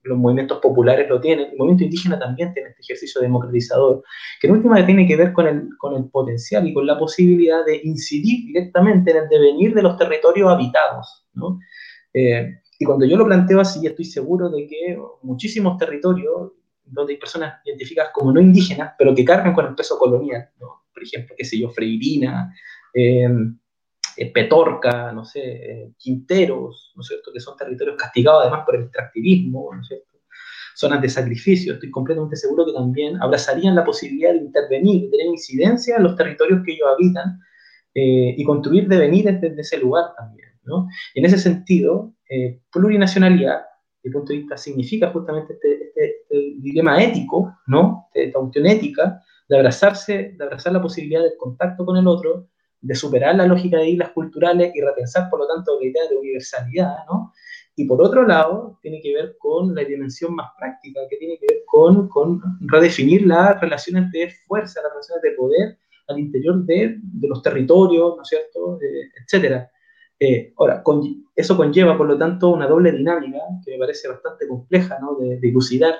Los 0.05 0.17
movimientos 0.17 0.59
populares 0.59 1.09
lo 1.09 1.19
tienen, 1.19 1.51
el 1.51 1.57
movimiento 1.57 1.83
indígena 1.83 2.19
también 2.19 2.53
tiene 2.53 2.69
este 2.69 2.81
ejercicio 2.81 3.21
democratizador, 3.21 4.03
que 4.39 4.47
en 4.47 4.53
última 4.53 4.85
tiene 4.85 5.07
que 5.07 5.15
ver 5.15 5.33
con 5.33 5.47
el, 5.47 5.69
con 5.77 5.95
el 5.95 6.09
potencial 6.09 6.67
y 6.67 6.73
con 6.73 6.85
la 6.85 6.97
posibilidad 6.97 7.65
de 7.65 7.81
incidir 7.83 8.45
directamente 8.47 9.11
en 9.11 9.17
el 9.17 9.29
devenir 9.29 9.73
de 9.73 9.81
los 9.81 9.97
territorios 9.97 10.49
habitados. 10.49 11.25
¿no? 11.33 11.59
Eh, 12.13 12.59
y 12.77 12.85
cuando 12.85 13.05
yo 13.05 13.17
lo 13.17 13.25
planteo 13.25 13.59
así, 13.59 13.85
estoy 13.85 14.05
seguro 14.05 14.49
de 14.49 14.67
que 14.67 14.97
muchísimos 15.23 15.77
territorios 15.77 16.51
donde 16.83 17.13
hay 17.13 17.19
personas 17.19 17.55
identificadas 17.65 18.11
como 18.13 18.31
no 18.31 18.39
indígenas, 18.39 18.93
pero 18.97 19.15
que 19.15 19.25
cargan 19.25 19.53
con 19.53 19.65
el 19.65 19.75
peso 19.75 19.97
colonial, 19.97 20.49
¿no? 20.59 20.83
por 20.93 21.03
ejemplo, 21.03 21.35
qué 21.37 21.43
sé 21.43 21.59
yo, 21.59 21.69
Freirina, 21.69 22.53
eh, 22.93 23.27
eh, 24.17 24.31
Petorca, 24.31 25.11
no 25.11 25.25
sé, 25.25 25.41
eh, 25.41 25.91
Quinteros, 25.97 26.93
¿no 26.95 27.01
es 27.01 27.07
cierto?, 27.07 27.31
que 27.33 27.39
son 27.39 27.57
territorios 27.57 27.95
castigados 27.97 28.43
además 28.43 28.65
por 28.65 28.75
el 28.75 28.83
extractivismo, 28.83 29.69
¿no 29.73 29.81
es 29.81 29.87
cierto?, 29.87 30.05
zonas 30.75 31.01
de 31.01 31.09
sacrificio, 31.09 31.73
estoy 31.73 31.89
completamente 31.89 32.35
seguro 32.35 32.65
que 32.65 32.73
también 32.73 33.21
abrazarían 33.21 33.75
la 33.75 33.85
posibilidad 33.85 34.33
de 34.33 34.39
intervenir, 34.39 35.03
de 35.03 35.09
tener 35.09 35.27
incidencia 35.27 35.95
en 35.95 36.03
los 36.03 36.15
territorios 36.17 36.61
que 36.65 36.73
ellos 36.73 36.87
habitan 36.93 37.39
eh, 37.93 38.35
y 38.37 38.43
construir 38.43 38.87
devenires 38.87 39.39
desde 39.39 39.61
ese 39.61 39.77
lugar 39.77 40.13
también, 40.17 40.49
¿no? 40.63 40.87
En 41.13 41.25
ese 41.25 41.37
sentido, 41.37 42.13
plurinacionalidad, 42.71 43.61
desde 43.61 44.09
mi 44.09 44.11
punto 44.11 44.33
de 44.33 44.39
vista, 44.39 44.57
significa 44.57 45.11
justamente 45.11 45.53
este, 45.53 45.85
este, 45.85 46.15
este 46.23 46.37
dilema 46.59 47.01
ético, 47.01 47.55
¿no?, 47.67 48.09
esta 48.13 48.39
cuestión 48.39 48.65
ética, 48.65 49.21
de 49.47 49.57
abrazarse, 49.57 50.33
de 50.37 50.43
abrazar 50.43 50.73
la 50.73 50.81
posibilidad 50.81 51.21
del 51.21 51.37
contacto 51.37 51.85
con 51.85 51.95
el 51.95 52.07
otro, 52.07 52.49
de 52.85 52.95
superar 52.95 53.35
la 53.35 53.47
lógica 53.47 53.77
de 53.77 53.89
islas 53.89 54.11
culturales 54.11 54.71
y 54.75 54.81
repensar, 54.81 55.27
por 55.29 55.39
lo 55.39 55.47
tanto, 55.47 55.79
la 55.79 55.87
idea 55.87 56.07
de 56.07 56.17
universalidad, 56.17 56.97
¿no? 57.09 57.33
Y 57.75 57.85
por 57.85 58.01
otro 58.01 58.25
lado, 58.25 58.77
tiene 58.81 59.01
que 59.01 59.13
ver 59.13 59.35
con 59.37 59.73
la 59.73 59.83
dimensión 59.83 60.35
más 60.35 60.51
práctica, 60.57 61.01
que 61.09 61.17
tiene 61.17 61.37
que 61.39 61.47
ver 61.49 61.63
con, 61.65 62.07
con 62.07 62.41
redefinir 62.61 63.25
las 63.25 63.59
relaciones 63.59 64.11
de 64.11 64.29
fuerza, 64.47 64.81
las 64.81 64.91
relaciones 64.91 65.21
de 65.23 65.31
poder 65.31 65.77
al 66.07 66.19
interior 66.19 66.63
de, 66.63 66.99
de 67.01 67.27
los 67.27 67.41
territorios, 67.41 68.15
¿no 68.15 68.21
es 68.21 68.29
cierto?, 68.29 68.79
eh, 68.81 69.09
etcétera. 69.23 69.69
Eh, 70.19 70.53
ahora, 70.57 70.83
eso 71.35 71.57
conlleva, 71.57 71.97
por 71.97 72.07
lo 72.07 72.17
tanto, 72.17 72.49
una 72.49 72.67
doble 72.67 72.91
dinámica 72.91 73.39
que 73.65 73.71
me 73.71 73.79
parece 73.79 74.07
bastante 74.07 74.47
compleja 74.47 74.97
¿no? 75.01 75.15
de, 75.15 75.39
de. 75.39 75.93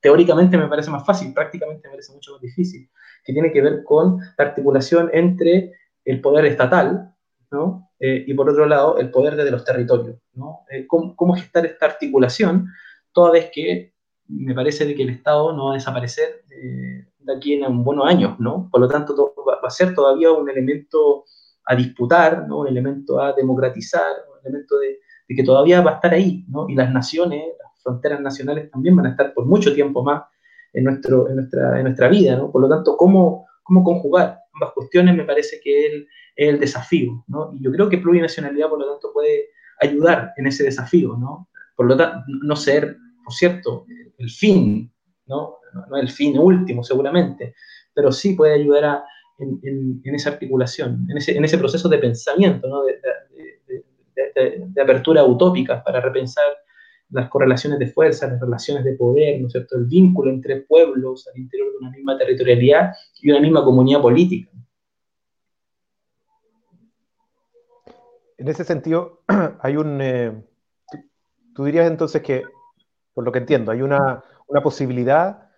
Teóricamente 0.00 0.56
me 0.56 0.68
parece 0.68 0.90
más 0.90 1.04
fácil, 1.04 1.32
prácticamente 1.32 1.88
me 1.88 1.94
parece 1.94 2.12
mucho 2.12 2.32
más 2.32 2.40
difícil, 2.42 2.88
que 3.24 3.32
tiene 3.32 3.50
que 3.50 3.62
ver 3.62 3.82
con 3.82 4.18
la 4.38 4.44
articulación 4.44 5.10
entre 5.12 5.72
el 6.06 6.20
poder 6.20 6.46
estatal 6.46 7.12
¿no? 7.50 7.90
Eh, 7.98 8.24
y, 8.26 8.34
por 8.34 8.48
otro 8.48 8.66
lado, 8.66 8.98
el 8.98 9.10
poder 9.10 9.36
desde 9.36 9.50
los 9.50 9.64
territorios. 9.64 10.16
¿no? 10.34 10.60
Eh, 10.70 10.86
¿cómo, 10.86 11.14
¿cómo, 11.14 11.34
gestar 11.34 11.66
esta 11.66 11.86
articulación 11.86 12.68
toda 13.12 13.32
vez 13.32 13.50
que 13.52 13.94
me 14.28 14.54
parece 14.54 14.94
que 14.94 15.02
el 15.02 15.10
Estado 15.10 15.52
no 15.52 15.66
va 15.66 15.70
a 15.72 15.74
desaparecer 15.74 16.44
de 16.48 17.32
aquí 17.34 17.54
en 17.54 17.84
buenos 17.84 18.06
años? 18.06 18.38
¿no? 18.38 18.68
Por 18.70 18.80
lo 18.80 18.88
tanto, 18.88 19.14
va 19.46 19.58
a 19.62 19.70
ser 19.70 19.94
todavía 19.94 20.32
un 20.32 20.48
elemento 20.48 21.24
a 21.64 21.74
disputar, 21.74 22.46
¿no? 22.46 22.60
un 22.60 22.68
elemento 22.68 23.20
a 23.20 23.32
democratizar, 23.32 24.12
un 24.32 24.38
elemento 24.46 24.78
de, 24.78 24.98
que 25.28 25.42
todavía 25.42 25.80
va 25.80 25.92
a 25.92 25.94
estar 25.94 26.12
ahí, 26.12 26.44
¿no? 26.48 26.68
y 26.68 26.74
las 26.74 26.92
naciones, 26.92 27.42
las 27.58 27.82
fronteras 27.82 28.20
nacionales 28.20 28.70
también 28.70 28.94
van 28.94 29.06
a 29.06 29.10
estar 29.10 29.34
por 29.34 29.46
mucho 29.46 29.74
tiempo 29.74 30.02
más 30.04 30.24
en, 30.72 30.84
nuestro, 30.84 31.28
en, 31.28 31.36
nuestra, 31.36 31.78
en 31.78 31.84
nuestra 31.84 32.08
vida, 32.08 32.36
¿no? 32.36 32.52
por 32.52 32.62
lo 32.62 32.68
tanto, 32.68 32.96
¿cómo, 32.96 33.46
cómo 33.62 33.82
conjugar 33.82 34.45
ambas 34.56 34.72
cuestiones 34.74 35.14
me 35.14 35.24
parece 35.24 35.60
que 35.62 35.86
es 35.86 35.92
el, 36.36 36.58
desafío, 36.60 37.24
¿no? 37.28 37.52
y 37.54 37.64
yo 37.64 37.70
creo 37.72 37.88
que 37.88 37.98
plurinacionalidad, 37.98 38.68
por 38.68 38.80
lo 38.80 38.90
tanto, 38.92 39.12
puede 39.12 39.50
ayudar 39.80 40.32
en 40.36 40.46
ese 40.46 40.64
desafío, 40.64 41.16
¿no? 41.16 41.48
por 41.76 41.86
lo 41.86 41.96
tanto, 41.96 42.24
no 42.26 42.56
ser, 42.56 42.96
por 43.24 43.32
cierto, 43.32 43.86
el 44.18 44.30
fin, 44.30 44.92
¿no? 45.26 45.56
no 45.88 45.96
el 45.96 46.10
fin 46.10 46.38
último 46.38 46.82
seguramente, 46.82 47.54
pero 47.94 48.12
sí 48.12 48.34
puede 48.34 48.54
ayudar 48.54 48.84
a, 48.84 49.04
en, 49.38 50.00
esa 50.04 50.30
articulación, 50.30 51.06
en 51.10 51.18
ese, 51.18 51.36
en 51.36 51.44
ese, 51.44 51.58
proceso 51.58 51.88
de 51.88 51.98
pensamiento, 51.98 52.68
¿no? 52.68 52.84
de, 52.84 52.98
de, 54.34 54.82
apertura 54.82 55.24
utópica 55.24 55.82
para 55.82 56.00
repensar 56.00 56.44
las 57.10 57.28
correlaciones 57.28 57.78
de 57.78 57.86
fuerza, 57.88 58.26
las 58.26 58.40
relaciones 58.40 58.84
de 58.84 58.94
poder, 58.94 59.40
¿no 59.40 59.46
es 59.46 59.52
cierto? 59.52 59.76
el 59.76 59.86
vínculo 59.86 60.30
entre 60.30 60.62
pueblos 60.62 61.28
al 61.28 61.40
interior 61.40 61.70
de 61.72 61.78
una 61.78 61.90
misma 61.90 62.18
territorialidad 62.18 62.94
y 63.20 63.30
una 63.30 63.40
misma 63.40 63.64
comunidad 63.64 64.00
política. 64.00 64.50
En 68.38 68.48
ese 68.48 68.64
sentido, 68.64 69.22
hay 69.60 69.76
un... 69.76 70.00
Eh, 70.00 70.32
tú 71.54 71.64
dirías 71.64 71.86
entonces 71.86 72.22
que, 72.22 72.44
por 73.14 73.24
lo 73.24 73.32
que 73.32 73.38
entiendo, 73.38 73.72
hay 73.72 73.82
una, 73.82 74.22
una 74.46 74.62
posibilidad 74.62 75.48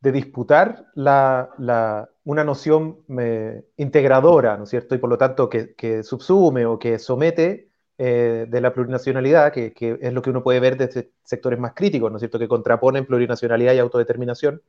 de 0.00 0.12
disputar 0.12 0.86
la, 0.94 1.50
la, 1.58 2.10
una 2.24 2.44
noción 2.44 2.98
eh, 3.18 3.64
integradora, 3.76 4.56
¿no 4.56 4.64
es 4.64 4.70
cierto? 4.70 4.94
Y 4.94 4.98
por 4.98 5.08
lo 5.08 5.16
tanto 5.16 5.48
que, 5.48 5.74
que 5.74 6.02
subsume 6.02 6.66
o 6.66 6.78
que 6.78 6.98
somete 6.98 7.70
eh, 7.98 8.46
de 8.48 8.60
la 8.60 8.72
plurinacionalidad, 8.72 9.52
que, 9.52 9.72
que, 9.72 9.98
es 10.00 10.12
lo 10.12 10.22
que 10.22 10.30
uno 10.30 10.42
puede 10.42 10.60
ver 10.60 10.76
desde 10.76 11.12
sectores 11.24 11.58
más 11.58 11.72
críticos, 11.74 12.10
¿no 12.10 12.18
es 12.18 12.20
cierto? 12.20 12.38
Que 12.38 12.48
contraponen 12.48 13.06
plurinacionalidad 13.06 13.74
y 13.74 13.78
autodeterminación. 13.78 14.62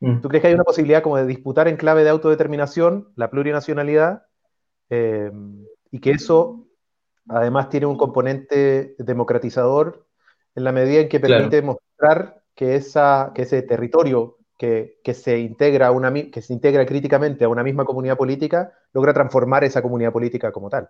Mm. 0.00 0.20
¿Tú 0.20 0.28
crees 0.28 0.42
que 0.42 0.48
hay 0.48 0.54
una 0.54 0.64
posibilidad 0.64 1.02
como 1.02 1.16
de 1.16 1.26
disputar 1.26 1.68
en 1.68 1.76
clave 1.76 2.04
de 2.04 2.10
autodeterminación 2.10 3.08
la 3.16 3.30
plurinacionalidad 3.30 4.26
eh, 4.90 5.30
y 5.90 6.00
que 6.00 6.12
eso 6.12 6.66
además 7.28 7.68
tiene 7.68 7.86
un 7.86 7.96
componente 7.96 8.94
democratizador 8.98 10.06
en 10.54 10.64
la 10.64 10.72
medida 10.72 11.00
en 11.00 11.08
que 11.08 11.20
permite 11.20 11.62
mostrar 11.62 12.42
que, 12.54 12.76
esa, 12.76 13.32
que 13.34 13.42
ese 13.42 13.62
territorio 13.62 14.38
que, 14.56 14.98
se 15.12 15.38
integra 15.38 15.90
una, 15.90 16.12
que 16.12 16.40
se 16.40 16.52
integra 16.52 16.86
críticamente 16.86 17.44
a 17.44 17.48
una 17.48 17.62
misma 17.62 17.84
comunidad 17.84 18.16
política, 18.16 18.72
logra 18.92 19.12
transformar 19.12 19.64
esa 19.64 19.82
comunidad 19.82 20.12
política 20.12 20.50
como 20.52 20.70
tal. 20.70 20.88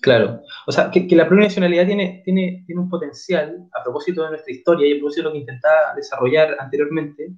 Claro, 0.00 0.42
o 0.66 0.72
sea, 0.72 0.90
que, 0.90 1.06
la 1.16 1.26
plurinacionalidad 1.26 1.86
tiene, 1.86 2.22
tiene, 2.24 2.64
tiene 2.66 2.80
un 2.80 2.88
potencial, 2.88 3.68
a 3.72 3.82
propósito 3.82 4.22
de 4.22 4.30
nuestra 4.30 4.52
historia 4.52 4.86
y 4.86 4.92
a 4.92 4.96
propósito 4.96 5.22
de 5.22 5.28
lo 5.28 5.32
que 5.32 5.40
intentaba 5.40 5.94
desarrollar 5.94 6.56
anteriormente, 6.58 7.32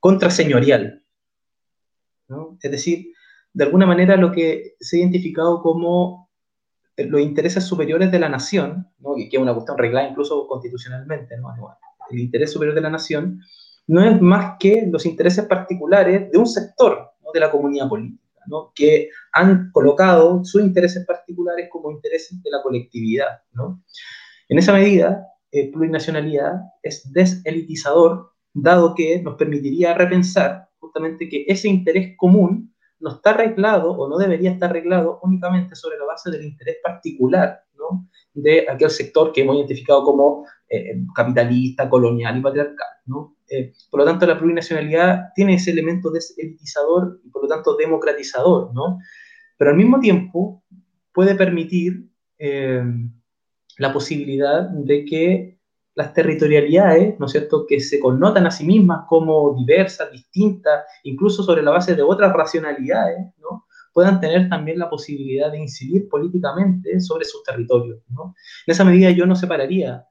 contraseñorial. 0.00 1.02
¿no? 2.28 2.58
Es 2.60 2.70
decir, 2.70 3.12
de 3.52 3.64
alguna 3.64 3.86
manera 3.86 4.16
lo 4.16 4.32
que 4.32 4.74
se 4.80 4.96
ha 4.96 5.00
identificado 5.00 5.62
como 5.62 6.30
los 6.96 7.20
intereses 7.20 7.64
superiores 7.64 8.10
de 8.10 8.18
la 8.18 8.28
nación, 8.28 8.88
¿no? 8.98 9.14
que 9.14 9.28
es 9.32 9.38
una 9.38 9.54
cuestión 9.54 9.78
reglada 9.78 10.08
incluso 10.08 10.46
constitucionalmente, 10.46 11.36
¿no? 11.38 11.54
el 12.10 12.18
interés 12.18 12.52
superior 12.52 12.74
de 12.74 12.82
la 12.82 12.90
nación, 12.90 13.40
no 13.86 14.02
es 14.02 14.20
más 14.20 14.56
que 14.58 14.86
los 14.90 15.06
intereses 15.06 15.44
particulares 15.46 16.30
de 16.30 16.38
un 16.38 16.46
sector 16.46 17.10
de 17.32 17.40
la 17.40 17.50
comunidad 17.50 17.88
política, 17.88 18.23
¿no? 18.46 18.72
que 18.74 19.10
han 19.32 19.70
colocado 19.72 20.44
sus 20.44 20.62
intereses 20.62 21.04
particulares 21.06 21.68
como 21.70 21.90
intereses 21.90 22.42
de 22.42 22.50
la 22.50 22.62
colectividad. 22.62 23.42
¿no? 23.52 23.82
En 24.48 24.58
esa 24.58 24.72
medida, 24.72 25.26
eh, 25.50 25.70
plurinacionalidad 25.72 26.54
es 26.82 27.12
deselitizador, 27.12 28.32
dado 28.52 28.94
que 28.94 29.20
nos 29.22 29.36
permitiría 29.36 29.94
repensar 29.94 30.68
justamente 30.78 31.28
que 31.28 31.44
ese 31.48 31.68
interés 31.68 32.16
común 32.16 32.74
no 33.00 33.16
está 33.16 33.30
arreglado 33.30 33.92
o 33.92 34.08
no 34.08 34.16
debería 34.16 34.52
estar 34.52 34.70
arreglado 34.70 35.20
únicamente 35.22 35.74
sobre 35.74 35.98
la 35.98 36.04
base 36.04 36.30
del 36.30 36.44
interés 36.44 36.76
particular 36.82 37.64
de 38.32 38.66
aquel 38.68 38.90
sector 38.90 39.32
que 39.32 39.42
hemos 39.42 39.56
identificado 39.56 40.02
como 40.04 40.46
eh, 40.68 40.96
capitalista, 41.14 41.88
colonial 41.88 42.38
y 42.38 42.40
patriarcal. 42.40 42.88
Eh, 43.48 43.72
por 43.90 44.00
lo 44.00 44.06
tanto, 44.06 44.26
la 44.26 44.38
plurinacionalidad 44.38 45.32
tiene 45.34 45.54
ese 45.54 45.70
elemento 45.70 46.10
deselitizador 46.10 47.20
y 47.24 47.30
por 47.30 47.42
lo 47.42 47.48
tanto 47.48 47.76
democratizador, 47.76 48.72
¿no? 48.74 48.98
Pero 49.58 49.70
al 49.70 49.76
mismo 49.76 50.00
tiempo 50.00 50.62
puede 51.12 51.34
permitir 51.34 52.08
eh, 52.38 52.82
la 53.78 53.92
posibilidad 53.92 54.68
de 54.68 55.04
que 55.04 55.58
las 55.94 56.12
territorialidades, 56.12 57.18
¿no 57.20 57.26
es 57.26 57.32
cierto?, 57.32 57.66
que 57.68 57.78
se 57.80 58.00
connotan 58.00 58.46
a 58.46 58.50
sí 58.50 58.64
mismas 58.64 59.04
como 59.08 59.54
diversas, 59.54 60.10
distintas, 60.10 60.84
incluso 61.04 61.42
sobre 61.42 61.62
la 61.62 61.70
base 61.70 61.94
de 61.94 62.02
otras 62.02 62.32
racionalidades, 62.32 63.18
¿no? 63.38 63.66
puedan 63.92 64.20
tener 64.20 64.48
también 64.48 64.78
la 64.80 64.90
posibilidad 64.90 65.52
de 65.52 65.60
incidir 65.60 66.08
políticamente 66.08 67.00
sobre 67.00 67.24
sus 67.24 67.44
territorios. 67.44 68.00
¿no? 68.08 68.34
En 68.66 68.72
esa 68.72 68.84
medida 68.84 69.10
yo 69.12 69.24
no 69.24 69.36
separaría 69.36 70.04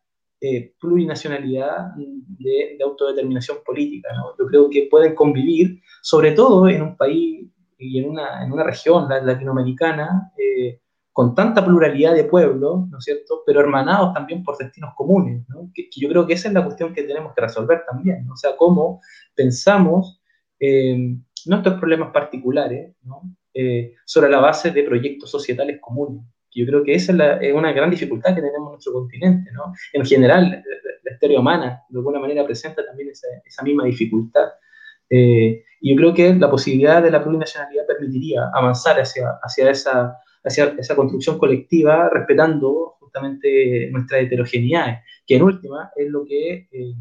eh, 0.46 0.74
plurinacionalidad 0.78 1.94
de, 1.96 2.78
autodeterminación 2.84 3.60
política. 3.66 4.10
Yo 4.38 4.46
creo 4.46 4.70
que 4.70 4.90
pueden 4.92 5.16
convivir, 5.16 5.82
sobre 6.02 6.34
todo 6.34 6.68
en 6.68 6.82
un 6.82 6.98
país 6.98 7.48
y 7.78 8.00
en 8.00 8.10
una, 8.10 8.44
en 8.44 8.52
una 8.52 8.66
región 8.66 9.08
latinoamericana, 9.08 10.34
eh, 10.38 10.82
con 11.14 11.34
tanta 11.34 11.64
pluralidad 11.64 12.14
de 12.14 12.26
pueblos, 12.26 12.90
¿no 12.90 12.98
es 12.98 13.06
cierto?, 13.06 13.44
pero 13.46 13.62
hermanados 13.62 14.14
también 14.14 14.44
por 14.44 14.58
destinos 14.58 14.92
comunes, 14.98 15.46
que, 15.74 15.88
yo 15.96 16.10
creo 16.10 16.28
que 16.28 16.34
esa 16.34 16.50
es 16.50 16.54
la 16.54 16.66
cuestión 16.66 16.94
que 16.94 17.04
tenemos 17.04 17.34
que 17.34 17.40
resolver 17.40 17.86
también, 17.90 18.26
¿no? 18.26 18.34
o 18.34 18.36
sea, 18.36 18.58
cómo 18.58 19.00
pensamos 19.34 20.22
eh, 20.60 21.16
nuestros 21.46 21.80
problemas 21.80 22.12
particulares 22.12 22.94
sobre 24.04 24.30
la 24.30 24.40
base 24.40 24.72
de 24.72 24.84
proyectos 24.84 25.32
societales 25.32 25.80
comunes. 25.80 26.22
Yo 26.56 26.66
creo 26.66 26.84
que 26.84 26.94
esa 26.96 27.38
es, 27.42 27.54
una 27.54 27.72
gran 27.72 27.90
dificultad 27.90 28.36
que 28.36 28.42
tenemos 28.42 28.68
en 28.68 28.72
nuestro 28.74 28.94
continente, 28.94 29.52
¿no? 29.52 29.74
En 29.92 30.06
general, 30.06 30.64
la, 31.04 31.12
historia 31.12 31.40
humana 31.40 31.84
de 31.90 32.00
alguna 32.00 32.20
manera 32.20 32.46
presenta 32.46 32.86
también 32.86 33.10
esa, 33.10 33.28
esa 33.46 33.64
misma 33.64 33.86
dificultad. 33.86 34.50
Eh, 35.10 35.64
y 35.82 35.92
yo 35.92 35.96
creo 35.96 36.14
que 36.14 36.34
la 36.36 36.50
posibilidad 36.50 37.04
de 37.04 37.12
la 37.12 37.22
plurinacionalidad 37.22 37.86
permitiría 37.86 38.50
avanzar 38.54 39.00
hacia, 39.00 39.30
hacia, 39.42 39.70
esa, 39.70 40.18
hacia 40.44 40.76
esa 40.78 40.96
construcción 40.96 41.38
colectiva, 41.38 42.10
respetando 42.10 42.96
justamente 43.00 43.90
nuestra 43.92 44.20
heterogeneidad, 44.20 45.02
que 45.28 45.36
en 45.36 45.44
última 45.44 45.92
es 45.96 46.10
lo 46.10 46.26
que, 46.26 46.68
eh, 46.72 46.96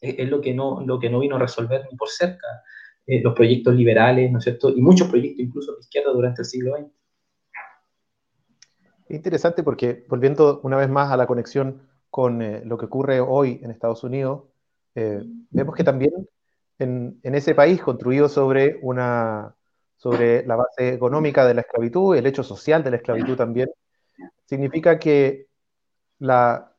es 0.00 0.28
lo 0.28 0.40
que, 0.40 0.54
no, 0.54 0.82
lo 0.84 0.98
que 0.98 1.08
no 1.08 1.20
vino 1.20 1.36
a 1.36 1.38
resolver 1.38 1.86
ni 1.90 1.96
por 1.96 2.08
cerca 2.08 2.46
eh, 3.06 3.22
los 3.22 3.34
proyectos 3.34 3.74
liberales, 3.74 4.30
¿no 4.30 4.36
es 4.36 4.44
cierto? 4.44 4.68
Y 4.68 4.82
muchos 4.82 5.08
proyectos 5.08 5.40
incluso 5.40 5.72
de 5.72 5.80
izquierda 5.80 6.12
durante 6.12 6.42
el 6.42 6.46
siglo 6.46 6.76
XX. 6.76 6.97
Interesante 9.08 9.62
porque 9.62 10.04
volviendo 10.08 10.60
una 10.62 10.76
vez 10.76 10.88
más 10.88 11.10
a 11.10 11.16
la 11.16 11.26
conexión 11.26 11.88
con 12.10 12.42
eh, 12.42 12.62
lo 12.64 12.76
que 12.76 12.86
ocurre 12.86 13.20
hoy 13.20 13.60
en 13.62 13.70
Estados 13.70 14.04
Unidos, 14.04 14.44
eh, 14.94 15.22
vemos 15.50 15.74
que 15.74 15.84
también 15.84 16.12
en, 16.78 17.18
ese 17.22 17.54
país 17.54 17.80
construido 17.80 18.28
sobre, 18.28 18.78
una, 18.82 19.54
sobre 19.96 20.46
la 20.46 20.56
base 20.56 20.94
económica 20.94 21.46
de 21.46 21.54
la 21.54 21.62
esclavitud, 21.62 22.16
el 22.16 22.26
hecho 22.26 22.42
social 22.42 22.84
de 22.84 22.90
la 22.90 22.96
esclavitud 22.96 23.36
también, 23.36 23.70
significa 24.46 24.98
que 24.98 25.48
la, 26.18 26.72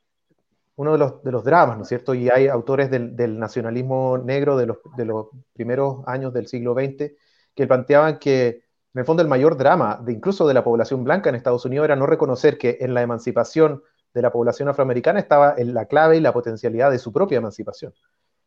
uno 0.76 0.94
de 0.94 0.98
los, 0.98 1.24
de 1.24 1.32
los 1.32 1.44
dramas, 1.44 1.78
¿no 1.78 1.84
es 1.84 1.90
cierto? 1.90 2.14
Y 2.14 2.30
hay 2.30 2.48
autores 2.48 2.90
del, 2.90 3.16
del 3.16 3.40
nacionalismo 3.40 4.18
negro 4.18 4.58
de 4.58 4.68
los, 4.68 4.78
de 4.98 5.06
los 5.06 5.28
primeros 5.54 6.04
años 6.08 6.34
del 6.34 6.48
siglo 6.48 6.74
XX 6.74 7.12
que 7.56 7.68
planteaban 7.68 8.20
que 8.20 8.69
en 8.94 9.00
el 9.00 9.06
fondo 9.06 9.22
el 9.22 9.30
mayor 9.30 9.56
drama, 9.58 10.00
de 10.04 10.14
incluso 10.14 10.48
de 10.48 10.54
la 10.54 10.64
población 10.64 11.04
blanca 11.04 11.30
en 11.30 11.36
Estados 11.36 11.66
Unidos, 11.66 11.86
era 11.86 11.96
no 11.96 12.08
reconocer 12.08 12.58
que 12.58 12.78
en 12.82 12.94
la 12.94 13.02
emancipación 13.02 13.84
de 14.14 14.22
la 14.22 14.32
población 14.32 14.68
afroamericana 14.68 15.20
estaba 15.20 15.54
en 15.58 15.74
la 15.74 15.86
clave 15.86 16.18
y 16.18 16.22
la 16.22 16.34
potencialidad 16.34 16.90
de 16.90 17.00
su 17.00 17.14
propia 17.14 17.38
emancipación. 17.38 17.94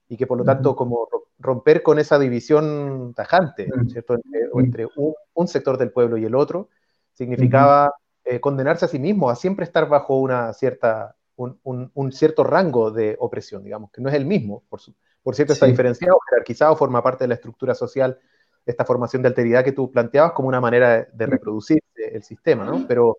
y 0.09 0.16
que 0.16 0.26
por 0.26 0.36
lo 0.36 0.45
tanto 0.45 0.76
como 0.76 1.09
romper 1.38 1.82
con 1.82 1.99
esa 1.99 2.18
división 2.18 3.14
tajante, 3.14 3.68
¿cierto? 3.88 4.18
Entre, 4.55 4.86
un, 5.34 5.49
sector 5.49 5.78
del 5.78 5.90
pueblo 5.90 6.18
y 6.18 6.24
el 6.24 6.34
otro, 6.34 6.68
significaba 7.12 7.95
eh, 8.24 8.38
condenarse 8.38 8.84
a 8.84 8.88
sí 8.88 8.99
mismo 8.99 9.30
a 9.30 9.36
siempre 9.36 9.64
estar 9.64 9.88
bajo 9.88 10.18
una 10.18 10.53
cierta, 10.53 11.16
un, 11.36 12.12
cierto 12.12 12.45
rango 12.45 12.90
de 12.90 13.16
opresión, 13.18 13.64
digamos, 13.64 13.90
que 13.90 14.03
no 14.03 14.09
es 14.11 14.14
el 14.14 14.26
mismo, 14.26 14.64
por, 14.68 14.80
por 15.22 15.34
cierto, 15.34 15.55
está 15.55 15.66
diferenciado, 15.66 16.18
jerarquizado, 16.28 16.76
forma 16.76 17.03
parte 17.03 17.24
de 17.24 17.28
la 17.28 17.34
estructura 17.34 17.74
social, 17.74 18.18
esta 18.65 18.85
formación 18.85 19.23
de 19.23 19.29
alteridad 19.29 19.65
que 19.65 19.73
tú 19.73 19.91
planteabas 19.91 20.33
como 20.33 20.49
una 20.49 20.61
manera 20.61 21.09
de, 21.13 21.27
reproducir 21.27 21.83
el 21.95 22.23
sistema, 22.23 22.65
¿no? 22.65 22.85
Pero, 22.87 23.19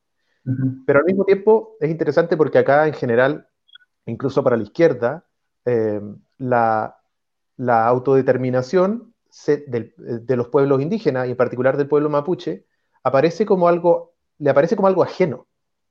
pero 0.86 1.00
al 1.00 1.06
mismo 1.06 1.26
tiempo 1.26 1.76
es 1.80 1.90
interesante 1.90 2.38
porque 2.38 2.60
acá 2.60 2.88
en 2.88 2.94
general, 2.94 3.48
incluso 4.06 4.44
para 4.44 4.58
la 4.58 4.64
izquierda, 4.64 5.26
eh, 5.66 6.02
la, 6.38 6.98
la, 7.58 7.88
autodeterminación 7.88 9.14
de 9.48 10.36
los 10.36 10.48
pueblos 10.50 10.82
indígenas 10.82 11.28
y 11.28 11.32
en 11.32 11.38
particular 11.38 11.78
del 11.78 11.88
pueblo 11.88 12.10
mapuche 12.10 12.66
aparece 13.04 13.46
como 13.46 13.68
algo, 13.68 14.14
le 14.40 14.50
aparece 14.50 14.76
como 14.76 14.88
algo 14.88 15.04
ajeno. 15.04 15.48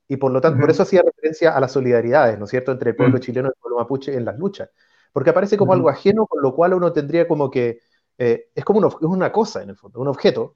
Y 0.07 0.17
por 0.17 0.31
lo 0.31 0.41
tanto, 0.41 0.59
por 0.59 0.69
eso 0.69 0.83
hacía 0.83 1.01
referencia 1.01 1.55
a 1.55 1.59
las 1.59 1.71
solidaridades, 1.71 2.37
¿no 2.37 2.45
es 2.45 2.51
cierto?, 2.51 2.71
entre 2.71 2.91
el 2.91 2.95
pueblo 2.95 3.17
chileno 3.19 3.47
y 3.47 3.51
el 3.51 3.59
pueblo 3.59 3.77
mapuche 3.77 4.13
en 4.13 4.25
las 4.25 4.37
luchas. 4.37 4.69
Porque 5.11 5.29
aparece 5.29 5.57
como 5.57 5.73
algo 5.73 5.89
ajeno, 5.89 6.27
con 6.27 6.41
lo 6.41 6.53
cual 6.53 6.73
uno 6.73 6.91
tendría 6.91 7.27
como 7.27 7.49
que, 7.49 7.79
eh, 8.17 8.49
es 8.53 8.63
como 8.63 8.87
es 8.87 8.95
una 9.01 9.31
cosa 9.31 9.63
en 9.63 9.69
el 9.69 9.75
fondo, 9.75 9.99
un 9.99 10.07
objeto 10.07 10.55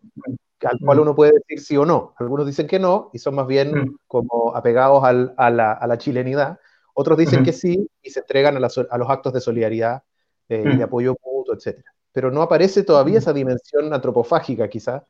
al 0.62 0.80
cual 0.80 0.99
uno 0.99 1.16
puede 1.16 1.34
decir 1.34 1.60
sí 1.60 1.78
o 1.78 1.86
no. 1.86 2.14
Algunos 2.18 2.45
dicen 2.45 2.68
que 2.68 2.80
no 2.80 3.10
y 3.14 3.20
son 3.20 3.36
más 3.36 3.47
bien 3.47 3.97
como 4.08 4.55
apegados 4.55 5.03
al, 5.03 5.34
a, 5.38 5.49
la, 5.49 5.74
a, 5.74 5.88
la, 5.88 5.97
chilenidad. 5.97 6.60
Otros 6.93 7.18
dicen 7.18 7.43
que 7.43 7.53
sí 7.53 7.89
y 8.01 8.10
se 8.10 8.22
entregan 8.22 8.55
a, 8.58 8.68
a 8.89 8.97
los 8.97 9.10
actos 9.10 9.34
de 9.34 9.41
solidaridad 9.41 10.03
eh, 10.49 10.64
y 10.66 10.78
de 10.78 10.84
apoyo 10.84 11.16
mutuo, 11.24 11.53
etc. 11.53 11.84
Pero 12.12 12.32
no 12.32 12.41
aparece 12.41 12.84
todavía 12.84 13.20
esa 13.20 13.34
dimensión 13.34 13.93
antropofágica, 13.93 14.68
quizá, 14.68 15.05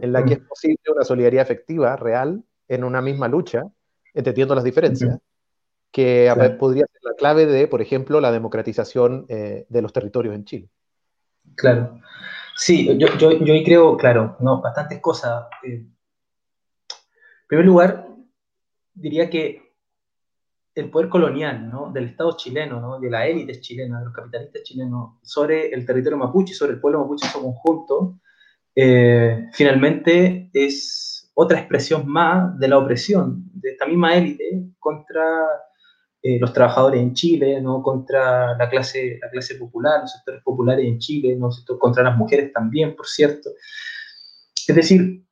en 0.00 0.12
la 0.12 0.24
que 0.24 0.34
es 0.34 0.40
posible 0.40 0.78
una 0.94 1.04
solidaridad 1.04 1.44
efectiva, 1.44 1.96
real, 1.96 2.44
en 2.68 2.84
una 2.84 3.00
misma 3.00 3.28
lucha, 3.28 3.64
entendiendo 4.12 4.54
las 4.54 4.64
diferencias, 4.64 5.18
que 5.90 6.32
podría 6.58 6.84
ser 6.92 7.00
la 7.02 7.14
clave 7.14 7.46
de, 7.46 7.68
por 7.68 7.80
ejemplo, 7.80 8.20
la 8.20 8.30
democratización 8.30 9.26
eh, 9.28 9.66
de 9.68 9.82
los 9.82 9.92
territorios 9.92 10.34
en 10.34 10.44
Chile. 10.44 10.70
Claro. 11.56 12.00
Sí, 12.56 12.86
yo, 12.98 13.08
yo, 13.18 13.32
yo 13.32 13.54
creo, 13.64 13.96
claro, 13.96 14.36
no, 14.40 14.60
bastantes 14.60 15.00
cosas. 15.00 15.46
Eh, 15.62 15.76
en 15.76 17.46
primer 17.46 17.66
lugar, 17.66 18.06
diría 18.94 19.30
que 19.30 19.70
el 20.74 20.90
poder 20.90 21.08
colonial 21.08 21.68
¿no? 21.70 21.90
del 21.90 22.06
Estado 22.06 22.36
chileno, 22.36 22.80
¿no? 22.80 23.00
de 23.00 23.10
la 23.10 23.26
élite 23.26 23.60
chilena, 23.60 23.98
de 23.98 24.04
los 24.06 24.14
capitalistas 24.14 24.62
chilenos, 24.62 25.18
sobre 25.22 25.70
el 25.70 25.84
territorio 25.84 26.18
mapuche, 26.18 26.54
sobre 26.54 26.72
el 26.72 26.80
pueblo 26.80 27.00
mapuche 27.00 27.26
en 27.26 27.32
su 27.32 27.40
conjunto, 27.40 28.20
eh, 28.74 29.48
finalmente 29.52 30.50
es 30.52 31.30
otra 31.34 31.58
expresión 31.58 32.06
más 32.06 32.58
de 32.58 32.68
la 32.68 32.78
opresión 32.78 33.50
de 33.54 33.70
esta 33.70 33.86
misma 33.86 34.14
élite 34.14 34.62
contra 34.78 35.46
eh, 36.22 36.38
los 36.38 36.52
trabajadores 36.52 37.00
en 37.00 37.14
Chile, 37.14 37.62
¿no? 37.62 37.82
contra 37.82 38.56
la 38.58 38.68
clase, 38.68 39.18
la 39.22 39.30
clase 39.30 39.54
popular, 39.54 40.02
los 40.02 40.12
sectores 40.12 40.42
populares 40.42 40.84
en 40.84 40.98
Chile, 40.98 41.34
¿no? 41.34 41.48
contra 41.78 42.02
las 42.02 42.16
mujeres 42.16 42.52
también, 42.52 42.94
por 42.94 43.06
cierto. 43.06 43.50
Es 44.68 44.76
decir, 44.76 45.24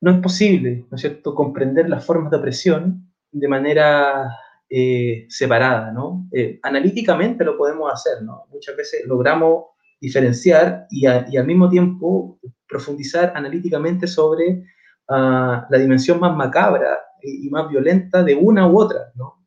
no 0.00 0.12
es 0.12 0.18
posible, 0.18 0.86
¿no 0.88 0.94
es 0.94 1.00
cierto?, 1.00 1.34
comprender 1.34 1.88
las 1.88 2.04
formas 2.04 2.30
de 2.30 2.36
opresión 2.36 3.12
de 3.32 3.48
manera 3.48 4.30
eh, 4.70 5.26
separada, 5.28 5.90
¿no? 5.90 6.28
Eh, 6.32 6.60
analíticamente 6.62 7.44
lo 7.44 7.56
podemos 7.56 7.92
hacer, 7.92 8.22
¿no? 8.22 8.44
Muchas 8.50 8.76
veces 8.76 9.04
logramos 9.06 9.64
diferenciar 10.00 10.86
y, 10.90 11.06
al 11.06 11.46
mismo 11.46 11.68
tiempo 11.68 12.38
profundizar 12.68 13.32
analíticamente 13.34 14.06
sobre 14.06 14.64
ah, 15.08 15.66
la 15.70 15.78
dimensión 15.78 16.20
más 16.20 16.36
macabra 16.36 16.98
y, 17.22 17.48
más 17.50 17.68
violenta 17.68 18.22
de 18.22 18.34
una 18.36 18.68
u 18.68 18.78
otra, 18.78 19.12
¿no? 19.16 19.44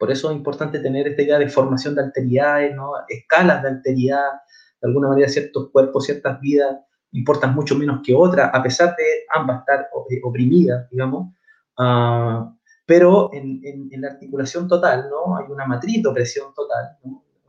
Por 0.00 0.10
eso 0.10 0.30
es 0.30 0.36
importante 0.36 0.80
tener 0.80 1.06
esta 1.06 1.22
idea 1.22 1.38
de 1.38 1.48
formación 1.48 1.94
de 1.94 2.02
alteridades, 2.02 2.74
¿no? 2.74 2.92
escalas 3.06 3.62
de 3.62 3.68
alteridad, 3.68 4.30
de 4.80 4.88
alguna 4.88 5.08
manera 5.08 5.28
ciertos 5.28 5.70
cuerpos, 5.70 6.06
ciertas 6.06 6.40
vidas 6.40 6.78
importan 7.12 7.54
mucho 7.54 7.76
menos 7.76 8.00
que 8.02 8.14
otras, 8.14 8.50
a 8.52 8.62
pesar 8.62 8.96
de 8.96 9.04
ambas 9.28 9.60
estar 9.60 9.88
eh, 10.10 10.20
oprimidas, 10.24 10.88
digamos. 10.90 11.34
Ah, 11.76 12.50
pero 12.86 13.30
en, 13.32 13.60
la 14.00 14.08
articulación 14.08 14.66
total, 14.66 15.08
¿no? 15.08 15.36
Hay 15.36 15.44
una 15.48 15.64
matriz 15.66 16.02
de 16.02 16.08
opresión 16.08 16.52
total, 16.54 16.96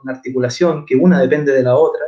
una 0.04 0.14
articulación 0.14 0.86
que 0.86 0.95
una 0.95 1.20
depende 1.20 1.52
de 1.52 1.64
la 1.64 1.76
otra, 1.76 2.06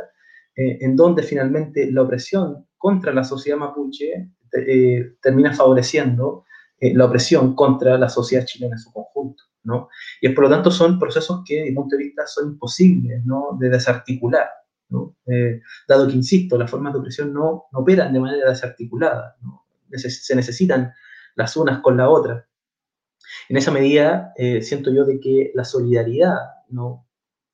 eh, 0.54 0.78
en 0.82 0.94
donde 0.94 1.22
finalmente 1.24 1.90
la 1.90 2.02
opresión 2.02 2.68
contra 2.78 3.12
la 3.12 3.24
sociedad 3.24 3.58
mapuche 3.58 4.30
eh, 4.52 5.14
termina 5.20 5.52
favoreciendo 5.52 6.44
eh, 6.78 6.94
la 6.94 7.06
opresión 7.06 7.56
contra 7.56 7.98
la 7.98 8.08
sociedad 8.08 8.44
chilena 8.44 8.76
en 8.76 8.78
su 8.78 8.92
conjunto, 8.92 9.42
¿no? 9.64 9.88
Y 10.20 10.28
por 10.30 10.44
lo 10.44 10.50
tanto 10.50 10.70
son 10.70 10.98
procesos 10.98 11.42
que, 11.44 11.56
desde 11.56 11.70
mi 11.70 11.74
punto 11.76 11.96
de 11.96 12.04
vista, 12.04 12.26
son 12.26 12.52
imposibles, 12.52 13.24
¿no? 13.24 13.56
De 13.58 13.68
desarticular, 13.68 14.48
¿no? 14.90 15.16
dado 15.88 16.06
que, 16.06 16.14
insisto, 16.14 16.56
las 16.56 16.70
formas 16.70 16.92
de 16.92 17.00
opresión 17.00 17.32
no, 17.32 17.64
no 17.72 17.78
operan 17.80 18.12
de 18.12 18.20
manera 18.20 18.50
desarticulada, 18.50 19.36
¿no? 19.42 19.64
se 19.96 20.34
necesitan 20.34 20.92
las 21.36 21.56
unas 21.56 21.80
con 21.80 21.96
la 21.96 22.08
otra. 22.08 22.46
En 23.48 23.56
esa 23.56 23.70
medida, 23.70 24.32
eh, 24.36 24.62
siento 24.62 24.90
yo 24.92 25.04
de 25.04 25.20
que 25.20 25.52
la 25.54 25.64
solidaridad 25.64 26.36
¿no? 26.68 27.06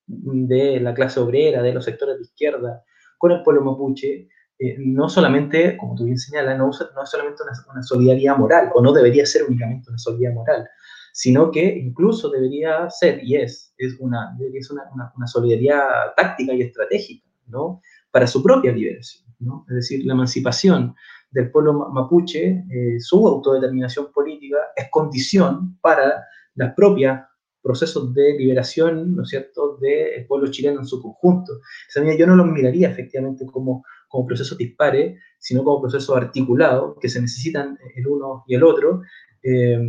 de 0.07 0.79
la 0.79 0.93
clase 0.93 1.19
obrera, 1.19 1.61
de 1.61 1.73
los 1.73 1.85
sectores 1.85 2.17
de 2.17 2.23
izquierda, 2.23 2.83
con 3.17 3.31
el 3.31 3.43
pueblo 3.43 3.63
mapuche, 3.63 4.27
eh, 4.59 4.75
no 4.77 5.09
solamente, 5.09 5.77
como 5.77 5.95
tú 5.95 6.05
bien 6.05 6.17
señalas, 6.17 6.57
no, 6.57 6.65
no 6.65 7.03
es 7.03 7.09
solamente 7.09 7.41
una, 7.43 7.83
solidaridad 7.83 8.37
moral, 8.37 8.71
o 8.73 8.81
no 8.81 8.93
debería 8.93 9.25
ser 9.25 9.43
únicamente 9.43 9.89
una 9.89 9.97
solidaridad 9.97 10.33
moral, 10.33 10.69
sino 11.13 11.51
que 11.51 11.63
incluso 11.63 12.29
debería 12.29 12.89
ser, 12.89 13.23
y 13.23 13.35
es, 13.35 13.73
es 13.77 13.97
una, 13.99 14.37
es 14.53 14.69
una, 14.71 14.83
una, 14.93 15.27
solidaridad 15.27 16.13
táctica 16.15 16.53
y 16.53 16.61
estratégica, 16.61 17.27
¿no? 17.47 17.81
Para 18.11 18.27
su 18.27 18.41
propia 18.41 18.71
liberación, 18.71 19.25
¿no? 19.39 19.65
Es 19.69 19.75
decir, 19.75 20.05
la 20.05 20.13
emancipación 20.13 20.95
del 21.31 21.49
pueblo 21.49 21.89
mapuche, 21.91 22.63
eh, 22.69 22.99
su 22.99 23.25
autodeterminación 23.27 24.11
política 24.11 24.57
es 24.75 24.87
condición 24.91 25.77
para 25.81 26.25
los 26.55 26.71
propios 26.75 27.19
procesos 27.61 28.13
de 28.13 28.37
liberación, 28.37 29.15
¿no 29.15 29.23
es 29.23 29.29
cierto?, 29.29 29.77
del 29.77 30.25
pueblo 30.25 30.49
chileno 30.49 30.79
en 30.79 30.85
su 30.85 31.01
conjunto. 31.01 31.59
Esa 31.87 32.03
yo 32.15 32.27
no 32.27 32.35
lo 32.35 32.45
miraría 32.45 32.89
efectivamente 32.89 33.45
como, 33.45 33.83
como 34.07 34.25
procesos 34.25 34.57
dispares, 34.57 35.19
sino 35.39 35.63
como 35.63 35.81
procesos 35.81 36.15
articulados 36.17 36.97
que 36.99 37.09
se 37.09 37.21
necesitan 37.21 37.77
el 37.95 38.07
uno 38.07 38.43
y 38.47 38.55
el 38.55 38.63
otro. 38.63 39.01
Eh, 39.43 39.79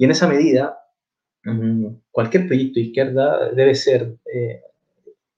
y 0.00 0.04
en 0.06 0.12
esa 0.12 0.26
medida, 0.26 0.78
cualquier 2.10 2.46
proyecto 2.46 2.80
de 2.80 2.86
izquierda 2.86 3.50
debe 3.52 3.74
ser 3.74 4.16
eh, 4.32 4.62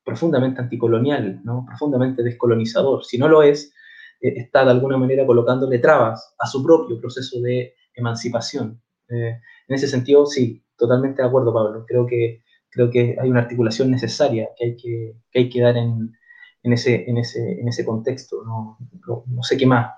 profundamente 0.05 0.61
anticolonial, 0.61 1.41
¿no? 1.43 1.65
profundamente 1.67 2.23
descolonizador. 2.23 3.05
Si 3.05 3.19
no 3.19 3.27
lo 3.27 3.43
es, 3.43 3.75
eh, 4.21 4.35
está 4.37 4.65
de 4.65 4.71
alguna 4.71 4.97
manera 4.99 5.27
colocándole 5.27 5.81
trabas 5.81 6.37
a 6.39 6.47
su 6.47 6.63
propio 6.63 7.01
proceso 7.01 7.41
de 7.41 7.75
emancipación. 7.93 8.81
Eh, 9.09 9.41
en 9.67 9.75
ese 9.75 9.89
sentido, 9.89 10.27
sí, 10.27 10.63
totalmente 10.79 11.23
de 11.23 11.29
acuerdo, 11.29 11.53
Pablo. 11.53 11.85
Creo 11.85 12.07
que, 12.07 12.45
creo 12.71 12.89
que 12.89 13.17
hay 13.21 13.29
una 13.29 13.41
articulación 13.41 13.91
necesaria 13.91 14.49
que 14.57 14.65
hay 14.65 14.77
que, 14.77 15.17
que, 15.33 15.39
hay 15.41 15.51
que 15.51 15.61
dar 15.61 15.77
en, 15.77 16.17
en, 16.63 16.73
ese, 16.73 17.11
en, 17.11 17.19
ese, 17.19 17.61
en 17.61 17.67
ese 17.67 17.85
contexto. 17.85 18.45
No, 18.45 18.79
no, 19.27 19.43
sé 19.43 19.57
qué 19.57 19.67
más. 19.67 19.93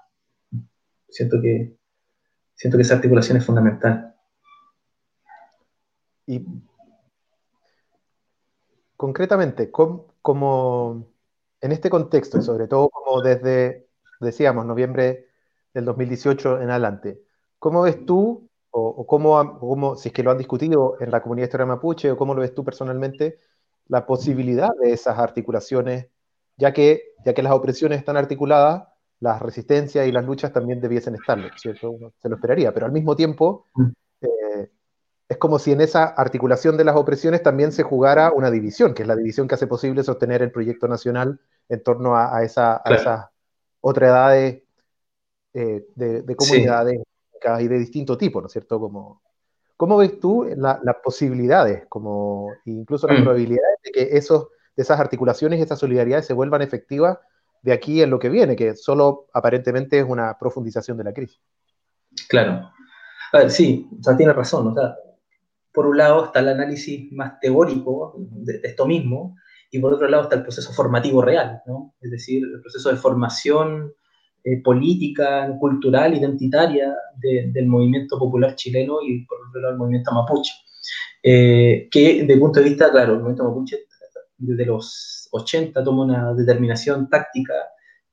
Siento 1.10 1.36
que, 1.42 1.76
siento 2.54 2.78
que 2.78 2.82
esa 2.82 2.94
articulación 2.94 3.36
es 3.36 3.44
fundamental. 3.44 4.13
Y 6.26 6.44
concretamente, 8.96 9.70
como 9.70 11.06
en 11.60 11.72
este 11.72 11.90
contexto, 11.90 12.38
y 12.38 12.42
sobre 12.42 12.68
todo 12.68 12.90
desde 13.22 13.84
decíamos, 14.20 14.66
noviembre 14.66 15.28
del 15.72 15.84
2018 15.84 16.60
en 16.60 16.70
adelante. 16.70 17.22
¿Cómo 17.58 17.82
ves 17.82 18.04
tú, 18.04 18.48
o, 18.70 19.06
cómo, 19.06 19.96
si 19.96 20.08
es 20.08 20.14
que 20.14 20.22
lo 20.22 20.30
han 20.30 20.38
discutido 20.38 20.96
en 21.00 21.10
la 21.10 21.22
comunidad 21.22 21.46
historia 21.46 21.66
mapuche, 21.66 22.10
o 22.10 22.16
cómo 22.16 22.34
lo 22.34 22.40
ves 22.40 22.54
tú 22.54 22.64
personalmente, 22.64 23.38
la 23.88 24.06
posibilidad 24.06 24.70
de 24.80 24.92
esas 24.92 25.18
articulaciones, 25.18 26.08
ya 26.56 26.72
que, 26.72 27.14
ya 27.24 27.34
que 27.34 27.42
las 27.42 27.52
opresiones 27.52 27.98
están 27.98 28.16
articuladas, 28.16 28.88
las 29.20 29.40
resistencias 29.40 30.06
y 30.06 30.12
las 30.12 30.24
luchas 30.24 30.52
también 30.52 30.80
debiesen 30.80 31.14
estarlo, 31.14 31.48
¿cierto? 31.56 32.12
se 32.18 32.28
lo 32.28 32.34
esperaría, 32.36 32.74
pero 32.74 32.86
al 32.86 32.92
mismo 32.92 33.14
tiempo 33.14 33.66
mm. 33.74 33.90
Es 35.28 35.38
como 35.38 35.58
si 35.58 35.72
en 35.72 35.80
esa 35.80 36.04
articulación 36.04 36.76
de 36.76 36.84
las 36.84 36.96
opresiones 36.96 37.42
también 37.42 37.72
se 37.72 37.82
jugara 37.82 38.32
una 38.32 38.50
división, 38.50 38.94
que 38.94 39.02
es 39.02 39.08
la 39.08 39.16
división 39.16 39.48
que 39.48 39.54
hace 39.54 39.66
posible 39.66 40.02
sostener 40.02 40.42
el 40.42 40.52
proyecto 40.52 40.86
nacional 40.86 41.40
en 41.68 41.82
torno 41.82 42.16
a, 42.16 42.42
esa, 42.42 42.82
a 42.84 42.94
esas 42.94 43.26
otra 43.80 44.08
edad 44.08 44.38
eh, 44.38 44.64
de, 45.52 46.36
comunidades 46.36 47.00
y 47.60 47.68
de 47.68 47.78
distinto 47.78 48.18
tipo, 48.18 48.40
¿no 48.40 48.46
es 48.46 48.52
cierto? 48.52 48.78
Como, 48.78 49.22
¿Cómo 49.76 49.96
ves 49.96 50.18
tú 50.20 50.46
las 50.56 50.96
posibilidades, 51.02 51.86
como 51.88 52.50
incluso 52.64 53.06
las 53.06 53.18
mm. 53.18 53.22
probabilidades 53.22 53.78
de 53.82 53.92
que 53.92 54.16
esos 54.16 54.48
de 54.76 54.82
esas 54.82 54.98
articulaciones 54.98 55.58
y 55.58 55.62
esas 55.62 55.78
solidaridades 55.78 56.26
se 56.26 56.32
vuelvan 56.32 56.62
efectivas 56.62 57.18
de 57.62 57.72
aquí 57.72 58.02
en 58.02 58.10
lo 58.10 58.18
que 58.18 58.28
viene, 58.28 58.56
que 58.56 58.74
solo 58.76 59.26
aparentemente 59.32 59.98
es 59.98 60.04
una 60.04 60.36
profundización 60.38 60.96
de 60.98 61.04
la 61.04 61.12
crisis. 61.12 61.40
Claro. 62.28 62.70
A 63.32 63.38
ver, 63.38 63.50
sí, 63.50 63.88
o 63.98 64.02
sea, 64.02 64.16
tiene 64.16 64.32
razón. 64.32 64.68
O 64.68 64.74
sea, 64.74 64.96
por 65.74 65.86
un 65.86 65.98
lado 65.98 66.26
está 66.26 66.38
el 66.38 66.48
análisis 66.48 67.12
más 67.12 67.40
teórico 67.40 68.14
de, 68.16 68.60
esto 68.62 68.86
mismo, 68.86 69.36
y 69.70 69.80
por 69.80 69.92
otro 69.92 70.08
lado 70.08 70.22
está 70.22 70.36
el 70.36 70.42
proceso 70.42 70.72
formativo 70.72 71.20
real, 71.20 71.60
¿no? 71.66 71.94
Es 72.00 72.12
decir, 72.12 72.44
el 72.44 72.60
proceso 72.60 72.90
de 72.90 72.96
formación 72.96 73.92
eh, 74.44 74.62
política, 74.62 75.52
cultural, 75.58 76.16
identitaria 76.16 76.94
del 77.16 77.66
movimiento 77.66 78.18
popular 78.18 78.54
chileno 78.54 78.98
y 79.02 79.24
por 79.26 79.38
otro 79.48 79.60
lado 79.60 79.72
el 79.72 79.78
movimiento 79.78 80.12
mapuche. 80.12 80.52
Eh, 81.22 81.88
que 81.90 82.20
desde 82.20 82.34
el 82.34 82.40
punto 82.40 82.60
de 82.60 82.68
vista, 82.68 82.92
claro, 82.92 83.14
el 83.14 83.18
movimiento 83.18 83.48
mapuche 83.48 83.78
desde 84.38 84.66
los 84.66 85.28
80 85.32 85.82
toma 85.82 86.04
una 86.04 86.34
determinación 86.34 87.08
táctica 87.08 87.54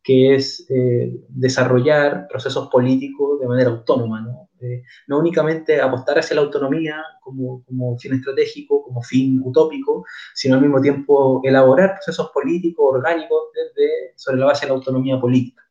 que 0.04 0.34
es 0.34 0.66
eh, 0.70 1.14
desarrollar 1.30 2.28
procesos 2.28 2.70
políticos 2.70 3.40
de 3.40 3.48
manera 3.48 3.70
autónoma, 3.70 4.22
¿no? 4.22 4.50
Eh, 4.62 4.84
no 5.08 5.20
únicamente 5.20 5.82
apostar 5.82 6.20
hacia 6.20 6.36
la 6.36 6.44
autonomía 6.44 7.04
como, 7.22 7.64
como, 7.66 7.98
fin 7.98 8.14
estratégico, 8.14 8.84
como 8.84 9.02
fin 9.02 9.42
utópico, 9.44 10.06
sino 10.36 10.56
al 10.56 10.62
mismo 10.62 10.80
tiempo 10.80 11.42
elaborar 11.44 11.96
procesos 11.96 12.30
políticos 12.32 12.86
orgánicos 12.94 13.50
desde, 13.54 14.14
sobre 14.16 14.38
la 14.38 14.46
base 14.46 14.66
de 14.66 14.70
la 14.70 14.76
autonomía 14.76 15.20
política. 15.20 15.64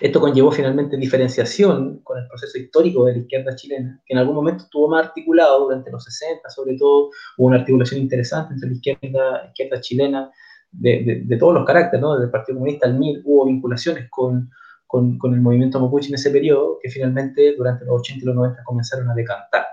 Esto 0.00 0.20
conllevó 0.20 0.50
finalmente 0.52 0.96
diferenciación 0.96 2.00
con 2.02 2.18
el 2.18 2.28
proceso 2.28 2.58
histórico 2.58 3.04
de 3.04 3.12
la 3.12 3.18
izquierda 3.18 3.54
chilena, 3.54 4.00
que 4.04 4.14
en 4.14 4.18
algún 4.18 4.34
momento 4.34 4.64
estuvo 4.64 4.88
más 4.88 5.06
articulado 5.06 5.64
durante 5.64 5.90
los 5.90 6.04
60, 6.04 6.48
sobre 6.50 6.76
todo 6.76 7.10
hubo 7.38 7.46
una 7.48 7.58
articulación 7.58 8.00
interesante 8.00 8.54
entre 8.54 8.68
la 8.68 8.74
izquierda, 8.74 9.46
izquierda 9.48 9.80
chilena 9.80 10.30
de, 10.72 11.22
de, 11.24 11.36
todos 11.36 11.54
los 11.54 11.66
caracteres, 11.66 12.00
¿no? 12.00 12.14
desde 12.14 12.26
el 12.26 12.30
Partido 12.30 12.56
Comunista 12.56 12.86
al 12.86 12.98
MIR 12.98 13.22
hubo 13.24 13.46
vinculaciones 13.46 14.08
con, 14.10 14.50
con, 14.90 15.18
con, 15.18 15.34
el 15.34 15.40
movimiento 15.40 15.78
mapuche 15.78 16.08
en 16.08 16.16
ese 16.16 16.30
periodo, 16.30 16.80
que 16.82 16.90
finalmente 16.90 17.54
durante 17.56 17.84
los 17.84 18.00
80 18.00 18.24
y 18.24 18.26
los 18.26 18.34
90 18.34 18.64
comenzaron 18.64 19.08
a 19.08 19.14
decantar. 19.14 19.66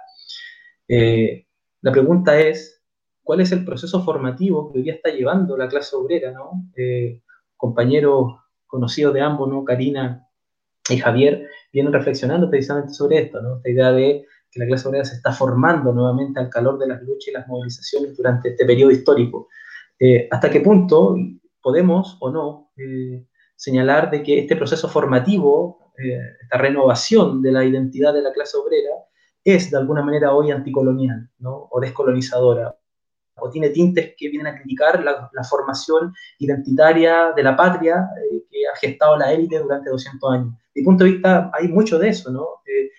Eh, 0.88 1.48
la 1.82 1.92
pregunta 1.92 2.40
es, 2.40 2.84
¿cuál 3.24 3.42
es 3.42 3.52
el 3.52 3.66
proceso 3.66 4.04
formativo 4.04 4.72
que 4.72 4.78
hoy 4.78 4.84
día 4.84 4.94
está 4.94 5.10
llevando 5.10 5.58
la 5.58 5.68
clase 5.68 5.96
obrera? 5.96 6.32
¿no? 6.32 6.70
Eh, 6.76 7.24
compañeros 7.56 8.36
conocidos 8.68 9.16
de 9.16 9.22
ambos, 9.22 9.50
¿no? 9.50 9.66
Karina 9.66 10.28
y 10.88 10.98
Javier, 10.98 11.48
vienen 11.74 11.94
reflexionando 11.94 12.48
precisamente 12.50 12.94
sobre 12.94 13.18
esto, 13.18 13.42
¿no? 13.42 13.58
esta 13.58 13.70
idea 13.70 13.92
de 13.92 14.24
que 14.52 14.60
la 14.60 14.68
clase 14.68 14.88
obrera 14.88 15.04
se 15.04 15.16
está 15.16 15.32
formando 15.32 15.94
nuevamente 15.94 16.40
al 16.40 16.50
calor 16.50 16.78
de 16.78 16.88
las 16.88 17.02
luchas 17.02 17.30
y 17.30 17.32
las 17.32 17.48
movilizaciones 17.48 18.16
durante 18.16 18.50
este 18.50 18.66
periodo 18.66 18.92
histórico. 18.92 19.48
Eh, 20.00 20.28
hasta 20.30 20.52
qué 20.52 20.62
punto 20.62 21.16
podemos 21.60 22.18
o 22.20 22.30
no 22.30 22.72
eh, 22.78 23.26
señalar 23.58 24.10
de 24.10 24.24
que 24.24 24.40
este 24.40 24.56
proceso 24.56 24.88
formativo, 24.88 25.92
eh, 25.98 26.18
esta 26.42 26.58
renovación 26.58 27.42
de 27.42 27.52
la 27.52 27.66
identidad 27.66 28.14
de 28.14 28.22
la 28.22 28.32
clase 28.32 28.56
obrera, 28.56 28.94
es 29.44 29.72
de 29.72 29.78
alguna 29.78 30.02
manera 30.02 30.34
hoy 30.34 30.52
anticolonial 30.52 31.30
¿no? 31.40 31.68
o 31.70 31.80
descolonizadora, 31.82 32.78
o 33.40 33.50
tiene 33.50 33.70
tintes 33.70 34.14
que 34.18 34.30
vienen 34.30 34.48
a 34.48 34.56
criticar 34.56 35.04
la, 35.04 35.30
formación 35.44 36.14
identitaria 36.40 37.34
de 37.36 37.44
la 37.44 37.56
patria 37.56 38.08
que 38.50 38.68
ha 38.68 38.76
gestado 38.78 39.18
la 39.18 39.32
élite 39.34 39.60
durante 39.60 39.90
200 39.90 40.34
años. 40.34 40.54
De 40.74 40.82
mi 40.82 40.86
punto 40.86 41.04
de 41.04 41.12
vista, 41.12 41.52
hay 41.54 41.68
mucho 41.68 42.00
de 42.00 42.10
eso, 42.10 42.32
¿no? 42.32 42.48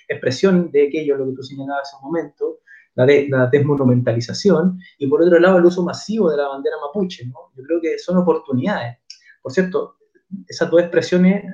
expresión 0.09 0.71
de 0.71 0.89
aquello, 0.89 1.17
lo 1.17 1.27
que 1.27 1.37
tú 1.37 1.43
señalabas 1.43 1.89
hace 1.89 1.97
un 1.97 2.11
momento, 2.11 2.61
la, 2.95 3.47
desmonumentalización, 3.47 4.81
y 4.99 5.07
por 5.07 5.23
otro 5.23 5.39
lado 5.39 5.59
el 5.59 5.65
uso 5.65 5.83
masivo 5.83 6.31
de 6.31 6.39
la 6.39 6.49
bandera 6.49 6.77
mapuche. 6.85 7.27
¿no? 7.27 7.53
Yo 7.57 7.63
creo 7.65 7.81
que 7.81 7.99
son 7.99 8.17
oportunidades. 8.17 8.99
Por 9.43 9.53
cierto, 9.53 9.98
esas 10.47 10.71
dos 10.71 10.81
expresiones 10.81 11.45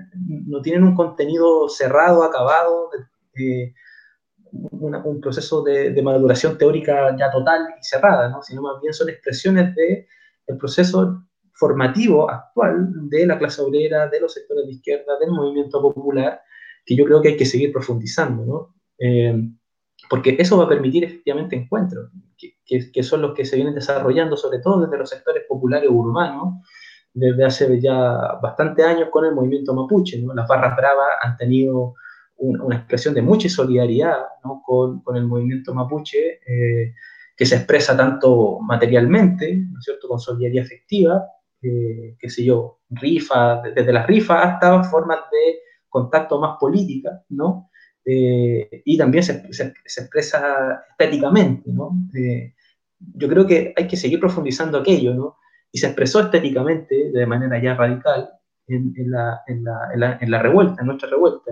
no 0.46 0.60
tienen 0.62 0.84
un 0.84 0.94
contenido 0.94 1.68
cerrado, 1.68 2.22
acabado, 2.22 2.90
un 4.52 5.20
proceso 5.20 5.62
de, 5.62 6.00
maduración 6.02 6.58
teórica 6.58 7.16
ya 7.16 7.30
total 7.30 7.74
y 7.80 7.84
cerrada, 7.84 8.28
¿no? 8.28 8.42
sino 8.42 8.62
más 8.62 8.80
bien 8.80 8.92
son 8.92 9.08
expresiones 9.08 9.74
del 9.74 10.06
el 10.46 10.56
proceso 10.58 11.24
formativo 11.52 12.30
actual 12.30 13.08
de 13.08 13.26
la 13.26 13.38
clase 13.38 13.62
obrera, 13.62 14.08
de 14.08 14.20
los 14.20 14.34
sectores 14.34 14.66
de 14.66 14.72
izquierda, 14.72 15.18
del 15.18 15.30
movimiento 15.30 15.80
popular, 15.80 16.40
que 16.84 16.96
yo 16.96 17.04
creo 17.04 17.22
que 17.22 17.28
hay 17.28 17.36
que 17.36 17.46
seguir 17.46 17.72
profundizando. 17.72 18.44
¿no? 18.44 18.74
Eh, 18.98 19.50
porque 20.10 20.36
eso 20.38 20.58
va 20.58 20.64
a 20.64 20.68
permitir 20.68 21.04
efectivamente 21.04 21.56
encuentros, 21.56 22.10
que, 22.36 22.90
que, 22.92 23.02
son 23.02 23.22
los 23.22 23.34
que 23.34 23.44
se 23.44 23.56
vienen 23.56 23.74
desarrollando, 23.74 24.36
sobre 24.36 24.58
todo 24.58 24.82
desde 24.82 24.98
los 24.98 25.08
sectores 25.08 25.44
populares 25.48 25.88
urbanos, 25.90 26.66
desde 27.14 27.44
hace 27.44 27.80
ya 27.80 28.38
bastante 28.42 28.82
años 28.82 29.08
con 29.10 29.24
el 29.24 29.34
movimiento 29.34 29.72
mapuche. 29.72 30.20
¿no? 30.20 30.34
Las 30.34 30.48
barras 30.48 30.76
bravas 30.76 31.08
han 31.22 31.36
tenido 31.36 31.94
una 32.36 32.76
expresión 32.76 33.14
de 33.14 33.22
mucha 33.22 33.48
solidaridad 33.48 34.18
¿no? 34.44 34.60
con, 34.66 35.00
con, 35.02 35.16
el 35.16 35.24
movimiento 35.24 35.72
mapuche, 35.72 36.40
eh, 36.46 36.92
que 37.36 37.46
se 37.46 37.56
expresa 37.56 37.96
tanto 37.96 38.58
materialmente, 38.60 39.54
¿no 39.56 39.78
es 39.78 39.84
cierto?, 39.84 40.08
con 40.08 40.18
solidaridad 40.18 40.64
efectiva, 40.64 41.24
eh, 41.62 42.16
qué 42.18 42.28
sé 42.28 42.44
yo, 42.44 42.80
rifas, 42.90 43.62
desde 43.74 43.92
las 43.92 44.06
rifas 44.06 44.44
hasta 44.44 44.84
formas 44.84 45.20
de 45.32 45.60
contacto 45.88 46.38
más 46.38 46.58
política, 46.58 47.22
¿no? 47.30 47.70
Eh, 48.04 48.82
y 48.84 48.98
también 48.98 49.24
se, 49.24 49.50
se, 49.52 49.72
expresa 49.86 50.84
estéticamente, 50.90 51.72
¿no? 51.72 51.92
Eh, 52.14 52.54
yo 52.98 53.28
creo 53.28 53.46
que 53.46 53.72
hay 53.76 53.88
que 53.88 53.96
seguir 53.96 54.20
profundizando 54.20 54.78
aquello, 54.78 55.14
¿no? 55.14 55.36
Y 55.74 55.78
se 55.78 55.86
expresó 55.88 56.20
estéticamente 56.20 57.10
de 57.10 57.26
manera 57.26 57.60
ya 57.60 57.74
radical 57.74 58.30
en, 58.68 58.94
en, 58.96 59.10
la, 59.10 59.40
en, 59.48 59.64
la, 59.64 60.18
en 60.20 60.30
la, 60.30 60.40
revuelta, 60.40 60.80
en 60.80 60.86
nuestra 60.86 61.10
revuelta. 61.10 61.50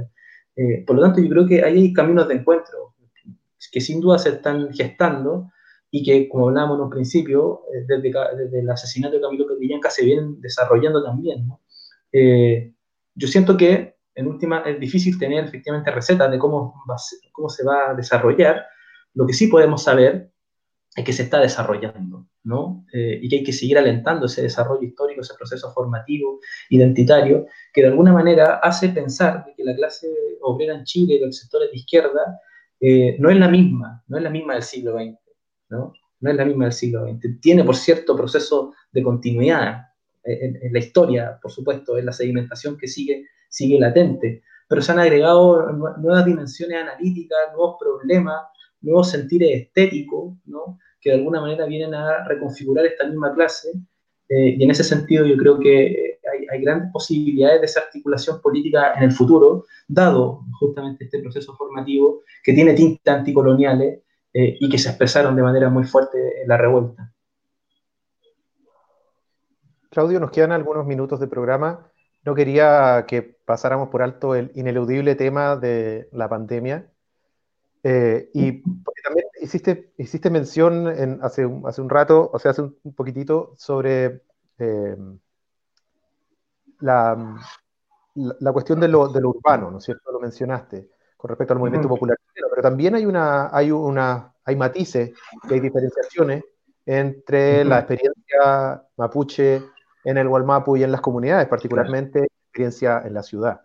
Eh, 0.54 0.84
por 0.86 0.94
lo 0.94 1.02
tanto, 1.02 1.20
yo 1.20 1.28
creo 1.28 1.44
que 1.44 1.64
hay 1.64 1.92
caminos 1.92 2.28
de 2.28 2.34
encuentro 2.34 2.94
que 3.72 3.80
sin 3.80 4.00
duda 4.00 4.18
se 4.18 4.28
están 4.28 4.72
gestando 4.72 5.50
y 5.90 6.04
que, 6.04 6.28
como 6.28 6.48
hablábamos 6.48 6.76
en 6.76 6.84
un 6.84 6.90
principio, 6.90 7.62
desde, 7.88 8.12
desde 8.36 8.60
el 8.60 8.70
asesinato 8.70 9.16
de 9.16 9.22
Camilo 9.22 9.46
Catrillanca 9.46 9.90
se 9.90 10.04
vienen 10.04 10.40
desarrollando 10.40 11.02
también, 11.02 11.48
¿no? 11.48 11.60
yo 13.14 13.28
siento 13.28 13.56
que 13.56 13.96
en 14.14 14.26
última 14.26 14.60
es 14.60 14.78
difícil 14.78 15.18
tener 15.18 15.44
efectivamente 15.44 15.90
recetas 15.90 16.30
de 16.30 16.38
cómo, 16.38 16.84
cómo 17.32 17.48
se 17.48 17.64
va 17.64 17.90
a 17.90 17.94
desarrollar. 17.94 18.66
Lo 19.14 19.26
que 19.26 19.32
sí 19.32 19.46
podemos 19.46 19.82
saber 19.82 20.30
es 20.94 21.04
que 21.04 21.12
se 21.12 21.22
está 21.22 21.40
desarrollando, 21.40 22.26
¿no? 22.44 22.84
Eh, 22.92 23.20
y 23.22 23.28
que 23.28 23.36
hay 23.36 23.44
que 23.44 23.52
seguir 23.52 23.78
alentando 23.78 24.26
ese 24.26 24.42
desarrollo 24.42 24.82
histórico, 24.82 25.20
ese 25.20 25.34
proceso 25.34 25.72
formativo, 25.72 26.40
identitario, 26.70 27.46
que 27.72 27.82
de 27.82 27.88
alguna 27.88 28.12
manera 28.12 28.56
hace 28.56 28.88
pensar 28.88 29.44
que 29.56 29.64
la 29.64 29.74
clase 29.74 30.08
obrera 30.40 30.74
en 30.74 30.84
Chile, 30.84 31.20
los 31.20 31.36
sectores 31.36 31.70
de 31.70 31.76
izquierda, 31.78 32.40
eh, 32.80 33.16
no 33.18 33.30
es 33.30 33.38
la 33.38 33.48
misma, 33.48 34.02
no 34.08 34.16
es 34.16 34.22
la 34.22 34.30
misma 34.30 34.54
del 34.54 34.62
siglo 34.62 34.94
XX, 34.94 35.18
¿no? 35.70 35.92
No 36.20 36.30
es 36.30 36.36
la 36.36 36.44
misma 36.44 36.64
del 36.64 36.72
siglo 36.72 37.06
XX. 37.06 37.40
Tiene, 37.40 37.64
por 37.64 37.76
cierto, 37.76 38.16
proceso 38.16 38.74
de 38.92 39.02
continuidad 39.02 39.88
en, 40.24 40.58
en 40.62 40.72
la 40.72 40.78
historia, 40.78 41.38
por 41.40 41.50
supuesto, 41.50 41.98
en 41.98 42.06
la 42.06 42.12
sedimentación 42.12 42.76
que 42.76 42.86
sigue 42.86 43.26
sigue 43.52 43.78
latente, 43.78 44.42
pero 44.66 44.80
se 44.80 44.92
han 44.92 44.98
agregado 44.98 45.70
nuevas 45.98 46.24
dimensiones 46.24 46.80
analíticas, 46.80 47.38
nuevos 47.52 47.76
problemas, 47.78 48.40
nuevos 48.80 49.10
sentires 49.10 49.60
estéticos, 49.60 50.34
¿no? 50.46 50.78
Que 51.02 51.10
de 51.10 51.16
alguna 51.16 51.40
manera 51.40 51.66
vienen 51.66 51.94
a 51.94 52.24
reconfigurar 52.24 52.86
esta 52.86 53.04
misma 53.06 53.34
clase. 53.34 53.72
Eh, 54.28 54.54
y 54.56 54.64
en 54.64 54.70
ese 54.70 54.84
sentido 54.84 55.26
yo 55.26 55.36
creo 55.36 55.58
que 55.58 56.20
hay, 56.50 56.62
grandes 56.62 56.90
posibilidades 56.92 57.60
de 57.60 57.66
esa 57.66 57.80
articulación 57.80 58.40
política 58.40 58.94
en 58.94 59.02
el 59.02 59.12
futuro, 59.12 59.66
dado 59.88 60.44
justamente 60.58 61.04
este 61.04 61.18
proceso 61.18 61.54
formativo 61.56 62.22
que 62.42 62.52
tiene 62.52 62.74
tintas 62.74 63.18
anticoloniales 63.18 64.00
eh, 64.32 64.56
y 64.60 64.68
que 64.68 64.78
se 64.78 64.90
expresaron 64.90 65.34
de 65.34 65.42
manera 65.42 65.68
muy 65.68 65.84
fuerte 65.84 66.42
en 66.42 66.48
la 66.48 66.56
revuelta. 66.56 67.12
Claudio, 69.90 70.20
nos 70.20 70.30
quedan 70.30 70.52
algunos 70.52 70.86
minutos 70.86 71.20
de 71.20 71.26
programa. 71.26 71.90
No 72.24 72.34
quería 72.34 73.04
que 73.06 73.22
pasáramos 73.22 73.88
por 73.88 74.02
alto 74.02 74.34
el 74.34 74.52
ineludible 74.54 75.16
tema 75.16 75.56
de 75.56 76.08
la 76.12 76.28
pandemia. 76.28 76.88
Eh, 77.82 78.30
y 78.32 78.62
también 78.62 79.21
hiciste, 79.42 79.92
hiciste 79.98 80.30
mención 80.30 80.88
en, 80.88 81.18
hace, 81.22 81.44
un, 81.44 81.66
hace 81.66 81.80
un 81.80 81.90
rato, 81.90 82.30
o 82.32 82.38
sea, 82.38 82.52
hace 82.52 82.62
un, 82.62 82.94
poquitito, 82.94 83.54
sobre 83.56 84.22
eh, 84.58 84.96
la, 86.80 87.36
la, 88.14 88.52
cuestión 88.52 88.80
de 88.80 88.88
lo, 88.88 89.08
de 89.08 89.20
lo, 89.20 89.30
urbano, 89.30 89.70
¿no 89.70 89.78
es 89.78 89.84
cierto? 89.84 90.12
Lo 90.12 90.20
mencionaste 90.20 90.90
con 91.16 91.28
respecto 91.28 91.54
al 91.54 91.60
movimiento 91.60 91.88
popular. 91.88 92.16
Pero 92.34 92.62
también 92.62 92.94
hay, 92.94 93.06
una, 93.06 93.54
hay, 93.54 93.70
una, 93.70 94.32
hay 94.44 94.56
matices 94.56 95.12
y 95.48 95.54
hay 95.54 95.60
diferenciaciones 95.60 96.44
entre 96.84 97.64
la 97.64 97.78
experiencia 97.78 98.82
mapuche 98.96 99.62
en 100.04 100.18
el 100.18 100.26
Walmapu 100.26 100.76
y 100.76 100.82
en 100.82 100.90
las 100.90 101.00
comunidades, 101.00 101.46
particularmente 101.46 102.28
experiencia 102.48 103.02
en 103.04 103.14
la 103.14 103.22
ciudad. 103.22 103.60